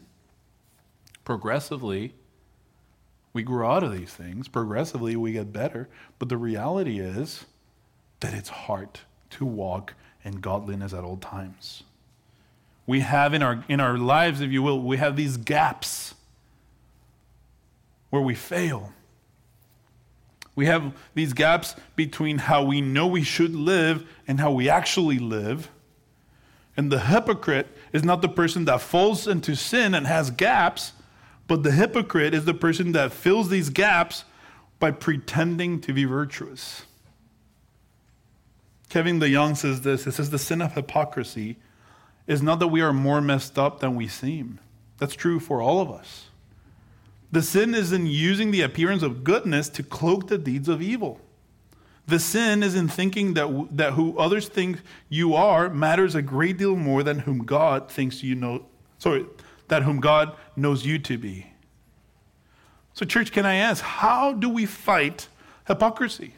Progressively, 1.24 2.14
we 3.32 3.44
grow 3.44 3.70
out 3.70 3.84
of 3.84 3.92
these 3.92 4.12
things. 4.12 4.48
Progressively, 4.48 5.14
we 5.14 5.30
get 5.30 5.52
better. 5.52 5.88
But 6.18 6.30
the 6.30 6.36
reality 6.36 6.98
is 6.98 7.44
that 8.18 8.34
it's 8.34 8.48
hard 8.48 8.88
to 9.30 9.44
walk 9.44 9.94
in 10.24 10.40
godliness 10.40 10.92
at 10.92 11.04
all 11.04 11.18
times. 11.18 11.84
We 12.88 13.00
have 13.00 13.34
in 13.34 13.42
our, 13.44 13.64
in 13.68 13.78
our 13.78 13.96
lives, 13.96 14.40
if 14.40 14.50
you 14.50 14.64
will, 14.64 14.82
we 14.82 14.96
have 14.96 15.14
these 15.14 15.36
gaps 15.36 16.14
where 18.10 18.20
we 18.20 18.34
fail. 18.34 18.92
We 20.54 20.66
have 20.66 20.92
these 21.14 21.32
gaps 21.32 21.74
between 21.96 22.38
how 22.38 22.64
we 22.64 22.80
know 22.80 23.06
we 23.06 23.24
should 23.24 23.54
live 23.54 24.06
and 24.28 24.38
how 24.38 24.52
we 24.52 24.68
actually 24.68 25.18
live. 25.18 25.68
And 26.76 26.90
the 26.90 27.00
hypocrite 27.00 27.68
is 27.92 28.04
not 28.04 28.22
the 28.22 28.28
person 28.28 28.64
that 28.66 28.80
falls 28.80 29.26
into 29.26 29.54
sin 29.56 29.94
and 29.94 30.06
has 30.06 30.30
gaps, 30.30 30.92
but 31.46 31.62
the 31.62 31.72
hypocrite 31.72 32.34
is 32.34 32.44
the 32.44 32.54
person 32.54 32.92
that 32.92 33.12
fills 33.12 33.48
these 33.48 33.68
gaps 33.68 34.24
by 34.78 34.90
pretending 34.90 35.80
to 35.82 35.92
be 35.92 36.04
virtuous. 36.04 36.84
Kevin 38.88 39.18
DeYoung 39.18 39.56
says 39.56 39.80
this. 39.80 40.06
It 40.06 40.12
says 40.12 40.30
the 40.30 40.38
sin 40.38 40.62
of 40.62 40.74
hypocrisy 40.74 41.56
is 42.26 42.42
not 42.42 42.58
that 42.60 42.68
we 42.68 42.80
are 42.80 42.92
more 42.92 43.20
messed 43.20 43.58
up 43.58 43.80
than 43.80 43.96
we 43.96 44.08
seem. 44.08 44.60
That's 44.98 45.14
true 45.14 45.40
for 45.40 45.60
all 45.60 45.80
of 45.80 45.90
us. 45.90 46.26
The 47.34 47.42
sin 47.42 47.74
is 47.74 47.90
in 47.90 48.06
using 48.06 48.52
the 48.52 48.60
appearance 48.60 49.02
of 49.02 49.24
goodness 49.24 49.68
to 49.70 49.82
cloak 49.82 50.28
the 50.28 50.38
deeds 50.38 50.68
of 50.68 50.80
evil. 50.80 51.20
The 52.06 52.20
sin 52.20 52.62
is 52.62 52.76
in 52.76 52.86
thinking 52.86 53.34
that, 53.34 53.66
that 53.72 53.94
who 53.94 54.16
others 54.16 54.46
think 54.46 54.80
you 55.08 55.34
are 55.34 55.68
matters 55.68 56.14
a 56.14 56.22
great 56.22 56.58
deal 56.58 56.76
more 56.76 57.02
than 57.02 57.18
whom 57.18 57.40
God 57.40 57.90
thinks 57.90 58.22
you 58.22 58.36
know, 58.36 58.66
sorry, 58.98 59.26
that 59.66 59.82
whom 59.82 59.98
God 59.98 60.36
knows 60.54 60.86
you 60.86 60.96
to 61.00 61.18
be. 61.18 61.48
So, 62.92 63.04
church, 63.04 63.32
can 63.32 63.44
I 63.44 63.56
ask, 63.56 63.82
how 63.82 64.32
do 64.32 64.48
we 64.48 64.64
fight 64.64 65.26
hypocrisy? 65.66 66.34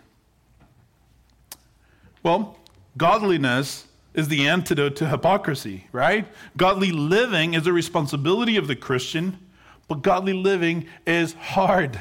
Well, 2.22 2.56
godliness 2.96 3.86
is 4.14 4.28
the 4.28 4.48
antidote 4.48 4.96
to 4.96 5.08
hypocrisy, 5.08 5.88
right? 5.92 6.26
Godly 6.56 6.90
living 6.90 7.52
is 7.52 7.66
a 7.66 7.72
responsibility 7.74 8.56
of 8.56 8.66
the 8.66 8.76
Christian, 8.76 9.45
but 9.88 10.02
godly 10.02 10.32
living 10.32 10.86
is 11.06 11.34
hard. 11.34 12.00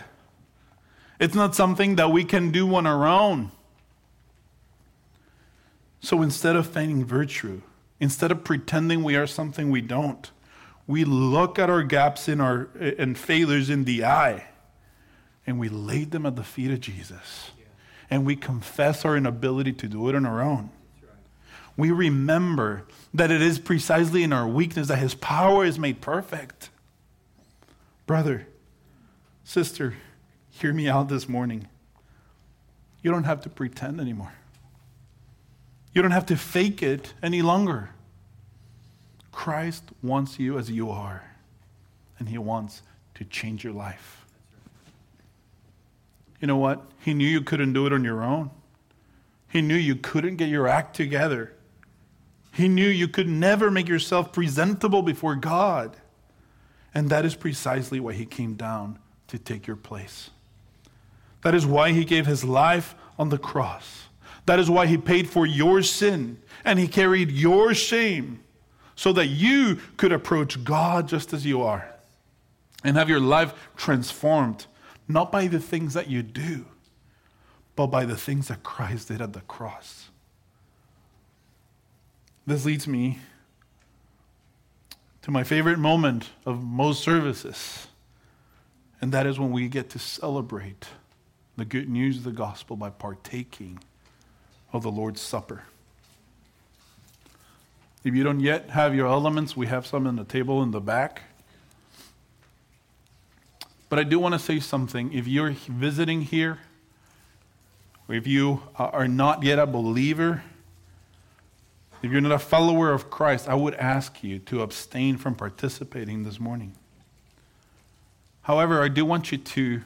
It's 1.19 1.35
not 1.35 1.55
something 1.55 1.95
that 1.95 2.11
we 2.11 2.23
can 2.23 2.51
do 2.51 2.73
on 2.75 2.85
our 2.85 3.05
own. 3.07 3.51
So 6.01 6.21
instead 6.21 6.55
of 6.55 6.67
feigning 6.67 7.05
virtue, 7.05 7.61
instead 7.99 8.31
of 8.31 8.43
pretending 8.43 9.03
we 9.03 9.15
are 9.15 9.27
something 9.27 9.71
we 9.71 9.81
don't, 9.81 10.29
we 10.87 11.03
look 11.03 11.57
at 11.57 11.69
our 11.69 11.83
gaps 11.83 12.27
in 12.27 12.39
our 12.39 12.69
and 12.79 13.17
failures 13.17 13.69
in 13.69 13.85
the 13.85 14.05
eye 14.05 14.45
and 15.47 15.59
we 15.59 15.69
lay 15.69 16.03
them 16.03 16.25
at 16.25 16.35
the 16.35 16.43
feet 16.43 16.71
of 16.71 16.79
Jesus. 16.79 17.51
And 18.09 18.25
we 18.25 18.35
confess 18.35 19.03
our 19.03 19.17
inability 19.17 19.73
to 19.73 19.87
do 19.87 20.09
it 20.09 20.15
on 20.15 20.25
our 20.25 20.41
own. 20.41 20.69
We 21.77 21.91
remember 21.91 22.85
that 23.13 23.31
it 23.31 23.41
is 23.41 23.59
precisely 23.59 24.23
in 24.23 24.31
our 24.31 24.47
weakness 24.47 24.87
that 24.87 24.99
his 24.99 25.15
power 25.15 25.65
is 25.65 25.77
made 25.77 26.01
perfect. 26.01 26.69
Brother, 28.05 28.47
sister, 29.43 29.95
hear 30.51 30.73
me 30.73 30.87
out 30.87 31.09
this 31.09 31.27
morning. 31.27 31.67
You 33.01 33.11
don't 33.11 33.23
have 33.23 33.41
to 33.41 33.49
pretend 33.49 33.99
anymore. 33.99 34.33
You 35.93 36.01
don't 36.01 36.11
have 36.11 36.25
to 36.27 36.35
fake 36.35 36.83
it 36.83 37.13
any 37.23 37.41
longer. 37.41 37.89
Christ 39.31 39.83
wants 40.03 40.39
you 40.39 40.57
as 40.57 40.69
you 40.69 40.89
are, 40.89 41.23
and 42.19 42.29
He 42.29 42.37
wants 42.37 42.81
to 43.15 43.23
change 43.23 43.63
your 43.63 43.73
life. 43.73 44.25
You 46.39 46.47
know 46.47 46.57
what? 46.57 46.83
He 46.99 47.13
knew 47.13 47.27
you 47.27 47.41
couldn't 47.41 47.73
do 47.73 47.87
it 47.87 47.93
on 47.93 48.03
your 48.03 48.23
own. 48.23 48.51
He 49.49 49.61
knew 49.61 49.75
you 49.75 49.95
couldn't 49.95 50.35
get 50.35 50.49
your 50.49 50.67
act 50.67 50.95
together. 50.95 51.53
He 52.51 52.67
knew 52.67 52.87
you 52.87 53.07
could 53.07 53.27
never 53.27 53.71
make 53.71 53.87
yourself 53.87 54.31
presentable 54.31 55.01
before 55.01 55.35
God. 55.35 55.97
And 56.95 57.09
that 57.09 57.25
is 57.25 57.35
precisely 57.35 57.99
why 57.99 58.13
He 58.13 58.25
came 58.25 58.55
down 58.55 58.97
to 59.27 59.37
take 59.37 59.67
your 59.67 59.75
place. 59.75 60.31
That 61.43 61.53
is 61.53 61.65
why 61.65 61.91
He 61.91 62.05
gave 62.05 62.25
His 62.25 62.43
life 62.43 62.95
on 63.19 63.29
the 63.29 63.37
cross. 63.37 64.05
That 64.45 64.59
is 64.59 64.69
why 64.69 64.87
He 64.87 64.97
paid 64.97 65.29
for 65.29 65.45
your 65.45 65.83
sin 65.83 66.39
and 66.63 66.79
He 66.79 66.87
carried 66.87 67.29
your 67.31 67.73
shame 67.73 68.39
so 68.95 69.11
that 69.13 69.27
you 69.27 69.79
could 69.97 70.13
approach 70.13 70.63
God 70.63 71.09
just 71.09 71.33
as 71.33 71.45
you 71.45 71.61
are 71.61 71.91
and 72.83 72.95
have 72.95 73.09
your 73.09 73.19
life 73.19 73.53
transformed, 73.75 74.67
not 75.07 75.31
by 75.31 75.47
the 75.47 75.59
things 75.59 75.93
that 75.95 76.09
you 76.09 76.23
do, 76.23 76.65
but 77.75 77.87
by 77.87 78.05
the 78.05 78.15
things 78.15 78.47
that 78.47 78.63
Christ 78.63 79.09
did 79.09 79.21
at 79.21 79.33
the 79.33 79.41
cross. 79.41 80.09
This 82.47 82.63
leads 82.63 82.87
me 82.87 83.19
to 85.25 85.31
my 85.31 85.43
favorite 85.43 85.79
moment 85.79 86.29
of 86.45 86.63
most 86.63 87.03
services, 87.03 87.87
and 89.01 89.11
that 89.11 89.25
is 89.25 89.39
when 89.39 89.51
we 89.51 89.67
get 89.67 89.89
to 89.89 89.97
celebrate 89.97 90.89
the 91.57 91.65
good 91.65 91.89
news 91.89 92.17
of 92.17 92.23
the 92.23 92.31
gospel 92.31 92.75
by 92.75 92.91
partaking 92.91 93.79
of 94.71 94.83
the 94.83 94.91
Lord's 94.91 95.19
Supper. 95.19 95.63
If 98.03 98.13
you 98.13 98.23
don't 98.23 98.39
yet 98.39 98.69
have 98.69 98.93
your 98.93 99.07
elements, 99.07 99.57
we 99.57 99.65
have 99.65 99.87
some 99.87 100.05
on 100.05 100.15
the 100.15 100.25
table 100.25 100.61
in 100.61 100.69
the 100.69 100.79
back. 100.79 101.23
But 103.89 103.97
I 103.97 104.03
do 104.03 104.19
want 104.19 104.35
to 104.35 104.39
say 104.39 104.59
something. 104.59 105.11
If 105.11 105.27
you're 105.27 105.55
visiting 105.67 106.21
here, 106.21 106.59
or 108.07 108.13
if 108.13 108.27
you 108.27 108.61
are 108.75 109.07
not 109.07 109.41
yet 109.41 109.57
a 109.57 109.65
believer, 109.65 110.43
if 112.05 112.11
you're 112.11 112.21
not 112.21 112.31
a 112.31 112.39
follower 112.39 112.91
of 112.91 113.09
Christ, 113.09 113.49
I 113.49 113.55
would 113.55 113.73
ask 113.75 114.23
you 114.23 114.39
to 114.39 114.61
abstain 114.61 115.17
from 115.17 115.35
participating 115.35 116.23
this 116.23 116.39
morning. 116.39 116.73
However, 118.43 118.83
I 118.83 118.89
do 118.89 119.05
want 119.05 119.31
you 119.31 119.39
to 119.39 119.81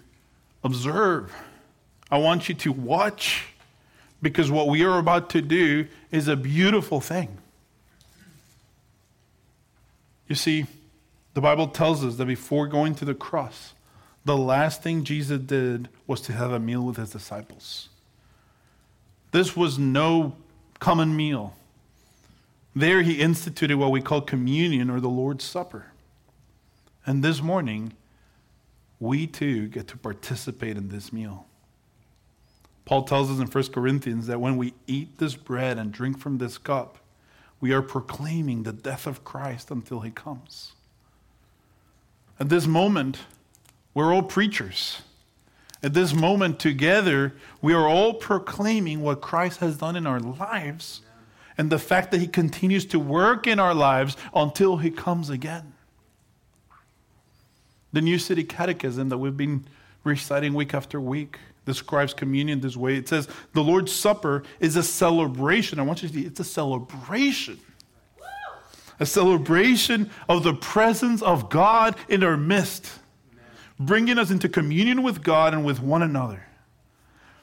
observe. 0.64 1.34
I 2.12 2.18
want 2.18 2.50
you 2.50 2.56
to 2.56 2.72
watch 2.72 3.46
because 4.22 4.52
what 4.52 4.68
we 4.68 4.84
are 4.84 5.00
about 5.00 5.30
to 5.32 5.42
do 5.42 5.88
is 6.12 6.28
a 6.28 6.36
beautiful 6.36 7.00
thing. 7.00 7.38
You 10.28 10.36
see, 10.36 10.66
the 11.34 11.42
Bible 11.42 11.68
tells 11.68 12.04
us 12.04 12.18
that 12.18 12.26
before 12.26 12.68
going 12.68 12.96
to 12.96 13.06
the 13.06 13.16
cross, 13.16 13.74
the 14.26 14.36
last 14.36 14.84
thing 14.84 15.06
Jesus 15.06 15.40
did 15.40 15.88
was 16.06 16.20
to 16.22 16.34
have 16.34 16.52
a 16.52 16.60
meal 16.60 16.82
with 16.82 16.98
his 16.98 17.12
disciples. 17.12 17.88
This 19.32 19.56
was 19.56 19.80
no 19.80 20.36
common 20.80 21.16
meal. 21.16 21.56
There, 22.80 23.02
he 23.02 23.20
instituted 23.20 23.76
what 23.76 23.92
we 23.92 24.02
call 24.02 24.22
communion 24.22 24.90
or 24.90 25.02
the 25.02 25.10
Lord's 25.10 25.44
Supper. 25.44 25.88
And 27.06 27.22
this 27.22 27.42
morning, 27.42 27.92
we 29.02 29.28
too 29.28 29.68
get 29.68 29.90
to 29.90 29.98
participate 29.98 30.78
in 30.78 30.88
this 30.88 31.12
meal. 31.12 31.46
Paul 32.86 33.04
tells 33.04 33.30
us 33.30 33.40
in 33.40 33.48
1 33.48 33.74
Corinthians 33.74 34.28
that 34.28 34.40
when 34.40 34.56
we 34.56 34.74
eat 34.88 35.18
this 35.18 35.36
bread 35.36 35.78
and 35.78 35.92
drink 35.92 36.20
from 36.20 36.38
this 36.38 36.58
cup, 36.58 37.00
we 37.60 37.74
are 37.74 37.82
proclaiming 37.82 38.64
the 38.64 38.72
death 38.72 39.06
of 39.06 39.26
Christ 39.26 39.72
until 39.72 40.00
he 40.00 40.12
comes. 40.12 40.72
At 42.40 42.48
this 42.48 42.66
moment, 42.66 43.20
we're 43.94 44.14
all 44.14 44.24
preachers. 44.24 45.02
At 45.84 45.94
this 45.94 46.14
moment, 46.14 46.60
together, 46.60 47.34
we 47.62 47.74
are 47.74 47.90
all 47.90 48.14
proclaiming 48.14 49.02
what 49.02 49.20
Christ 49.20 49.60
has 49.60 49.76
done 49.76 49.98
in 49.98 50.08
our 50.08 50.22
lives 50.22 51.02
and 51.60 51.70
the 51.70 51.78
fact 51.78 52.12
that 52.12 52.22
he 52.22 52.28
continues 52.28 52.86
to 52.86 52.98
work 52.98 53.46
in 53.46 53.60
our 53.60 53.74
lives 53.74 54.16
until 54.34 54.78
he 54.78 54.90
comes 54.90 55.30
again. 55.30 55.74
The 57.92 58.00
New 58.00 58.18
City 58.18 58.46
Catechism 58.46 59.10
that 59.10 59.18
we've 59.18 59.36
been 59.36 59.66
reciting 60.06 60.54
week 60.54 60.74
after 60.74 61.02
week 61.02 61.38
describes 61.66 62.14
communion 62.14 62.62
this 62.62 62.78
way. 62.78 62.96
It 62.96 63.10
says 63.10 63.28
the 63.52 63.62
Lord's 63.62 63.92
Supper 63.92 64.44
is 64.62 64.78
a 64.78 64.84
celebration. 64.84 65.82
I 65.82 65.84
want 65.84 66.02
you 66.02 66.08
to 66.08 66.14
see 66.14 66.22
it's 66.22 66.40
a 66.40 66.46
celebration. 66.46 67.60
A 69.02 69.06
celebration 69.06 70.12
of 70.30 70.44
the 70.44 70.54
presence 70.54 71.22
of 71.22 71.50
God 71.50 71.98
in 72.08 72.24
our 72.24 72.38
midst, 72.38 72.90
bringing 73.78 74.18
us 74.18 74.32
into 74.32 74.48
communion 74.48 75.04
with 75.04 75.24
God 75.24 75.54
and 75.54 75.66
with 75.66 75.82
one 75.82 76.04
another, 76.04 76.46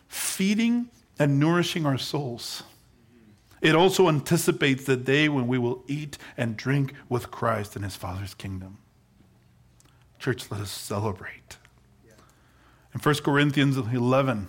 feeding 0.09 0.89
and 1.19 1.39
nourishing 1.39 1.85
our 1.85 1.99
souls. 1.99 2.63
It 3.61 3.75
also 3.75 4.09
anticipates 4.09 4.85
the 4.85 4.97
day 4.97 5.29
when 5.29 5.47
we 5.47 5.59
will 5.59 5.83
eat 5.87 6.19
and 6.37 6.57
drink 6.57 6.93
with 7.09 7.31
Christ 7.31 7.77
in 7.77 7.83
his 7.83 7.97
Father's 7.97 8.35
kingdom. 8.35 8.79
Church, 10.19 10.51
let 10.51 10.61
us 10.61 10.71
celebrate. 10.71 11.57
In 12.95 13.01
1 13.01 13.15
Corinthians 13.17 13.77
11, 13.77 14.49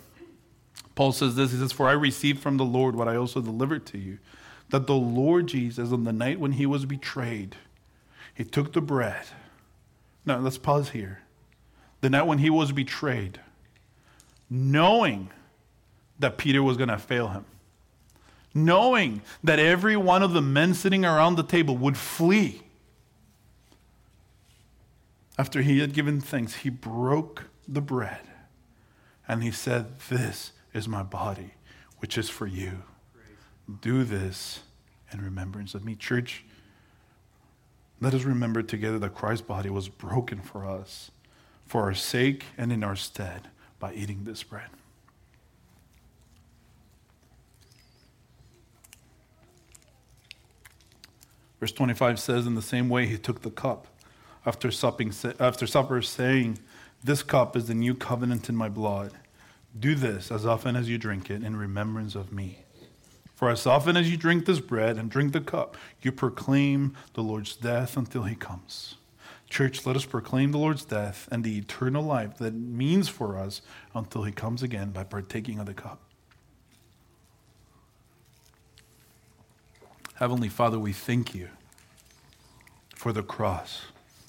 Paul 0.96 1.12
says 1.12 1.36
this 1.36 1.52
He 1.52 1.58
says, 1.58 1.72
For 1.72 1.88
I 1.88 1.94
received 1.94 2.40
from 2.40 2.58
the 2.58 2.66
Lord 2.66 2.96
what 2.96 3.08
I 3.08 3.16
also 3.16 3.42
delivered 3.42 3.86
to 3.88 3.98
you, 3.98 4.20
that 4.70 4.88
the 4.88 4.96
Lord 4.96 5.48
Jesus, 5.48 5.92
on 5.92 6.04
the 6.04 6.14
night 6.14 6.40
when 6.40 6.54
he 6.54 6.66
was 6.66 6.86
betrayed, 6.86 7.56
he 8.34 8.44
took 8.44 8.74
the 8.74 8.82
bread. 8.82 9.26
Now, 10.26 10.40
let's 10.40 10.58
pause 10.58 10.90
here. 10.90 11.22
The 12.02 12.10
night 12.10 12.26
when 12.28 12.40
he 12.40 12.50
was 12.50 12.72
betrayed, 12.72 13.40
knowing 14.50 15.30
that 16.20 16.38
Peter 16.38 16.62
was 16.62 16.78
going 16.78 16.90
to 16.90 16.98
fail 16.98 17.30
him, 17.30 17.46
knowing 18.58 19.22
that 19.44 19.60
every 19.60 19.96
one 19.96 20.24
of 20.24 20.34
the 20.34 20.42
men 20.42 20.74
sitting 20.74 21.06
around 21.06 21.36
the 21.36 21.44
table 21.44 21.78
would 21.78 21.98
flee. 21.98 22.64
After 25.38 25.62
he 25.62 25.80
had 25.80 25.94
given 25.94 26.20
thanks, 26.20 26.56
he 26.56 26.70
broke 26.70 27.46
the 27.68 27.82
bread 27.82 28.22
and 29.28 29.44
he 29.44 29.52
said, 29.52 30.00
This 30.10 30.54
is 30.74 30.88
my 30.88 31.04
body, 31.04 31.54
which 32.00 32.18
is 32.18 32.30
for 32.30 32.48
you. 32.48 32.84
Do 33.82 34.04
this 34.04 34.62
in 35.12 35.22
remembrance 35.22 35.76
of 35.76 35.84
me. 35.84 35.96
Church, 35.96 36.44
let 38.00 38.14
us 38.14 38.24
remember 38.24 38.62
together 38.62 39.00
that 39.00 39.16
Christ's 39.16 39.46
body 39.46 39.70
was 39.70 39.90
broken 39.90 40.42
for 40.42 40.66
us, 40.66 41.12
for 41.66 41.84
our 41.84 41.94
sake 41.94 42.46
and 42.58 42.72
in 42.72 42.84
our 42.84 42.96
stead, 42.96 43.50
by 43.80 43.94
eating 43.94 44.24
this 44.24 44.44
bread. 44.44 44.70
Verse 51.60 51.72
25 51.72 52.20
says, 52.20 52.46
In 52.46 52.56
the 52.56 52.62
same 52.62 52.90
way, 52.90 53.06
he 53.08 53.18
took 53.18 53.42
the 53.42 53.50
cup 53.50 53.88
after, 54.46 54.72
supping, 54.72 55.14
after 55.40 55.68
supper, 55.68 56.02
saying, 56.02 56.60
This 57.04 57.24
cup 57.24 57.56
is 57.56 57.68
the 57.68 57.74
new 57.74 57.96
covenant 57.96 58.50
in 58.50 58.56
my 58.56 58.70
blood. 58.70 59.14
Do 59.78 59.96
this 59.96 60.32
as 60.32 60.46
often 60.46 60.76
as 60.76 60.90
you 60.90 60.98
drink 60.98 61.30
it 61.30 61.44
in 61.44 61.56
remembrance 61.56 62.16
of 62.16 62.32
me. 62.32 62.60
For 63.36 63.52
as 63.52 63.68
often 63.68 63.96
as 63.96 64.10
you 64.10 64.18
drink 64.18 64.46
this 64.46 64.60
bread 64.60 64.98
and 64.98 65.12
drink 65.12 65.34
the 65.34 65.42
cup, 65.42 65.78
you 66.02 66.12
proclaim 66.12 66.96
the 67.14 67.22
Lord's 67.22 67.56
death 67.56 67.96
until 67.96 68.24
he 68.24 68.34
comes. 68.34 68.96
Church, 69.50 69.86
let 69.86 69.96
us 69.96 70.06
proclaim 70.06 70.52
the 70.52 70.58
Lord's 70.58 70.84
death 70.84 71.28
and 71.32 71.44
the 71.44 71.58
eternal 71.58 72.04
life 72.04 72.38
that 72.38 72.54
means 72.54 73.08
for 73.08 73.38
us 73.38 73.62
until 73.94 74.24
he 74.24 74.32
comes 74.32 74.64
again 74.64 74.90
by 74.90 75.04
partaking 75.04 75.60
of 75.60 75.68
the 75.68 75.74
cup. 75.74 76.07
Heavenly 80.20 80.50
Father, 80.50 80.80
we 80.80 80.94
thank 80.94 81.36
you 81.36 81.50
for 82.96 83.14
the 83.14 83.22
cross. 83.22 83.84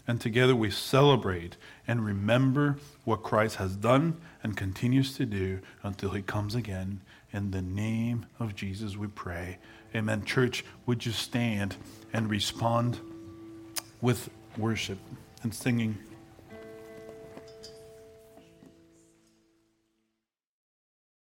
And 0.07 0.21
together 0.21 0.55
we 0.55 0.71
celebrate 0.71 1.57
and 1.87 2.05
remember 2.05 2.77
what 3.05 3.23
Christ 3.23 3.57
has 3.57 3.75
done 3.75 4.21
and 4.43 4.55
continues 4.55 5.17
to 5.17 5.25
do 5.25 5.61
until 5.83 6.11
he 6.11 6.21
comes 6.21 6.55
again. 6.55 7.01
In 7.33 7.53
the 7.53 7.63
name 7.63 8.27
of 8.39 8.55
Jesus, 8.55 8.99
we 8.99 9.07
pray. 9.07 9.57
Amen. 9.95 10.27
Church, 10.27 10.63
would 10.85 11.07
you 11.07 11.13
stand 11.13 11.77
and 12.13 12.29
respond 12.29 13.01
with 14.03 14.29
worship 14.59 14.99
and 15.43 15.55
singing? 15.55 15.97